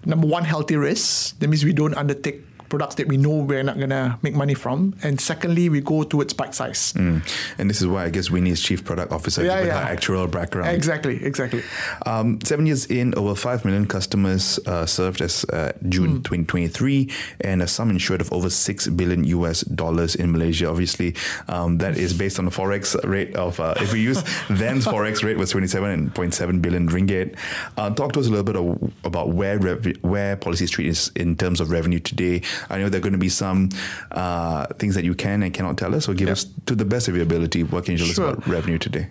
number 0.05 0.27
one, 0.27 0.43
healthy 0.43 0.75
risks. 0.75 1.31
That 1.39 1.47
means 1.47 1.63
we 1.63 1.73
don't 1.73 1.95
undertake 1.95 2.43
products 2.69 2.95
that 2.95 3.07
we 3.07 3.17
know 3.17 3.29
we're 3.37 3.63
not 3.63 3.77
going 3.77 3.89
to 3.89 4.17
make 4.21 4.35
money 4.35 4.53
from. 4.53 4.95
And 5.03 5.19
secondly, 5.19 5.69
we 5.69 5.81
go 5.81 6.03
towards 6.03 6.33
bite 6.33 6.55
size. 6.55 6.93
Mm. 6.93 7.21
And 7.57 7.69
this 7.69 7.81
is 7.81 7.87
why 7.87 8.05
I 8.05 8.09
guess 8.09 8.29
Winnie 8.29 8.51
is 8.51 8.61
chief 8.61 8.83
product 8.83 9.11
officer 9.11 9.43
Yeah, 9.43 9.55
given 9.59 9.67
yeah. 9.67 9.85
her 9.85 9.91
actual 9.91 10.27
background. 10.27 10.69
Exactly, 10.75 11.23
exactly. 11.23 11.63
Um, 12.05 12.39
seven 12.41 12.65
years 12.65 12.85
in, 12.85 13.13
over 13.15 13.35
5 13.35 13.65
million 13.65 13.85
customers 13.87 14.59
uh, 14.65 14.85
served 14.85 15.21
as 15.21 15.45
uh, 15.45 15.71
June 15.89 16.23
2023, 16.23 17.09
and 17.41 17.61
a 17.61 17.67
sum 17.67 17.89
insured 17.89 18.21
of 18.21 18.31
over 18.33 18.49
6 18.49 18.87
billion 18.89 19.23
US 19.25 19.61
dollars 19.61 20.15
in 20.15 20.31
Malaysia. 20.31 20.69
Obviously, 20.69 21.15
um, 21.47 21.77
that 21.79 21.97
is 21.97 22.13
based 22.13 22.39
on 22.39 22.45
the 22.45 22.51
forex 22.51 22.95
rate 23.07 23.35
of, 23.35 23.59
uh, 23.59 23.73
if 23.77 23.93
we 23.93 24.01
use 24.01 24.21
then's 24.49 24.85
forex 24.85 25.23
rate 25.23 25.37
was 25.37 25.53
27.7 25.53 26.61
billion 26.61 26.87
ringgit. 26.89 27.35
Uh, 27.77 27.89
talk 27.89 28.13
to 28.13 28.19
us 28.19 28.27
a 28.27 28.29
little 28.29 28.43
bit 28.43 28.55
of, 28.55 28.93
about 29.03 29.29
where 29.29 29.57
rev- 29.59 29.97
where 30.01 30.35
PolicyStreet 30.37 30.85
is 30.85 31.11
in 31.15 31.35
terms 31.35 31.59
of 31.61 31.71
revenue 31.71 31.99
today. 31.99 32.41
I 32.69 32.77
know 32.79 32.89
there 32.89 32.99
are 32.99 33.03
going 33.03 33.13
to 33.13 33.19
be 33.19 33.29
some 33.29 33.69
uh, 34.11 34.65
things 34.79 34.95
that 34.95 35.03
you 35.03 35.15
can 35.15 35.43
and 35.43 35.53
cannot 35.53 35.77
tell 35.77 35.93
us, 35.95 36.05
so 36.05 36.13
give 36.13 36.27
Yeah. 36.27 36.33
us, 36.33 36.45
to 36.65 36.75
the 36.75 36.85
best 36.85 37.07
of 37.07 37.15
your 37.15 37.23
ability, 37.23 37.63
what 37.63 37.85
can 37.85 37.93
you 37.93 37.97
tell 37.99 38.07
Sure. 38.07 38.27
us 38.27 38.33
about 38.37 38.47
revenue 38.47 38.77
today? 38.77 39.07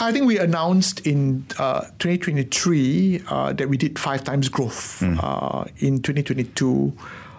I 0.00 0.12
think 0.12 0.26
we 0.26 0.38
announced 0.38 1.06
in 1.06 1.46
uh, 1.58 1.80
2023 1.98 3.22
uh, 3.28 3.52
that 3.54 3.68
we 3.68 3.76
did 3.76 3.98
five 3.98 4.22
times 4.24 4.48
growth 4.48 5.02
uh, 5.02 5.64
in 5.78 6.02
2022. 6.02 6.92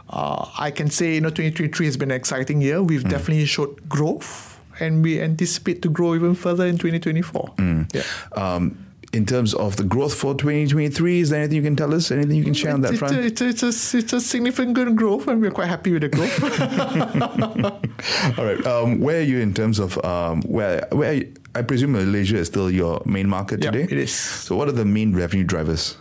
Uh, 0.10 0.46
I 0.58 0.72
can 0.72 0.90
say, 0.90 1.14
you 1.16 1.22
know, 1.22 1.30
2023 1.30 1.86
has 1.86 1.96
been 1.98 2.10
an 2.12 2.18
exciting 2.18 2.62
year. 2.62 2.82
We've 2.82 3.04
definitely 3.08 3.46
showed 3.46 3.88
growth, 3.88 4.60
and 4.80 5.04
we 5.04 5.22
anticipate 5.22 5.82
to 5.84 5.90
grow 5.90 6.16
even 6.16 6.34
further 6.34 6.66
in 6.66 6.78
2024. 6.80 7.54
Yeah. 7.94 8.02
Um, 8.34 8.78
in 9.12 9.26
terms 9.26 9.54
of 9.56 9.76
the 9.78 9.84
growth 9.84 10.14
for 10.14 10.34
2023, 10.36 11.20
is 11.20 11.30
there 11.30 11.40
anything 11.40 11.56
you 11.58 11.64
can 11.64 11.76
tell 11.76 11.94
us? 11.94 12.12
Anything 12.12 12.36
you 12.36 12.44
can 12.44 12.54
share 12.54 12.74
on 12.74 12.82
that 12.82 12.96
front? 12.96 13.16
it's, 13.18 13.42
a, 13.42 13.48
it's, 13.48 13.64
a, 13.64 13.98
it's 13.98 14.14
a 14.14 14.22
significant 14.22 14.96
growth, 14.96 15.28
and 15.28 15.42
we're 15.42 15.52
quite 15.52 15.68
happy 15.68 15.92
with 15.92 16.02
the 16.04 16.10
growth. 16.10 16.40
All 18.40 18.46
right. 18.46 18.66
Um, 18.66 19.00
where 19.00 19.20
are 19.20 19.24
you 19.24 19.40
in 19.40 19.54
terms 19.54 19.80
of 19.80 20.04
um, 20.06 20.42
where? 20.44 20.88
Where 20.92 21.24
I 21.56 21.64
presume 21.64 21.94
Malaysia 21.94 22.38
is 22.38 22.48
still 22.48 22.70
your 22.70 23.02
main 23.06 23.28
market 23.28 23.64
Yeah, 23.64 23.72
today. 23.72 23.84
it 23.92 23.98
is. 23.98 24.14
So, 24.14 24.56
what 24.56 24.68
are 24.68 24.72
the 24.74 24.86
main 24.86 25.16
revenue 25.16 25.44
drivers? 25.44 25.98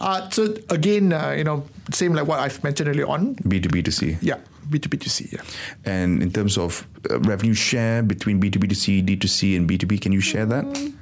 uh, 0.00 0.28
so 0.30 0.54
again, 0.68 1.12
uh, 1.12 1.30
you 1.30 1.44
know, 1.44 1.64
same 1.90 2.12
like 2.12 2.26
what 2.26 2.40
I've 2.40 2.62
mentioned 2.62 2.88
earlier 2.88 3.06
on. 3.06 3.34
B 3.48 3.60
two 3.60 3.68
B 3.70 3.82
to 3.82 3.90
C. 3.92 4.18
Yeah, 4.20 4.36
B2B2C, 4.68 5.32
yeah. 5.32 5.40
And 5.84 6.22
in 6.22 6.30
terms 6.32 6.58
of 6.58 6.86
uh, 7.10 7.18
revenue 7.20 7.54
share 7.54 8.02
between 8.02 8.40
B2B2C, 8.40 9.04
D2C, 9.06 9.56
and 9.56 9.68
B2B, 9.68 10.00
can 10.00 10.12
you 10.12 10.20
share 10.20 10.46
that? 10.46 10.92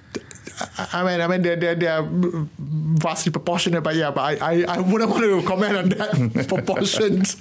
I 0.92 1.02
mean, 1.04 1.20
I 1.20 1.26
mean, 1.26 1.42
they're, 1.42 1.56
they're, 1.56 1.74
they're 1.74 2.02
vastly 2.06 3.32
proportionate, 3.32 3.82
but 3.82 3.94
yeah, 3.94 4.10
but 4.10 4.42
I, 4.42 4.64
I, 4.64 4.76
I 4.76 4.80
wouldn't 4.80 5.10
want 5.10 5.22
to 5.22 5.42
comment 5.46 5.76
on 5.76 5.88
that 5.90 6.46
proportions. 6.48 7.36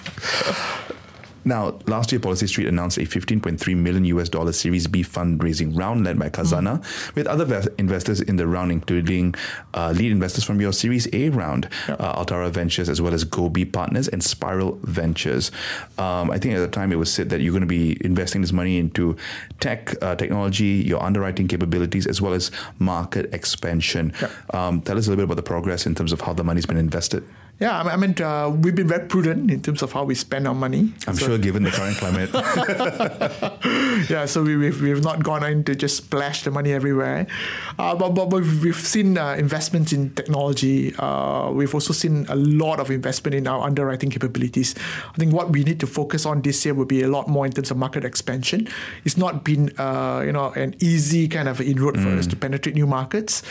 Now, 1.46 1.80
last 1.88 2.12
year, 2.12 2.20
PolicyStreet 2.20 2.68
announced 2.68 2.98
a 2.98 3.02
15.3 3.02 3.76
million 3.76 4.06
US 4.06 4.30
dollar 4.30 4.52
Series 4.52 4.88
B 4.88 5.04
fundraising 5.04 5.78
round 5.78 6.04
led 6.04 6.20
by 6.20 6.30
Khazanah, 6.30 6.82
mm. 6.82 7.16
with 7.16 7.28
other 7.28 7.46
ve- 7.46 7.70
investors 7.78 8.22
in 8.22 8.36
the 8.36 8.48
round, 8.48 8.72
including 8.72 9.36
uh, 9.74 9.92
lead 9.96 10.12
investors 10.12 10.44
from 10.44 10.62
your 10.62 10.74
Series 10.74 11.08
A 11.14 11.30
round, 11.30 11.70
uh, 11.88 12.24
Altara 12.24 12.50
Ventures, 12.50 12.90
as 12.90 13.02
well 13.02 13.14
as 13.14 13.24
Gobi 13.24 13.66
Partners 13.66 14.08
and 14.08 14.24
Spiral 14.24 14.80
Ventures. 14.84 15.52
Um, 15.98 16.32
I 16.32 16.38
think 16.38 16.56
at 16.56 16.60
the 16.60 16.68
time 16.68 16.92
it 16.92 16.98
was 16.98 17.12
said 17.12 17.30
that 17.30 17.42
you're 17.42 17.54
going 17.54 17.62
to 17.62 17.68
be 17.68 17.98
investing 18.06 18.42
this 18.42 18.52
money 18.52 18.78
into 18.78 19.16
tech, 19.60 19.96
uh, 20.04 20.16
technology, 20.16 20.84
your 20.86 21.02
underwriting 21.02 21.48
capabilities, 21.48 22.06
as 22.08 22.22
well 22.22 22.34
as 22.34 22.52
market 22.80 23.34
expansion. 23.34 24.14
Um, 24.54 24.82
tell 24.82 24.98
us 24.98 25.08
a 25.08 25.10
little 25.10 25.26
bit 25.26 25.26
about 25.26 25.38
the 25.38 25.44
progress 25.44 25.86
in 25.86 25.96
terms 25.96 26.12
of 26.12 26.22
how 26.22 26.34
the 26.34 26.44
money's 26.44 26.66
been 26.66 26.78
invested. 26.78 27.24
Yeah, 27.60 27.82
I 27.82 27.98
mean, 27.98 28.16
uh, 28.22 28.50
we've 28.50 28.74
been 28.74 28.88
very 28.88 29.06
prudent 29.06 29.52
in 29.52 29.62
terms 29.62 29.82
of 29.82 29.92
how 29.92 30.06
we 30.06 30.16
spend 30.16 30.48
our 30.48 30.56
money. 30.56 30.94
I'm 31.06 31.16
so, 31.16 31.28
sure, 31.28 31.38
given 31.38 31.64
the 31.64 31.72
current 31.72 31.98
climate. 31.98 32.30
yeah, 34.10 34.26
so 34.26 34.44
we, 34.44 34.56
we've, 34.56 34.82
we've 34.82 35.04
not 35.04 35.24
gone 35.24 35.44
in 35.44 35.66
to 35.66 35.76
just 35.76 35.98
splash 35.98 36.44
the 36.44 36.52
money 36.52 36.72
everywhere. 36.72 37.28
Uh, 37.78 37.96
but, 37.96 38.12
but, 38.12 38.30
but 38.30 38.44
we've 38.44 38.76
seen 38.76 39.18
uh, 39.18 39.34
investments 39.34 39.92
in 39.92 40.14
technology. 40.14 40.96
Uh, 40.96 41.52
we've 41.52 41.74
also 41.74 41.92
seen 41.92 42.26
a 42.30 42.36
lot 42.38 42.80
of 42.80 42.90
investment 42.90 43.36
in 43.36 43.46
our 43.46 43.66
underwriting 43.68 44.10
capabilities. 44.10 44.74
I 45.10 45.18
think 45.18 45.34
what 45.34 45.52
we 45.52 45.66
need 45.66 45.82
to 45.82 45.88
focus 45.88 46.26
on 46.26 46.42
this 46.44 46.64
year 46.64 46.74
will 46.74 46.86
be 46.86 47.04
a 47.04 47.10
lot 47.10 47.28
more 47.28 47.46
in 47.46 47.52
terms 47.52 47.72
of 47.72 47.78
market 47.78 48.06
expansion. 48.06 48.70
It's 49.04 49.18
not 49.18 49.44
been, 49.44 49.78
uh, 49.78 50.24
you 50.26 50.32
know, 50.32 50.52
an 50.52 50.76
easy 50.80 51.28
kind 51.28 51.50
of 51.50 51.60
inroad 51.60 51.96
mm. 51.96 52.04
for 52.04 52.18
us 52.18 52.26
to 52.28 52.38
penetrate 52.38 52.76
new 52.76 52.88
markets. 52.88 53.44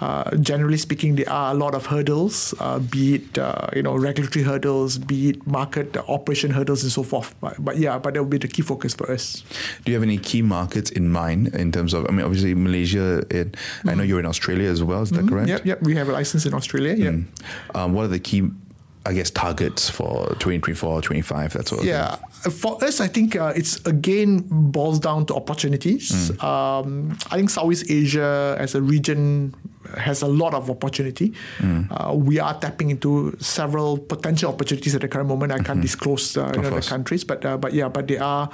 Uh, 0.00 0.36
generally 0.36 0.76
speaking, 0.76 1.16
there 1.16 1.30
are 1.30 1.52
a 1.52 1.54
lot 1.54 1.74
of 1.74 1.86
hurdles, 1.86 2.54
uh, 2.60 2.78
be 2.78 3.16
it 3.16 3.38
uh, 3.38 3.68
you 3.74 3.82
know 3.82 3.96
regulatory 3.96 4.44
hurdles, 4.44 4.98
be 4.98 5.30
it 5.30 5.46
market 5.46 5.96
operation 6.08 6.50
hurdles, 6.50 6.82
and 6.82 6.92
so 6.92 7.02
forth. 7.02 7.34
But, 7.40 7.56
but 7.58 7.78
yeah, 7.78 7.98
but 7.98 8.14
that 8.14 8.22
will 8.22 8.30
be 8.30 8.38
the 8.38 8.48
key 8.48 8.62
focus 8.62 8.94
for 8.94 9.10
us. 9.10 9.42
Do 9.84 9.92
you 9.92 9.96
have 9.96 10.02
any 10.02 10.18
key 10.18 10.42
markets 10.42 10.90
in 10.90 11.10
mind 11.10 11.54
in 11.54 11.72
terms 11.72 11.94
of? 11.94 12.06
I 12.08 12.12
mean, 12.12 12.26
obviously 12.26 12.54
Malaysia. 12.54 13.18
It, 13.30 13.52
mm-hmm. 13.52 13.88
I 13.88 13.94
know 13.94 14.02
mm-hmm. 14.02 14.08
you're 14.08 14.20
in 14.20 14.26
Australia 14.26 14.68
as 14.68 14.82
well. 14.82 15.02
Is 15.02 15.10
that 15.10 15.20
mm-hmm. 15.20 15.28
correct? 15.28 15.48
Yep, 15.48 15.66
yep. 15.66 15.82
We 15.82 15.94
have 15.96 16.08
a 16.08 16.12
license 16.12 16.44
in 16.44 16.52
Australia. 16.52 16.94
Yeah. 16.94 17.10
Mm. 17.10 17.26
Um, 17.74 17.92
what 17.94 18.04
are 18.04 18.08
the 18.08 18.18
key 18.18 18.50
I 19.06 19.12
guess, 19.14 19.30
targets 19.30 19.88
for 19.88 20.26
2024, 20.40 21.00
25, 21.02 21.52
that 21.52 21.68
sort 21.68 21.80
of 21.80 21.86
yeah. 21.86 22.16
thing? 22.16 22.52
For 22.52 22.82
us, 22.84 23.00
I 23.00 23.08
think 23.08 23.36
uh, 23.36 23.52
it's 23.56 23.84
again 23.86 24.44
boils 24.50 24.98
down 24.98 25.26
to 25.26 25.34
opportunities. 25.34 26.10
Mm. 26.10 26.44
Um, 26.44 27.18
I 27.30 27.36
think 27.36 27.50
Southeast 27.50 27.90
Asia 27.90 28.56
as 28.58 28.74
a 28.74 28.82
region 28.82 29.54
has 29.96 30.22
a 30.22 30.26
lot 30.26 30.54
of 30.54 30.70
opportunity. 30.70 31.32
Mm. 31.58 31.86
Uh, 31.90 32.14
we 32.14 32.40
are 32.40 32.54
tapping 32.58 32.90
into 32.90 33.36
several 33.40 33.98
potential 33.98 34.52
opportunities 34.52 34.94
at 34.94 35.00
the 35.00 35.08
current 35.08 35.28
moment. 35.28 35.52
I 35.52 35.56
can't 35.56 35.68
mm-hmm. 35.68 35.80
disclose 35.82 36.36
uh, 36.36 36.52
you 36.54 36.62
know, 36.62 36.70
the 36.70 36.82
countries, 36.82 37.24
but 37.24 37.44
uh, 37.44 37.56
but 37.56 37.72
yeah, 37.72 37.88
but 37.88 38.08
there 38.08 38.22
are 38.22 38.50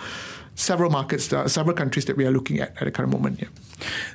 several 0.54 0.90
markets, 0.90 1.32
uh, 1.32 1.48
several 1.48 1.74
countries 1.74 2.04
that 2.04 2.16
we 2.16 2.26
are 2.26 2.30
looking 2.30 2.60
at 2.60 2.76
at 2.76 2.84
the 2.84 2.90
current 2.90 3.12
moment. 3.12 3.40
Yeah. 3.40 3.48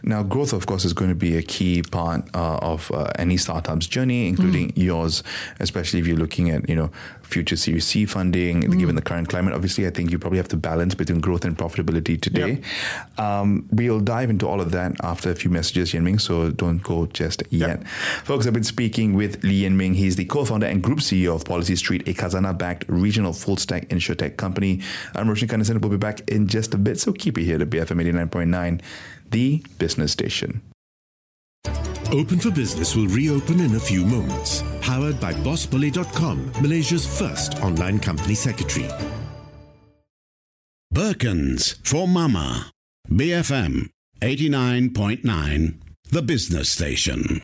Now, 0.04 0.24
growth, 0.24 0.54
of 0.54 0.66
course, 0.66 0.86
is 0.86 0.94
going 0.94 1.10
to 1.10 1.16
be 1.16 1.38
a 1.38 1.42
key 1.42 1.82
part 1.82 2.24
uh, 2.34 2.58
of 2.58 2.92
uh, 2.92 3.12
any 3.18 3.38
startup's 3.38 3.88
journey, 3.88 4.28
including 4.28 4.70
mm. 4.70 4.84
yours, 4.84 5.24
especially 5.60 6.00
if 6.00 6.08
you're 6.08 6.18
looking 6.18 6.50
at 6.50 6.68
you 6.70 6.76
know 6.76 6.92
future 7.22 7.56
Series 7.56 7.86
C 7.86 8.06
funding. 8.06 8.64
Mm. 8.64 8.80
Given 8.80 8.96
the 8.96 9.02
current 9.02 9.30
climate, 9.30 9.54
obviously, 9.54 9.86
I 9.88 9.90
think 9.90 10.12
you 10.12 10.20
probably 10.20 10.38
have 10.38 10.48
to 10.50 10.58
balance 10.58 10.96
between 10.96 11.20
growth 11.20 11.46
and 11.46 11.58
profitability 11.58 12.20
today. 12.20 12.62
Yep. 13.18 13.20
Um, 13.20 13.68
we'll 13.72 14.00
dive 14.00 14.30
into 14.30 14.48
all 14.48 14.62
of 14.62 14.72
that 14.72 14.96
after 15.04 15.32
a 15.32 15.36
few 15.36 15.50
messages, 15.50 15.94
Yen 15.94 16.04
Ming. 16.04 16.20
So 16.20 16.52
don't 16.52 16.82
go 16.82 17.06
just 17.08 17.44
yet, 17.50 17.80
yep. 17.80 17.88
folks. 18.24 18.48
I've 18.48 18.54
been 18.54 18.64
speaking 18.64 19.14
with 19.14 19.44
Lee 19.44 19.64
Yen 19.64 19.78
Ming. 19.78 19.94
He's 19.94 20.16
the 20.16 20.26
co-founder 20.26 20.68
and 20.68 20.82
group 20.82 21.00
CEO 21.00 21.36
of 21.36 21.44
PolicyStreet, 21.44 22.08
a 22.08 22.14
Khazanah-backed 22.14 22.86
regional 22.88 23.34
full-stack 23.34 23.90
insurtech 23.90 24.38
company. 24.38 24.82
I'm 25.16 25.28
Roshan 25.28 25.48
Kanesan. 25.48 25.82
We'll 25.82 25.92
be 25.92 25.98
back 25.98 26.30
in 26.30 26.48
just 26.48 26.74
a 26.74 26.78
bit, 26.78 27.00
so 27.00 27.14
keep 27.14 27.38
it 27.38 27.44
here 27.44 27.58
to 27.58 27.66
BFM 27.66 28.02
89.9 28.30 28.82
the 29.32 29.64
business 29.78 30.12
station. 30.12 30.62
Open 32.12 32.40
for 32.40 32.52
Business 32.52 32.96
will 32.96 33.08
reopen 33.08 33.60
in 33.60 33.76
a 33.76 33.80
few 33.80 34.06
moments. 34.06 34.64
Powered 34.82 35.20
by 35.20 35.34
BossBully.com, 35.34 36.54
Malaysia's 36.62 37.06
first 37.20 37.62
online 37.62 38.00
company 38.00 38.36
secretary. 38.36 38.90
Birkins 40.94 41.76
for 41.86 42.08
Mama. 42.08 42.72
BFM 43.10 43.90
89.9, 44.22 45.76
the 46.12 46.22
business 46.22 46.70
station. 46.70 47.42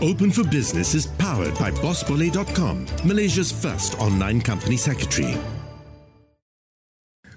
Open 0.00 0.30
for 0.32 0.42
Business 0.44 0.94
is 0.94 1.06
powered 1.06 1.56
by 1.58 1.70
BossBully.com, 1.70 2.86
Malaysia's 3.04 3.52
first 3.52 3.98
online 4.00 4.40
company 4.40 4.76
secretary. 4.76 5.36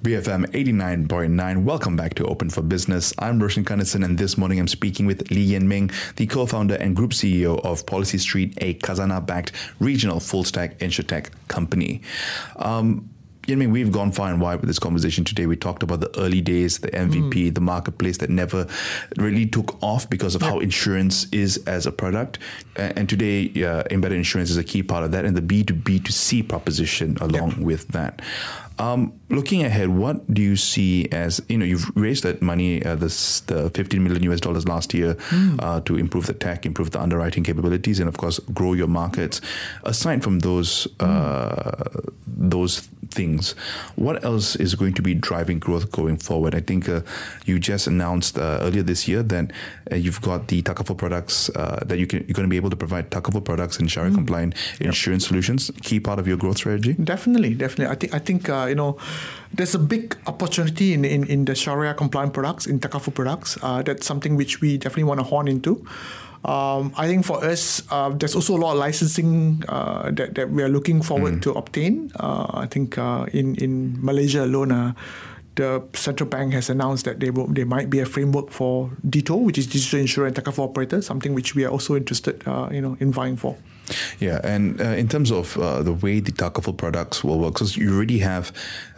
BFM 0.05 0.45
89.9. 0.51 1.63
Welcome 1.63 1.95
back 1.95 2.13
to 2.13 2.25
Open 2.27 2.51
for 2.51 2.61
Business. 2.61 3.11
I'm 3.17 3.41
Roshan 3.41 3.65
Kanesan, 3.65 4.05
and 4.05 4.19
this 4.19 4.37
morning 4.37 4.59
I'm 4.59 4.67
speaking 4.67 5.07
with 5.07 5.31
Lee 5.31 5.41
Yen 5.41 5.67
Ming, 5.67 5.89
the 6.17 6.27
co 6.27 6.45
founder 6.45 6.75
and 6.75 6.95
group 6.95 7.09
CEO 7.09 7.59
of 7.65 7.87
PolicyStreet, 7.87 8.53
a 8.61 8.75
Khazanah 8.75 9.25
backed 9.25 9.53
regional 9.79 10.19
full 10.19 10.43
stack 10.43 10.77
insurtech 10.77 11.31
company. 11.47 12.03
Um, 12.57 13.09
mean, 13.47 13.71
we've 13.71 13.91
gone 13.91 14.11
far 14.11 14.31
and 14.31 14.41
wide 14.41 14.61
with 14.61 14.67
this 14.67 14.79
conversation 14.79 15.23
today. 15.23 15.45
We 15.45 15.55
talked 15.55 15.83
about 15.83 15.99
the 15.99 16.19
early 16.19 16.41
days, 16.41 16.79
the 16.79 16.89
MVP, 16.89 17.33
mm. 17.33 17.53
the 17.53 17.61
marketplace 17.61 18.17
that 18.19 18.29
never 18.29 18.67
really 19.17 19.45
took 19.45 19.81
off 19.83 20.09
because 20.09 20.35
of 20.35 20.41
yep. 20.41 20.51
how 20.51 20.59
insurance 20.59 21.27
is 21.31 21.57
as 21.65 21.85
a 21.85 21.91
product. 21.91 22.39
And 22.75 23.07
today, 23.07 23.51
uh, 23.63 23.83
embedded 23.91 24.17
insurance 24.17 24.49
is 24.49 24.57
a 24.57 24.63
key 24.63 24.83
part 24.83 25.03
of 25.03 25.11
that, 25.11 25.25
and 25.25 25.37
the 25.37 25.41
B2B2C 25.41 26.47
proposition 26.47 27.17
along 27.21 27.51
yep. 27.51 27.59
with 27.59 27.87
that. 27.89 28.21
Um, 28.77 29.13
looking 29.29 29.63
ahead, 29.63 29.89
what 29.89 30.31
do 30.33 30.41
you 30.41 30.55
see 30.55 31.07
as 31.11 31.41
you 31.47 31.57
know 31.57 31.65
you've 31.65 31.89
raised 31.95 32.23
that 32.23 32.41
money, 32.41 32.83
uh, 32.83 32.95
this 32.95 33.39
the 33.41 33.69
15 33.69 34.03
million 34.03 34.23
US 34.31 34.41
dollars 34.41 34.67
last 34.67 34.93
year 34.93 35.15
mm. 35.15 35.61
uh, 35.61 35.81
to 35.81 35.97
improve 35.97 36.27
the 36.27 36.33
tech, 36.33 36.65
improve 36.65 36.91
the 36.91 37.01
underwriting 37.01 37.43
capabilities, 37.43 37.99
and 37.99 38.09
of 38.09 38.17
course 38.17 38.39
grow 38.53 38.73
your 38.73 38.87
markets. 38.87 39.39
Aside 39.83 40.23
from 40.23 40.39
those 40.39 40.87
mm. 40.99 42.13
those 42.27 42.89
things, 43.11 43.51
what 43.95 44.23
else 44.25 44.55
is 44.57 44.75
going 44.75 44.93
to 44.95 45.01
be 45.01 45.13
driving 45.13 45.59
growth 45.59 45.91
going 45.91 46.17
forward? 46.17 46.53
I 46.53 46.59
think 46.59 46.89
uh, 46.89 47.01
you 47.45 47.59
just 47.59 47.87
announced 47.87 48.37
uh, 48.37 48.59
earlier 48.61 48.83
this 48.83 49.07
year 49.07 49.23
that 49.23 49.51
uh, 49.91 49.95
you've 49.95 50.21
got 50.21 50.49
the 50.49 50.61
Takaful 50.61 50.97
products 50.97 51.47
that 51.55 51.97
you 51.97 52.07
can 52.07 52.25
you're 52.27 52.33
going 52.33 52.47
to 52.47 52.49
be 52.49 52.57
able 52.57 52.69
to 52.69 52.75
provide 52.75 53.09
Takaful 53.09 53.43
products 53.43 53.79
and 53.79 53.89
Sharia 53.89 54.11
mm. 54.11 54.15
compliant 54.15 54.55
yep. 54.73 54.87
insurance 54.87 55.27
solutions. 55.27 55.71
Key 55.81 56.01
part 56.01 56.19
of 56.19 56.27
your 56.27 56.37
growth 56.37 56.57
strategy. 56.57 56.93
Definitely, 56.93 57.53
definitely. 57.53 57.91
I 57.91 57.95
think 57.95 58.13
I 58.13 58.19
think 58.19 58.49
uh, 58.65 58.69
you 58.69 58.75
know, 58.75 58.97
there's 59.53 59.75
a 59.75 59.79
big 59.79 60.17
opportunity 60.27 60.93
in, 60.93 61.05
in, 61.05 61.25
in 61.27 61.45
the 61.45 61.55
Sharia 61.55 61.93
compliant 61.93 62.33
products, 62.33 62.65
in 62.65 62.79
Takaful 62.79 63.13
products. 63.13 63.57
Uh, 63.61 63.81
that's 63.81 64.05
something 64.05 64.35
which 64.35 64.61
we 64.61 64.77
definitely 64.77 65.05
want 65.05 65.19
to 65.19 65.23
horn 65.23 65.47
into. 65.47 65.85
Um, 66.43 66.93
I 66.95 67.07
think 67.07 67.25
for 67.25 67.43
us, 67.43 67.81
uh, 67.89 68.09
there's 68.09 68.35
also 68.35 68.55
a 68.55 68.61
lot 68.61 68.73
of 68.73 68.77
licensing 68.77 69.63
uh, 69.67 70.11
that, 70.11 70.35
that 70.35 70.51
we 70.51 70.61
are 70.61 70.69
looking 70.69 71.01
forward 71.01 71.35
mm. 71.35 71.41
to 71.41 71.51
obtain. 71.53 72.11
Uh, 72.19 72.45
I 72.53 72.67
think 72.67 72.97
uh, 72.99 73.25
in, 73.33 73.55
in 73.55 73.97
Malaysia 74.03 74.45
alone, 74.45 74.71
uh, 74.71 74.93
the 75.55 75.81
central 75.93 76.29
bank 76.29 76.53
has 76.53 76.69
announced 76.69 77.05
that 77.05 77.19
they 77.19 77.31
will, 77.31 77.47
there 77.47 77.65
might 77.65 77.89
be 77.89 77.99
a 77.99 78.05
framework 78.05 78.51
for 78.51 78.91
DITO, 79.09 79.37
which 79.37 79.57
is 79.57 79.65
digital 79.65 79.99
insurance 79.99 80.37
and 80.37 80.45
Takaful 80.45 80.65
operator, 80.65 81.01
something 81.01 81.33
which 81.33 81.55
we 81.55 81.65
are 81.65 81.69
also 81.69 81.95
interested, 81.95 82.43
uh, 82.45 82.69
you 82.71 82.81
know, 82.81 82.95
in 82.99 83.11
vying 83.11 83.37
for. 83.37 83.57
Yeah, 84.19 84.39
and 84.43 84.81
uh, 84.81 84.85
in 84.85 85.07
terms 85.07 85.31
of 85.31 85.57
uh, 85.57 85.83
the 85.83 85.93
way 85.93 86.19
the 86.19 86.31
Takaful 86.31 86.75
products 86.75 87.23
will 87.23 87.39
work, 87.39 87.53
because 87.53 87.77
you 87.77 87.95
already 87.95 88.19
have 88.19 88.51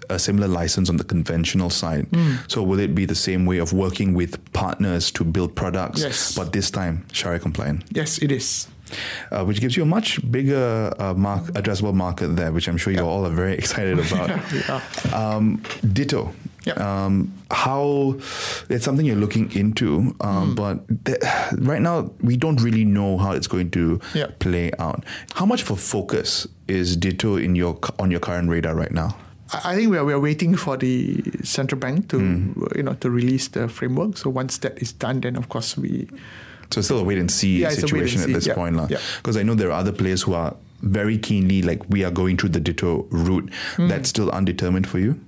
a 0.10 0.20
similar 0.20 0.48
license 0.48 0.90
on 0.90 0.98
the 0.98 1.04
conventional 1.04 1.70
side. 1.70 2.10
Mm. 2.12 2.50
So 2.50 2.64
will 2.64 2.80
it 2.80 2.96
be 2.96 3.06
the 3.06 3.16
same 3.16 3.46
way 3.46 3.58
of 3.58 3.74
working 3.74 4.14
with 4.14 4.54
partners 4.54 5.12
to 5.12 5.24
build 5.24 5.56
products, 5.56 6.02
yes. 6.02 6.36
but 6.36 6.54
this 6.54 6.72
time 6.72 7.06
Sharia 7.12 7.40
compliant? 7.40 7.84
Yes, 7.92 8.22
it 8.22 8.32
is. 8.32 8.68
Uh, 9.32 9.44
which 9.44 9.60
gives 9.60 9.76
you 9.76 9.84
a 9.84 9.86
much 9.86 10.20
bigger 10.32 10.94
uh, 10.98 11.14
mark, 11.14 11.44
addressable 11.54 11.94
market 11.94 12.38
there, 12.38 12.54
which 12.54 12.70
I'm 12.70 12.78
sure 12.78 12.94
you 12.94 13.02
all 13.02 13.26
are 13.26 13.32
very 13.32 13.54
excited 13.58 14.00
about. 14.00 14.30
yeah. 14.54 14.82
um, 15.14 15.62
DITO. 15.92 16.34
Yep. 16.68 16.80
Um, 16.80 17.34
how 17.50 18.18
it's 18.70 18.84
something 18.84 19.06
you're 19.06 19.16
looking 19.16 19.52
into, 19.54 20.16
um, 20.22 20.54
mm. 20.54 20.56
but 20.56 21.06
th- 21.06 21.22
right 21.60 21.82
now 21.82 22.12
we 22.22 22.36
don't 22.36 22.62
really 22.62 22.84
know 22.84 23.18
how 23.18 23.32
it's 23.32 23.48
going 23.48 23.72
to 23.72 24.02
yep. 24.14 24.40
play 24.40 24.72
out. 24.80 25.06
How 25.34 25.46
much 25.46 25.62
of 25.62 25.72
a 25.72 25.76
focus 25.76 26.46
is 26.68 26.98
DITO 26.98 27.38
in 27.38 27.56
your 27.56 27.80
on 28.00 28.12
your 28.12 28.20
current 28.20 28.50
radar 28.50 28.76
right 28.76 28.92
now? 28.92 29.16
I 29.64 29.76
think 29.76 29.90
we 29.90 29.98
are, 29.98 30.04
we 30.04 30.12
are 30.12 30.20
waiting 30.20 30.58
for 30.58 30.76
the 30.76 31.24
central 31.44 31.80
bank 31.80 32.10
to 32.10 32.18
mm. 32.18 32.76
you 32.76 32.84
know 32.84 32.94
to 32.96 33.10
release 33.10 33.48
the 33.48 33.70
framework. 33.70 34.18
So 34.18 34.30
once 34.30 34.58
that 34.60 34.82
is 34.82 34.92
done, 34.92 35.22
then 35.22 35.36
of 35.36 35.50
course 35.50 35.78
we. 35.78 36.08
So 36.70 36.80
it's 36.80 36.88
still 36.88 37.00
a 37.00 37.04
wait 37.04 37.18
and 37.18 37.32
see 37.32 37.62
yeah, 37.62 37.70
situation 37.70 38.20
and 38.20 38.28
see. 38.28 38.34
at 38.34 38.36
this 38.36 38.48
yeah. 38.48 38.56
point, 38.56 38.76
Because 38.78 39.38
yeah. 39.38 39.40
I 39.40 39.44
know 39.44 39.56
there 39.56 39.70
are 39.70 39.80
other 39.80 39.94
players 39.94 40.22
who 40.22 40.34
are 40.34 40.54
very 40.82 41.18
keenly 41.18 41.62
like 41.62 41.82
we 41.90 42.04
are 42.04 42.12
going 42.12 42.36
through 42.36 42.50
the 42.50 42.60
DITO 42.60 43.08
route. 43.10 43.50
Hmm. 43.78 43.88
That's 43.88 44.10
still 44.10 44.30
undetermined 44.32 44.88
for 44.88 45.00
you. 45.00 45.20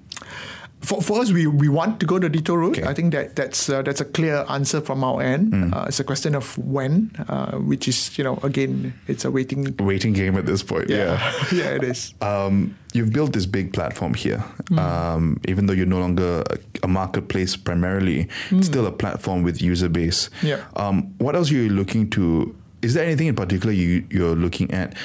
For, 0.81 1.01
for 1.01 1.19
us, 1.21 1.31
we, 1.31 1.45
we 1.45 1.67
want 1.67 1.99
to 1.99 2.05
go 2.05 2.19
the 2.19 2.29
DITO 2.29 2.55
route. 2.55 2.77
Okay. 2.79 2.87
I 2.87 2.93
think 2.93 3.11
that 3.13 3.35
that's 3.35 3.69
uh, 3.69 3.81
that's 3.81 3.99
a 3.99 4.05
clear 4.05 4.45
answer 4.47 4.79
from 4.79 5.03
our 5.03 5.21
end. 5.21 5.73
Uh, 5.73 5.85
it's 5.87 5.99
a 5.99 6.03
question 6.05 6.35
of 6.35 6.57
when, 6.57 7.11
uh, 7.27 7.57
which 7.57 7.87
is 7.87 8.17
you 8.17 8.23
know 8.23 8.39
again 8.43 8.93
it's 9.07 9.25
a 9.25 9.31
waiting. 9.31 9.75
Waiting 9.79 10.13
game 10.13 10.37
at 10.37 10.45
this 10.45 10.63
point. 10.63 10.89
Yeah. 10.89 11.19
yeah, 11.51 11.65
it 11.75 11.83
is. 11.83 12.13
Um, 12.21 12.77
you've 12.93 13.11
built 13.11 13.33
this 13.33 13.45
big 13.45 13.73
platform 13.73 14.13
here. 14.13 14.43
Um, 14.77 15.39
even 15.47 15.65
though 15.65 15.73
you're 15.73 15.85
no 15.85 15.99
longer 15.99 16.43
a, 16.49 16.57
a 16.83 16.87
marketplace 16.87 17.55
primarily, 17.57 18.29
it's 18.51 18.67
still 18.67 18.85
a 18.85 18.91
platform 18.91 19.43
with 19.43 19.61
user 19.61 19.89
base. 19.89 20.29
Yeah. 20.41 20.63
Um, 20.75 21.13
what 21.17 21.35
else 21.35 21.51
are 21.51 21.55
you 21.55 21.69
looking 21.69 22.09
to? 22.11 22.55
Is 22.81 22.93
there 22.93 23.03
anything 23.03 23.27
in 23.27 23.35
particular 23.35 23.73
you, 23.73 24.05
you're 24.09 24.35
looking 24.35 24.71
at 24.71 24.95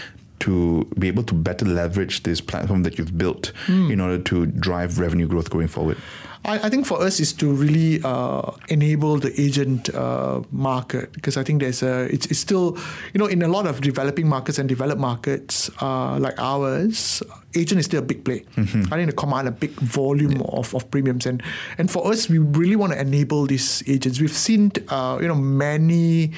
to 0.40 0.84
be 0.98 1.08
able 1.08 1.22
to 1.24 1.34
better 1.34 1.64
leverage 1.64 2.22
this 2.22 2.40
platform 2.40 2.82
that 2.82 2.98
you've 2.98 3.16
built 3.16 3.52
in 3.68 4.00
order 4.00 4.18
to 4.18 4.46
drive 4.46 4.98
revenue 4.98 5.26
growth 5.26 5.50
going 5.50 5.68
forward? 5.68 5.96
I, 6.44 6.66
I 6.66 6.68
think 6.68 6.86
for 6.86 7.00
us 7.00 7.20
is 7.20 7.32
to 7.34 7.50
really 7.50 8.00
uh, 8.04 8.52
enable 8.68 9.18
the 9.18 9.38
agent 9.40 9.94
uh, 9.94 10.42
market 10.50 11.12
because 11.12 11.36
I 11.36 11.42
think 11.42 11.60
there's 11.60 11.82
a 11.82 12.04
it's, 12.12 12.26
it's 12.26 12.38
still 12.38 12.78
you 13.12 13.18
know 13.18 13.26
in 13.26 13.42
a 13.42 13.48
lot 13.48 13.66
of 13.66 13.80
developing 13.80 14.28
markets 14.28 14.58
and 14.58 14.68
developed 14.68 15.00
markets 15.00 15.70
uh, 15.80 16.18
like 16.18 16.38
ours 16.38 17.22
agent 17.56 17.78
is 17.78 17.86
still 17.86 18.00
a 18.00 18.06
big 18.06 18.24
play. 18.24 18.44
I 18.56 18.64
think 18.64 19.10
they 19.10 19.16
command 19.16 19.48
a 19.48 19.52
big 19.52 19.70
volume 19.72 20.42
of, 20.42 20.74
of 20.74 20.90
premiums. 20.90 21.26
And 21.26 21.42
and 21.78 21.90
for 21.90 22.06
us 22.06 22.28
we 22.28 22.38
really 22.38 22.76
want 22.76 22.92
to 22.92 23.00
enable 23.00 23.46
these 23.46 23.82
agents. 23.88 24.20
We've 24.20 24.30
seen 24.30 24.72
uh, 24.88 25.18
you 25.20 25.28
know 25.28 25.34
many 25.34 26.32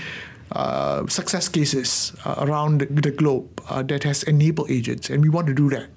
uh, 0.53 1.07
success 1.09 1.49
cases 1.49 2.12
uh, 2.24 2.36
around 2.47 2.80
the, 2.90 3.11
globe 3.11 3.47
uh, 3.68 3.82
that 3.82 4.05
has 4.05 4.22
enabled 4.22 4.70
agents, 4.70 5.11
and 5.11 5.22
we 5.22 5.28
want 5.28 5.47
to 5.47 5.55
do 5.55 5.68
that. 5.70 5.88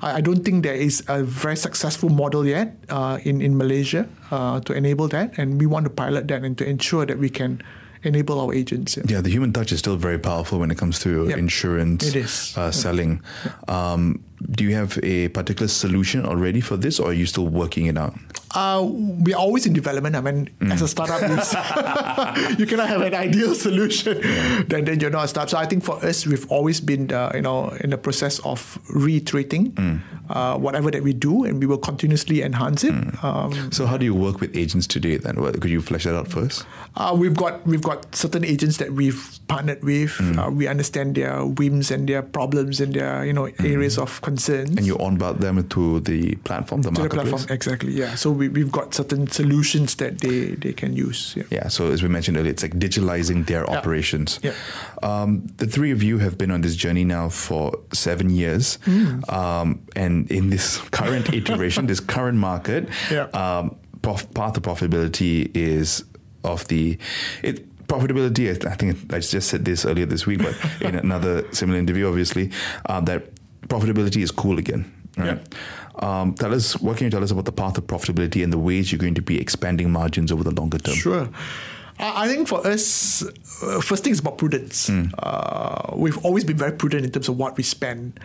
I, 0.00 0.18
I 0.18 0.20
don't 0.20 0.44
think 0.44 0.62
there 0.62 0.74
is 0.78 1.02
a 1.08 1.22
very 1.24 1.56
successful 1.56 2.08
model 2.08 2.46
yet 2.46 2.76
uh, 2.88 3.18
in 3.24 3.42
in 3.42 3.56
Malaysia 3.58 4.06
uh, 4.30 4.60
to 4.60 4.72
enable 4.72 5.08
that, 5.08 5.36
and 5.38 5.58
we 5.60 5.66
want 5.66 5.84
to 5.84 5.90
pilot 5.90 6.28
that 6.28 6.44
and 6.44 6.56
to 6.58 6.64
ensure 6.64 7.06
that 7.06 7.18
we 7.18 7.28
can 7.28 7.58
enable 8.04 8.38
our 8.38 8.54
agents. 8.54 8.94
yeah. 8.96 9.18
Yeah, 9.18 9.20
the 9.20 9.30
human 9.30 9.52
touch 9.52 9.72
is 9.72 9.80
still 9.82 9.96
very 9.98 10.18
powerful 10.22 10.60
when 10.62 10.70
it 10.70 10.78
comes 10.78 11.02
to 11.02 11.26
Yep. 11.28 11.38
insurance 11.38 12.06
It 12.06 12.14
is. 12.14 12.54
Uh, 12.54 12.70
selling. 12.70 13.18
Um, 13.66 14.22
do 14.50 14.64
you 14.64 14.74
have 14.74 14.98
a 15.02 15.28
particular 15.28 15.68
solution 15.68 16.24
already 16.24 16.60
for 16.60 16.76
this, 16.76 16.98
or 17.00 17.10
are 17.10 17.12
you 17.12 17.26
still 17.26 17.46
working 17.48 17.86
it 17.86 17.98
out? 17.98 18.14
Uh, 18.54 18.82
we 18.88 19.34
are 19.34 19.40
always 19.40 19.66
in 19.66 19.72
development. 19.74 20.16
I 20.16 20.20
mean, 20.22 20.48
as 20.72 20.80
a 20.80 20.88
startup, 20.88 21.20
you- 22.58 22.66
cannot 22.66 22.88
have 22.88 23.02
an 23.02 23.14
ideal 23.14 23.54
solution. 23.54 24.20
Then, 24.68 24.84
then 24.84 25.00
you're 25.00 25.10
not 25.10 25.24
a 25.24 25.28
startup. 25.28 25.50
So 25.50 25.58
I 25.58 25.66
think 25.66 25.84
for 25.84 26.02
us, 26.04 26.26
we've 26.26 26.50
always 26.50 26.80
been, 26.80 27.12
uh, 27.12 27.32
you 27.34 27.42
know, 27.42 27.70
in 27.80 27.90
the 27.90 27.98
process 27.98 28.38
of 28.40 28.78
reiterating 28.92 29.72
uh, 30.30 30.56
whatever 30.58 30.90
that 30.90 31.02
we 31.02 31.12
do, 31.12 31.44
and 31.44 31.58
we 31.60 31.66
will 31.66 31.78
continuously 31.78 32.42
enhance 32.42 32.84
it. 32.84 32.94
Um, 33.24 33.72
So, 33.72 33.86
how 33.86 33.96
do 33.96 34.04
you 34.04 34.14
work 34.14 34.40
with 34.40 34.56
agents 34.56 34.86
today? 34.86 35.16
Then, 35.16 35.36
What- 35.40 35.60
could 35.60 35.70
you 35.70 35.80
flesh 35.82 36.04
that 36.04 36.14
out 36.14 36.28
first? 36.28 36.64
uh, 36.96 37.14
we've 37.16 37.34
got 37.36 37.66
we've 37.66 37.82
got 37.82 38.14
certain 38.14 38.44
agents 38.44 38.76
that 38.78 38.92
we've 38.92 39.38
partnered 39.48 39.82
with. 39.84 40.18
Uh, 40.38 40.50
we 40.50 40.66
understand 40.66 41.14
their 41.14 41.44
whims 41.44 41.90
and 41.90 42.08
their 42.08 42.22
problems 42.22 42.80
and 42.80 42.92
their 42.94 43.24
you 43.24 43.32
know 43.32 43.48
areas 43.60 43.98
of 43.98 44.20
concerns. 44.28 44.76
And 44.78 44.84
you 44.86 44.96
onboard 45.06 45.36
them 45.40 45.56
to 45.76 46.00
the 46.00 46.20
platform, 46.48 46.82
the 46.82 46.90
to 46.90 47.02
the 47.02 47.08
platform 47.18 47.42
exactly 47.58 47.92
yeah 48.02 48.14
so 48.22 48.26
we, 48.30 48.48
we've 48.56 48.72
got 48.78 48.94
certain 49.00 49.24
solutions 49.40 49.94
that 49.96 50.12
they 50.24 50.38
they 50.64 50.72
can 50.72 50.92
use 51.06 51.20
yeah. 51.36 51.44
Yeah, 51.58 51.68
so 51.68 51.80
as 51.94 52.00
we 52.02 52.08
mentioned 52.08 52.36
earlier, 52.38 52.52
it's 52.54 52.62
like 52.66 52.76
digitalizing 52.86 53.46
their 53.46 53.64
Yeah. 53.64 53.76
operations. 53.78 54.38
Yeah. 54.42 54.52
Um, 55.02 55.30
the 55.60 55.66
three 55.66 55.92
of 55.96 56.00
you 56.02 56.18
have 56.18 56.36
been 56.42 56.50
on 56.50 56.60
this 56.62 56.76
journey 56.84 57.04
now 57.04 57.28
for 57.30 57.72
seven 57.92 58.30
years. 58.30 58.78
Hmm. 58.84 59.20
Um, 59.38 59.68
and 59.96 60.30
in 60.30 60.50
this 60.50 60.78
current 60.90 61.26
iteration, 61.40 61.86
this 61.86 62.00
current 62.00 62.38
market, 62.38 62.82
Yeah. 63.10 63.26
um, 63.42 63.76
prof- 64.02 64.28
path 64.34 64.52
to 64.54 64.60
profitability 64.60 65.50
is 65.56 66.04
of 66.44 66.66
the. 66.68 66.98
it 67.42 67.64
Profitability, 67.88 68.44
I 68.66 68.74
think 68.76 69.14
I 69.14 69.18
just 69.20 69.48
said 69.48 69.64
this 69.64 69.86
earlier 69.86 70.04
this 70.06 70.26
week, 70.26 70.40
but 70.42 70.54
in 70.82 70.94
another 71.06 71.44
similar 71.52 71.78
interview, 71.78 72.06
obviously, 72.06 72.50
uh, 72.84 73.00
that 73.08 73.22
profitability 73.68 74.22
is 74.22 74.30
cool 74.30 74.58
again. 74.58 74.92
Right? 75.16 75.40
Um, 75.96 76.34
tell 76.34 76.54
us, 76.54 76.80
what 76.80 76.96
can 76.96 77.06
you 77.06 77.10
tell 77.10 77.24
us 77.24 77.30
about 77.30 77.44
the 77.44 77.52
path 77.52 77.76
of 77.76 77.86
profitability 77.86 78.44
and 78.44 78.52
the 78.52 78.58
ways 78.58 78.92
you're 78.92 79.00
going 79.00 79.16
to 79.16 79.22
be 79.22 79.40
expanding 79.40 79.90
margins 79.90 80.30
over 80.30 80.44
the 80.44 80.52
longer 80.52 80.78
term? 80.78 80.94
Sure. 80.94 81.28
I 81.98 82.24
I 82.24 82.28
think 82.28 82.46
for 82.46 82.64
us, 82.64 83.24
uh, 83.62 83.80
first 83.80 84.04
thing 84.04 84.12
is 84.12 84.20
about 84.20 84.38
prudence. 84.38 84.88
Uh, 84.90 85.94
we've 85.96 86.24
always 86.24 86.44
been 86.44 86.56
very 86.56 86.72
prudent 86.72 87.04
in 87.04 87.10
terms 87.10 87.28
of 87.28 87.36
what 87.36 87.56
we 87.56 87.64
spend. 87.64 88.20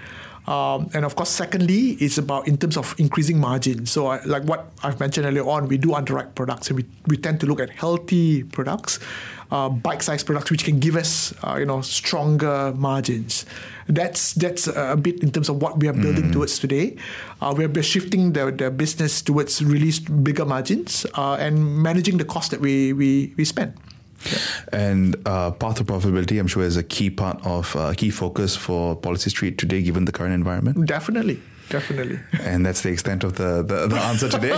Um, 0.46 0.90
and 0.94 1.06
of 1.06 1.16
course, 1.16 1.30
secondly, 1.30 1.92
it's 2.00 2.18
about 2.18 2.48
in 2.48 2.58
terms 2.58 2.78
of 2.78 2.94
increasing 2.98 3.40
margin. 3.40 3.86
So, 3.86 4.08
I, 4.08 4.24
like 4.26 4.44
what 4.44 4.72
I've 4.84 5.00
mentioned 5.00 5.26
earlier 5.26 5.48
on, 5.48 5.68
we 5.68 5.78
do 5.78 5.94
underwrite 5.94 6.36
products 6.36 6.70
and 6.70 6.78
we, 6.78 6.86
we 7.08 7.18
tend 7.18 7.40
to 7.40 7.46
look 7.46 7.62
at 7.62 7.70
healthy 7.70 8.44
products, 8.44 9.00
uh, 9.52 9.70
bite-sized 9.70 10.26
products, 10.26 10.52
which 10.52 10.66
can 10.66 10.80
give 10.80 10.96
us, 10.96 11.34
uh, 11.44 11.56
you 11.58 11.66
know, 11.66 11.82
stronger 11.82 12.74
margins. 12.76 13.46
That's 13.88 14.34
that's 14.34 14.68
a 14.68 14.96
bit 14.96 15.24
in 15.24 15.32
terms 15.32 15.50
of 15.50 15.62
what 15.62 15.80
we 15.80 15.88
are 15.88 15.94
building 15.94 16.32
towards 16.32 16.60
today. 16.60 16.96
Uh, 17.42 17.54
we're, 17.56 17.68
we're 17.68 17.84
shifting 17.84 18.34
the, 18.34 18.52
the 18.52 18.72
business 18.72 19.22
towards 19.22 19.64
really 19.64 19.92
bigger 20.24 20.46
margins 20.46 21.06
uh, 21.16 21.36
and 21.36 21.82
managing 21.82 22.18
the 22.18 22.26
cost 22.26 22.52
that 22.52 22.62
we 22.62 22.94
we, 22.94 23.34
we 23.38 23.46
spend. 23.46 23.74
And 24.72 25.16
uh, 25.26 25.52
path 25.52 25.76
to 25.78 25.84
profitability, 25.84 26.40
I'm 26.40 26.48
sure, 26.48 26.64
is 26.64 26.78
a 26.78 26.84
key 26.84 27.10
part 27.10 27.46
of 27.46 27.76
uh, 27.76 27.94
key 27.94 28.10
focus 28.10 28.56
for 28.56 28.96
PolicyStreet 28.96 29.58
today, 29.58 29.82
given 29.82 30.06
the 30.06 30.12
current 30.12 30.34
environment. 30.34 30.86
Definitely, 30.88 31.42
definitely. 31.70 32.20
And 32.42 32.66
that's 32.66 32.82
the 32.82 32.90
extent 32.90 33.24
of 33.24 33.36
the, 33.36 33.64
the, 33.64 33.88
the 33.88 33.98
answer 33.98 34.30
today. 34.30 34.54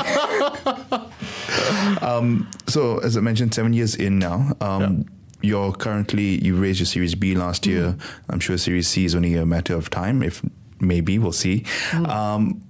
um, 2.05 2.49
so, 2.67 2.99
as 2.99 3.17
I 3.17 3.21
mentioned, 3.21 3.53
seven 3.53 3.73
years 3.73 3.95
in 3.95 4.19
now. 4.19 4.55
Um, 4.61 5.05
You're 5.41 5.73
currently, 5.73 6.43
you 6.43 6.55
raised 6.55 6.79
your 6.79 6.87
Series 6.87 7.15
B 7.15 7.35
last 7.35 7.65
year. 7.65 7.91
Mm-hmm. 7.91 8.31
I'm 8.31 8.39
sure 8.39 8.57
Series 8.57 8.87
C 8.87 9.05
is 9.05 9.15
only 9.15 9.35
a 9.35 9.45
matter 9.45 9.75
of 9.75 9.89
time, 9.89 10.23
if 10.23 10.41
maybe, 10.79 11.19
we'll 11.19 11.31
see. 11.31 11.61
Mm-hmm. 11.91 12.05
Um, 12.05 12.61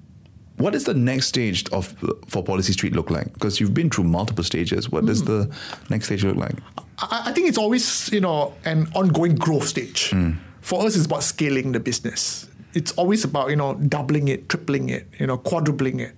what 0.57 0.73
does 0.73 0.85
the 0.85 0.93
next 0.93 1.27
stage 1.27 1.67
of 1.71 1.87
for 2.27 2.43
PolicyStreet 2.43 2.93
look 2.93 3.09
like? 3.09 3.33
Because 3.33 3.59
you've 3.59 3.73
been 3.73 3.89
through 3.89 4.05
multiple 4.05 4.43
stages. 4.43 4.89
What 4.89 5.05
does 5.05 5.23
mm. 5.23 5.25
the 5.25 5.55
next 5.89 6.05
stage 6.05 6.23
look 6.23 6.37
like? 6.37 6.55
I, 6.99 7.23
I 7.25 7.31
think 7.33 7.49
it's 7.49 7.57
always 7.57 8.09
you 8.13 8.21
know 8.21 8.53
an 8.63 8.87
ongoing 8.95 9.35
growth 9.35 9.67
stage. 9.67 10.11
Mm. 10.11 10.37
For 10.61 10.85
us, 10.85 10.95
it's 10.95 11.05
about 11.05 11.23
scaling 11.23 11.73
the 11.73 11.79
business. 11.79 12.49
It's 12.75 12.91
always 12.93 13.23
about 13.23 13.49
you 13.49 13.55
know 13.55 13.73
doubling 13.75 14.27
it, 14.27 14.49
tripling 14.49 14.89
it, 14.89 15.07
you 15.19 15.25
know 15.27 15.37
quadrupling 15.37 15.99
it. 16.01 16.13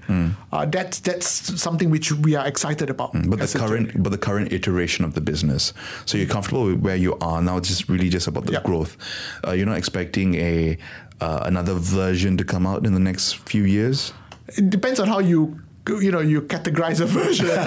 Uh, 0.51 0.65
that's 0.65 0.99
that's 0.99 1.27
something 1.61 1.89
which 1.91 2.11
we 2.11 2.35
are 2.35 2.47
excited 2.47 2.89
about. 2.89 3.11
But 3.13 3.39
the 3.39 3.59
current, 3.59 3.89
journey. 3.89 4.01
but 4.03 4.09
the 4.11 4.17
current 4.17 4.51
iteration 4.51 5.05
of 5.05 5.13
the 5.13 5.21
business. 5.21 5.73
So 6.05 6.17
you're 6.17 6.27
comfortable 6.27 6.65
with 6.65 6.79
where 6.81 6.95
you 6.95 7.15
are 7.21 7.41
now. 7.41 7.57
It's 7.57 7.67
just 7.69 7.87
really 7.89 8.09
just 8.09 8.27
about 8.27 8.45
the 8.45 8.53
Yeah. 8.53 8.63
growth. 8.63 8.97
Uh, 9.45 9.51
you're 9.51 9.67
not 9.67 9.77
expecting 9.77 10.35
a 10.35 10.77
uh, 11.21 11.41
another 11.45 11.73
version 11.75 12.37
to 12.37 12.43
come 12.43 12.65
out 12.67 12.85
in 12.85 12.93
the 12.93 12.99
next 12.99 13.35
few 13.49 13.63
years. 13.63 14.13
it 14.57 14.69
depends 14.69 14.99
on 14.99 15.07
how 15.07 15.19
you 15.19 15.59
you 15.89 16.11
know 16.11 16.19
you 16.19 16.41
categorize 16.41 16.99
a 17.01 17.05
version 17.05 17.49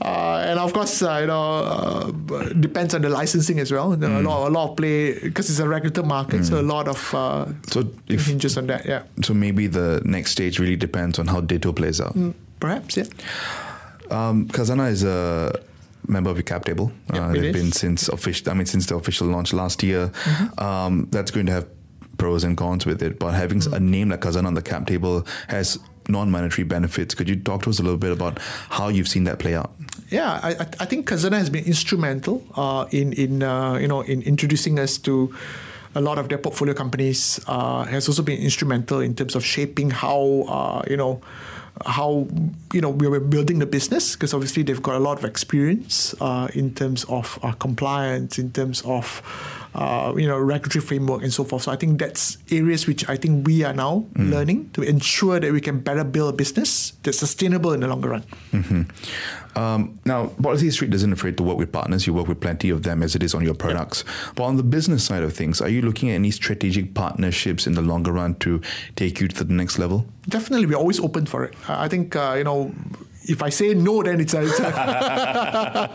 uh, 0.00 0.44
and 0.48 0.58
of 0.58 0.72
course 0.72 1.02
uh, 1.02 1.18
you 1.20 1.26
know 1.26 1.42
uh, 1.64 2.48
depends 2.60 2.94
on 2.94 3.02
the 3.02 3.08
licensing 3.08 3.58
as 3.60 3.70
well 3.72 3.92
are 3.92 4.04
a 4.20 4.22
lot 4.22 4.48
a 4.48 4.50
lot 4.50 4.70
of 4.70 4.76
play 4.76 5.18
because 5.20 5.50
it's 5.50 5.58
a 5.58 5.68
regulated 5.68 6.04
market 6.06 6.44
so 6.44 6.60
a 6.60 6.62
lot 6.62 6.88
of 6.88 7.14
uh, 7.14 7.46
So 7.68 7.84
if 8.08 8.26
hinges 8.26 8.56
on 8.56 8.66
that 8.68 8.84
yeah 8.86 9.02
so, 9.22 9.34
maybe 9.34 9.66
the 9.66 10.00
next 10.04 10.30
stage 10.32 10.58
really 10.58 10.76
depends 10.76 11.18
on 11.18 11.26
how 11.26 11.40
DITO 11.40 11.72
plays 11.72 12.00
out. 12.00 12.16
perhaps 12.60 12.96
yeah 12.96 13.04
Um, 14.10 14.48
Khazanah 14.48 14.90
is 14.90 15.02
a 15.02 15.50
member 16.06 16.30
of 16.30 16.36
the 16.36 16.42
cap 16.42 16.64
table. 16.66 16.92
Yep, 17.12 17.22
uh, 17.22 17.32
they've 17.32 17.44
is. 17.44 17.56
been 17.56 17.72
since 17.72 18.08
official. 18.08 18.50
I 18.50 18.54
mean, 18.54 18.66
since 18.66 18.84
the 18.86 18.96
official 18.96 19.26
launch 19.28 19.52
last 19.54 19.82
year. 19.82 20.12
Um, 20.58 21.08
that's 21.10 21.30
going 21.30 21.46
to 21.46 21.52
have 21.52 21.66
pros 22.18 22.44
and 22.44 22.54
cons 22.56 22.84
with 22.84 23.02
it. 23.02 23.18
But 23.18 23.32
having 23.32 23.62
a 23.72 23.80
name 23.80 24.10
like 24.10 24.20
Khazanah 24.20 24.46
on 24.46 24.54
the 24.54 24.62
cap 24.62 24.86
table 24.86 25.26
has 25.48 25.78
non-monetary 26.08 26.64
benefits. 26.64 27.14
Could 27.14 27.28
you 27.28 27.36
talk 27.36 27.62
to 27.62 27.70
us 27.70 27.78
a 27.78 27.82
little 27.82 27.98
bit 27.98 28.12
about 28.12 28.38
how 28.70 28.88
you've 28.88 29.08
seen 29.08 29.24
that 29.24 29.38
play 29.38 29.54
out? 29.54 29.72
Yeah, 30.10 30.40
I, 30.42 30.50
I- 30.50 30.68
I 30.80 30.84
think 30.86 31.08
Khazanah 31.08 31.38
has 31.38 31.50
been 31.50 31.64
instrumental 31.64 32.42
uh, 32.56 32.86
in 32.90 33.12
in 33.14 33.42
uh, 33.42 33.74
you 33.74 33.88
know 33.88 34.02
in 34.02 34.22
introducing 34.22 34.78
us 34.78 34.98
to 34.98 35.34
a 35.94 36.00
lot 36.00 36.18
of 36.18 36.28
their 36.28 36.38
portfolio 36.38 36.74
companies. 36.74 37.40
Uh, 37.46 37.84
has 37.84 38.08
also 38.08 38.22
been 38.22 38.38
instrumental 38.40 39.00
in 39.00 39.14
terms 39.14 39.34
of 39.34 39.44
shaping 39.44 39.90
how 39.90 40.44
uh, 40.48 40.82
you 40.90 40.96
know 40.96 41.20
how 41.86 42.26
you 42.72 42.80
know 42.80 42.90
we 42.90 43.08
were 43.08 43.20
building 43.20 43.58
the 43.58 43.66
business 43.66 44.14
because 44.14 44.32
obviously 44.34 44.62
they've 44.62 44.82
got 44.82 44.94
a 44.94 44.98
lot 45.00 45.18
of 45.18 45.24
experience 45.24 46.14
uh, 46.20 46.46
in 46.54 46.72
terms 46.74 47.04
of 47.08 47.38
uh, 47.42 47.52
compliance, 47.52 48.38
in 48.38 48.50
terms 48.52 48.82
of 48.82 49.22
uh, 49.74 50.12
you 50.16 50.26
know, 50.28 50.38
regulatory 50.38 50.82
framework 50.84 51.22
and 51.22 51.32
so 51.32 51.44
forth. 51.44 51.62
So 51.64 51.72
I 51.72 51.76
think 51.76 51.98
that's 51.98 52.38
areas 52.50 52.86
which 52.86 53.08
I 53.08 53.16
think 53.16 53.46
we 53.46 53.64
are 53.64 53.74
now 53.74 54.04
Mm. 54.14 54.30
learning 54.30 54.70
to 54.74 54.82
ensure 54.82 55.40
that 55.40 55.52
we 55.52 55.60
can 55.60 55.80
better 55.80 56.04
build 56.04 56.34
a 56.34 56.36
business 56.36 56.92
that's 57.02 57.18
sustainable 57.18 57.72
in 57.72 57.80
the 57.80 57.88
longer 57.88 58.08
run. 58.10 58.24
Um, 59.56 59.98
now, 60.04 60.26
PolicyStreet 60.42 60.92
isn't 60.94 61.12
afraid 61.12 61.36
to 61.36 61.42
work 61.44 61.58
with 61.58 61.70
partners. 61.70 62.06
You 62.06 62.12
work 62.14 62.26
with 62.26 62.40
plenty 62.40 62.70
of 62.70 62.82
them 62.82 63.02
as 63.02 63.14
it 63.14 63.22
is 63.22 63.34
on 63.34 63.42
your 63.44 63.54
products. 63.54 64.04
But 64.34 64.44
on 64.44 64.56
the 64.56 64.62
business 64.64 65.04
side 65.04 65.22
of 65.22 65.32
things, 65.32 65.60
are 65.60 65.68
you 65.68 65.80
looking 65.82 66.10
at 66.10 66.14
any 66.14 66.30
strategic 66.32 66.94
partnerships 66.94 67.66
in 67.66 67.74
the 67.74 67.82
longer 67.82 68.12
run 68.12 68.34
to 68.36 68.60
take 68.96 69.20
you 69.20 69.28
to 69.28 69.44
the 69.44 69.54
next 69.54 69.78
level? 69.78 70.06
Definitely, 70.28 70.66
we're 70.66 70.76
always 70.78 70.98
open 71.00 71.26
for 71.26 71.44
it. 71.44 71.54
I 71.68 71.84
I 71.84 71.88
think 71.88 72.16
uh, 72.16 72.34
you 72.38 72.44
know. 72.44 72.72
If 73.26 73.42
I 73.42 73.48
say 73.50 73.74
no, 73.74 74.02
then 74.02 74.20
it's 74.20 74.34
a, 74.34 74.42
it's 74.42 74.60
a, 74.60 75.90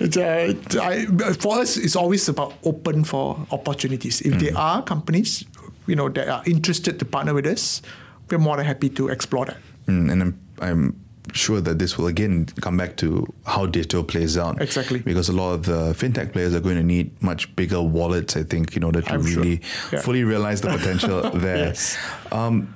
it's 0.00 0.16
a 0.16 0.48
it's- 0.50 0.76
I, 0.76 1.06
for 1.34 1.58
us. 1.58 1.76
It's 1.76 1.96
always 1.96 2.28
about 2.28 2.54
open 2.64 3.04
for 3.04 3.46
opportunities. 3.50 4.20
If 4.22 4.38
there 4.40 4.56
are 4.56 4.82
companies, 4.82 5.44
you 5.86 5.96
know, 5.96 6.08
that 6.08 6.28
are 6.28 6.42
interested 6.46 6.98
to 6.98 7.04
partner 7.04 7.34
with 7.34 7.46
us, 7.46 7.82
we're 8.30 8.38
more 8.38 8.56
than 8.56 8.66
happy 8.66 8.88
to 8.90 9.08
explore 9.08 9.46
that. 9.46 9.58
Mm, 9.86 10.10
and 10.12 10.22
I'm, 10.22 10.38
I'm 10.60 11.00
sure 11.32 11.60
that 11.60 11.78
this 11.78 11.98
will 11.98 12.06
again 12.06 12.46
come 12.60 12.76
back 12.76 12.96
to 12.96 13.26
how 13.44 13.66
digital 13.66 14.02
plays 14.04 14.38
out. 14.38 14.60
Exactly. 14.62 15.00
Because 15.00 15.28
a 15.28 15.32
lot 15.32 15.52
of 15.54 15.64
the 15.64 15.92
fintech 15.92 16.32
players 16.32 16.54
are 16.54 16.60
going 16.60 16.76
to 16.76 16.82
need 16.82 17.20
much 17.22 17.54
bigger 17.56 17.82
wallets, 17.82 18.36
I 18.36 18.42
think, 18.44 18.76
in 18.76 18.84
order 18.84 19.02
to 19.02 19.12
I'm 19.12 19.24
sure. 19.26 19.42
really 19.42 19.60
Yeah. 19.92 20.00
fully 20.00 20.24
realize 20.24 20.60
the 20.60 20.68
potential 20.68 21.30
there. 21.34 21.56
Yes. 21.66 21.98
Um, 22.32 22.74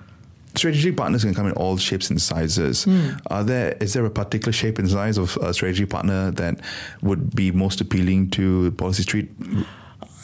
strategic 0.54 0.96
partners 0.96 1.22
can 1.24 1.34
come 1.34 1.46
in 1.46 1.52
all 1.52 1.76
shapes 1.76 2.10
and 2.10 2.20
sizes. 2.20 2.84
Hmm. 2.84 3.10
Are 3.28 3.44
there 3.44 3.76
is 3.80 3.92
there 3.92 4.04
a 4.04 4.10
particular 4.10 4.52
shape 4.52 4.78
and 4.78 4.88
size 4.90 5.18
of 5.18 5.36
a 5.42 5.52
strategic 5.54 5.90
partner 5.90 6.30
that 6.32 6.60
would 7.02 7.34
be 7.34 7.50
most 7.52 7.80
appealing 7.80 8.30
to 8.30 8.72
PolicyStreet? 8.72 9.28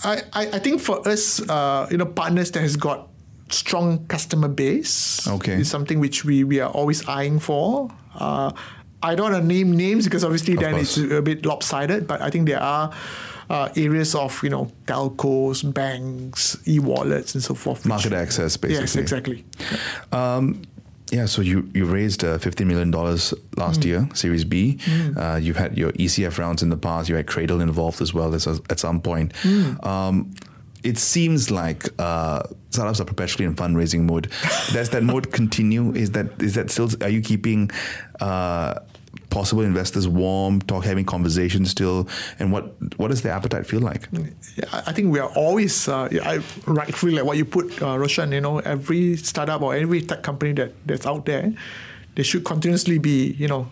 I, 0.04 0.22
I, 0.32 0.46
I 0.52 0.58
think 0.58 0.80
for 0.80 1.06
us, 1.08 1.40
uh, 1.48 1.86
you 1.90 1.96
know, 1.96 2.06
partners 2.06 2.50
that 2.52 2.60
has 2.60 2.76
got 2.76 3.08
strong 3.48 4.06
customer 4.08 4.48
base 4.48 5.26
Okay. 5.28 5.54
is 5.60 5.70
something 5.70 6.00
which 6.00 6.24
we, 6.24 6.44
we 6.44 6.60
are 6.60 6.70
always 6.70 7.06
eyeing 7.08 7.38
for. 7.38 7.90
Uh, 8.14 8.52
I 9.02 9.14
don't 9.14 9.30
want 9.32 9.42
to 9.42 9.46
name 9.46 9.76
names 9.76 10.04
because 10.04 10.24
obviously 10.24 10.54
Of 10.54 10.60
then 10.60 10.74
course. 10.74 10.98
it's 10.98 11.12
a 11.12 11.22
bit 11.22 11.46
lopsided, 11.46 12.06
but 12.06 12.20
I 12.20 12.30
think 12.30 12.48
there 12.48 12.60
are 12.62 12.92
uh, 13.50 13.68
areas 13.76 14.14
of, 14.14 14.42
you 14.42 14.50
know, 14.50 14.70
telcos, 14.86 15.62
banks, 15.72 16.56
e-wallets 16.66 17.34
and 17.34 17.42
so 17.42 17.54
forth. 17.54 17.78
which- 17.84 17.88
Market 17.88 18.12
access, 18.12 18.56
basically. 18.56 18.82
Yes, 18.82 18.96
exactly. 18.96 19.44
Um, 20.12 20.62
yeah, 21.12 21.26
so 21.26 21.40
you, 21.40 21.70
you 21.72 21.84
raised 21.84 22.24
uh, 22.24 22.36
$15 22.38 22.66
million 22.66 22.90
last 23.56 23.84
year, 23.84 24.08
Series 24.12 24.44
B. 24.44 24.78
Uh, 25.16 25.36
you've 25.40 25.56
had 25.56 25.78
your 25.78 25.92
ECF 25.92 26.36
rounds 26.38 26.62
in 26.64 26.68
the 26.70 26.76
past. 26.76 27.08
You 27.08 27.14
had 27.14 27.28
Cradle 27.28 27.60
involved 27.60 28.00
as 28.02 28.12
well 28.12 28.34
as, 28.34 28.46
at 28.48 28.80
some 28.80 29.00
point. 29.00 29.32
Um, 29.86 30.34
it 30.82 30.98
seems 30.98 31.50
like 31.50 31.88
uh, 32.00 32.42
startups 32.70 33.00
are 33.00 33.04
perpetually 33.04 33.44
in 33.44 33.54
fundraising 33.54 34.02
mode. 34.02 34.30
Does 34.72 34.90
that 34.90 35.02
mode 35.04 35.30
continue? 35.40 35.92
Is 35.94 36.10
that 36.12 36.40
is 36.40 36.54
that 36.54 36.70
still? 36.70 36.88
Are 37.02 37.08
you 37.08 37.22
keeping 37.22 37.70
uh, 38.20 38.80
possible 39.30 39.62
investors 39.62 40.08
warm, 40.08 40.60
talk, 40.62 40.84
having 40.84 41.04
conversations 41.04 41.70
still? 41.70 42.08
And 42.38 42.52
what 42.52 42.74
what 42.98 43.08
does 43.08 43.22
the 43.22 43.30
appetite 43.30 43.66
feel 43.66 43.80
like? 43.80 44.08
Yeah, 44.12 44.64
I 44.72 44.92
think 44.92 45.12
we 45.12 45.18
are 45.18 45.30
always 45.30 45.88
uh, 45.88 46.08
I, 46.24 46.42
rightfully 46.66 47.14
like 47.14 47.24
what 47.24 47.36
you 47.36 47.44
put, 47.44 47.82
uh, 47.82 47.98
Roshan. 47.98 48.32
You 48.32 48.40
know, 48.40 48.58
every 48.60 49.16
startup 49.16 49.62
or 49.62 49.74
every 49.74 50.02
tech 50.02 50.22
company 50.22 50.52
that, 50.54 50.72
that's 50.86 51.06
out 51.06 51.26
there, 51.26 51.52
they 52.14 52.22
should 52.22 52.44
continuously 52.44 52.98
be, 52.98 53.32
you 53.38 53.48
know, 53.48 53.70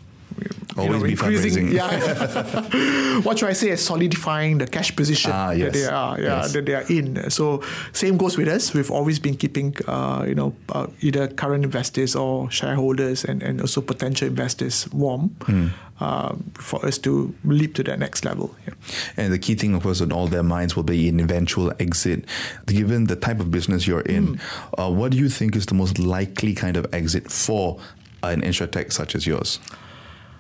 Always 0.76 0.92
know, 0.98 1.02
be 1.04 1.12
increasing. 1.12 1.68
fundraising. 1.68 1.72
Yeah, 1.72 3.20
what 3.22 3.38
should 3.38 3.48
I 3.48 3.52
say? 3.52 3.76
Solidifying 3.76 4.58
the 4.58 4.66
cash 4.66 4.94
position 4.96 5.30
Ah, 5.32 5.48
that 5.50 5.58
yes. 5.58 5.72
they 5.72 5.86
are, 5.86 6.20
yeah, 6.20 6.26
Yes. 6.42 6.52
that 6.52 6.66
they 6.66 6.74
are 6.74 6.84
in. 6.88 7.30
So 7.30 7.62
same 7.92 8.16
goes 8.16 8.36
with 8.36 8.48
us. 8.48 8.74
We've 8.74 8.90
always 8.90 9.18
been 9.20 9.36
keeping, 9.36 9.76
uh, 9.86 10.24
you 10.26 10.34
know, 10.34 10.54
uh, 10.70 10.88
either 11.00 11.28
current 11.28 11.64
investors 11.64 12.16
or 12.16 12.50
shareholders 12.50 13.24
and, 13.24 13.40
and 13.42 13.60
also 13.60 13.80
potential 13.80 14.26
investors 14.26 14.88
warm 14.92 15.28
Hmm. 15.46 15.68
uh, 16.00 16.34
for 16.54 16.84
us 16.84 16.98
to 16.98 17.32
leap 17.44 17.74
to 17.76 17.84
that 17.84 18.00
next 18.00 18.24
level. 18.24 18.54
Yeah. 18.66 18.74
And 19.16 19.32
the 19.32 19.38
key 19.38 19.54
thing, 19.54 19.74
of 19.74 19.82
course, 19.84 20.00
on 20.00 20.10
all 20.10 20.26
their 20.26 20.42
minds 20.42 20.74
will 20.74 20.82
be 20.82 21.08
an 21.08 21.20
eventual 21.20 21.72
exit. 21.78 22.24
Given 22.66 23.04
the 23.04 23.16
type 23.16 23.38
of 23.38 23.52
business 23.52 23.86
you're 23.86 24.00
in, 24.00 24.40
uh, 24.76 24.90
what 24.90 25.12
do 25.12 25.18
you 25.18 25.28
think 25.28 25.54
is 25.54 25.66
the 25.66 25.74
most 25.74 26.00
likely 26.00 26.52
kind 26.54 26.76
of 26.76 26.86
exit 26.92 27.30
for 27.30 27.78
an 28.24 28.42
insurtech 28.42 28.92
such 28.92 29.14
as 29.14 29.24
yours? 29.24 29.60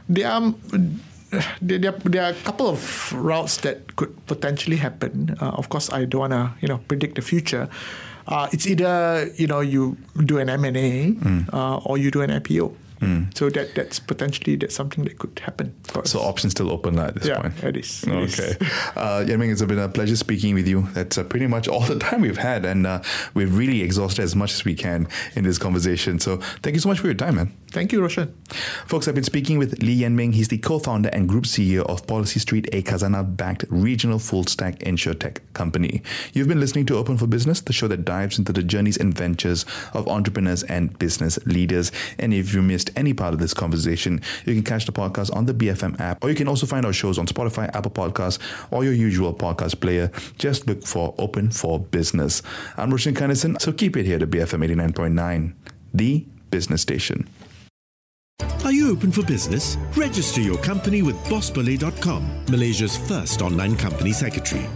There 0.08 0.30
are, 0.30 0.54
there, 1.62 1.78
there, 1.78 1.92
there 1.92 2.24
are 2.24 2.30
a 2.30 2.34
couple 2.44 2.68
of 2.68 3.12
routes 3.12 3.56
that 3.58 3.96
could 3.96 4.14
potentially 4.26 4.76
happen. 4.76 5.36
Uh, 5.40 5.50
of 5.50 5.68
course, 5.68 5.90
I 5.90 6.04
don't 6.04 6.20
want 6.20 6.32
to 6.32 6.50
you 6.60 6.68
know 6.68 6.78
predict 6.88 7.14
the 7.16 7.22
future. 7.22 7.68
Uh, 8.26 8.48
it's 8.52 8.66
either 8.66 9.30
you 9.36 9.46
know 9.46 9.60
you 9.60 9.96
do 10.24 10.38
an 10.38 10.48
M 10.48 10.64
and 10.64 10.76
A 10.76 11.14
uh, 11.52 11.76
or 11.84 11.98
you 11.98 12.10
do 12.10 12.20
an 12.22 12.30
IPO. 12.30 12.74
So 13.34 13.50
that 13.50 13.74
that's 13.74 13.98
potentially 14.00 14.56
that's 14.56 14.74
something 14.74 15.04
that 15.04 15.18
could 15.18 15.38
happen. 15.44 15.74
So 16.04 16.20
options 16.20 16.52
still 16.52 16.70
open 16.70 16.98
at 16.98 17.14
this 17.14 17.26
Yeah, 17.26 17.38
point. 17.42 17.62
it 17.62 17.76
is, 17.76 18.02
it 18.04 18.14
is. 18.14 18.40
okay. 18.40 18.56
Uh, 18.96 19.22
Yen 19.28 19.38
Ming, 19.40 19.50
it's 19.50 19.60
been 19.62 19.78
a 19.78 19.90
pleasure 19.90 20.16
speaking 20.16 20.54
with 20.54 20.66
you. 20.66 20.88
That's 20.94 21.18
uh, 21.18 21.24
pretty 21.24 21.46
much 21.46 21.68
all 21.68 21.80
the 21.82 21.98
time 22.06 22.22
we've 22.22 22.38
had, 22.38 22.64
and 22.64 22.86
uh, 22.86 23.02
we've 23.34 23.54
really 23.58 23.82
exhausted 23.82 24.22
as 24.22 24.34
much 24.34 24.54
as 24.54 24.64
we 24.64 24.74
can 24.74 25.06
in 25.36 25.44
this 25.44 25.58
conversation. 25.58 26.18
So 26.18 26.38
thank 26.62 26.76
you 26.76 26.80
so 26.80 26.88
much 26.88 26.98
for 26.98 27.06
your 27.08 27.14
time, 27.14 27.34
man. 27.34 27.52
Thank 27.74 27.90
you, 27.90 28.00
Roshan. 28.00 28.32
Folks, 28.86 29.08
I've 29.08 29.16
been 29.16 29.24
speaking 29.24 29.58
with 29.58 29.82
Lee 29.82 29.94
Yen 29.94 30.14
Ming. 30.14 30.32
He's 30.32 30.46
the 30.46 30.58
co-founder 30.58 31.08
and 31.08 31.28
group 31.28 31.42
CEO 31.42 31.84
of 31.86 32.06
PolicyStreet, 32.06 32.68
a 32.72 32.82
Khazanah-backed 32.82 33.64
regional 33.68 34.20
full-stack 34.20 34.78
insurtech 34.78 35.38
company. 35.54 36.00
You've 36.32 36.46
been 36.46 36.60
listening 36.60 36.86
to 36.86 36.96
Open 36.96 37.18
for 37.18 37.26
Business, 37.26 37.60
the 37.60 37.72
show 37.72 37.88
that 37.88 38.04
dives 38.04 38.38
into 38.38 38.52
the 38.52 38.62
journeys 38.62 38.96
and 38.96 39.12
ventures 39.12 39.66
of 39.92 40.06
entrepreneurs 40.06 40.62
and 40.62 40.96
business 41.00 41.36
leaders. 41.46 41.90
And 42.20 42.32
if 42.32 42.54
you 42.54 42.62
missed 42.62 42.90
any 42.94 43.12
part 43.12 43.34
of 43.34 43.40
this 43.40 43.52
conversation, 43.52 44.22
you 44.44 44.54
can 44.54 44.62
catch 44.62 44.86
the 44.86 44.92
podcast 44.92 45.34
on 45.34 45.46
the 45.46 45.52
BFM 45.52 45.98
app, 45.98 46.22
or 46.22 46.30
you 46.30 46.36
can 46.36 46.46
also 46.46 46.66
find 46.66 46.86
our 46.86 46.92
shows 46.92 47.18
on 47.18 47.26
Spotify, 47.26 47.74
Apple 47.74 47.90
Podcasts, 47.90 48.38
or 48.70 48.84
your 48.84 48.92
usual 48.92 49.34
podcast 49.34 49.80
player. 49.80 50.12
Just 50.38 50.68
look 50.68 50.86
for 50.86 51.12
Open 51.18 51.50
for 51.50 51.80
Business. 51.80 52.40
I'm 52.76 52.92
Roshan 52.92 53.14
Kanesan, 53.14 53.60
so 53.60 53.72
keep 53.72 53.96
it 53.96 54.06
here 54.06 54.20
to 54.20 54.28
BFM 54.28 54.64
89.9, 54.64 55.54
the 55.92 56.24
business 56.52 56.80
station. 56.80 57.28
Are 58.64 58.72
you 58.72 58.90
open 58.90 59.12
for 59.12 59.22
business? 59.22 59.76
Register 59.96 60.40
your 60.40 60.58
company 60.58 61.02
with 61.02 61.16
BossBully.com, 61.26 62.46
Malaysia's 62.50 62.96
first 62.96 63.42
online 63.42 63.76
company 63.76 64.12
secretary. 64.12 64.66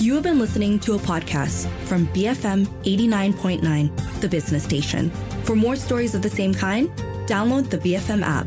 You 0.00 0.14
have 0.14 0.22
been 0.22 0.38
listening 0.38 0.78
to 0.80 0.94
a 0.94 0.98
podcast 0.98 1.68
from 1.86 2.06
BFM 2.08 2.66
89.9, 2.84 4.20
the 4.20 4.28
business 4.28 4.62
station. 4.64 5.10
For 5.44 5.56
more 5.56 5.76
stories 5.76 6.14
of 6.14 6.22
the 6.22 6.30
same 6.30 6.54
kind, 6.54 6.88
download 7.26 7.68
the 7.68 7.78
BFM 7.78 8.22
app. 8.22 8.46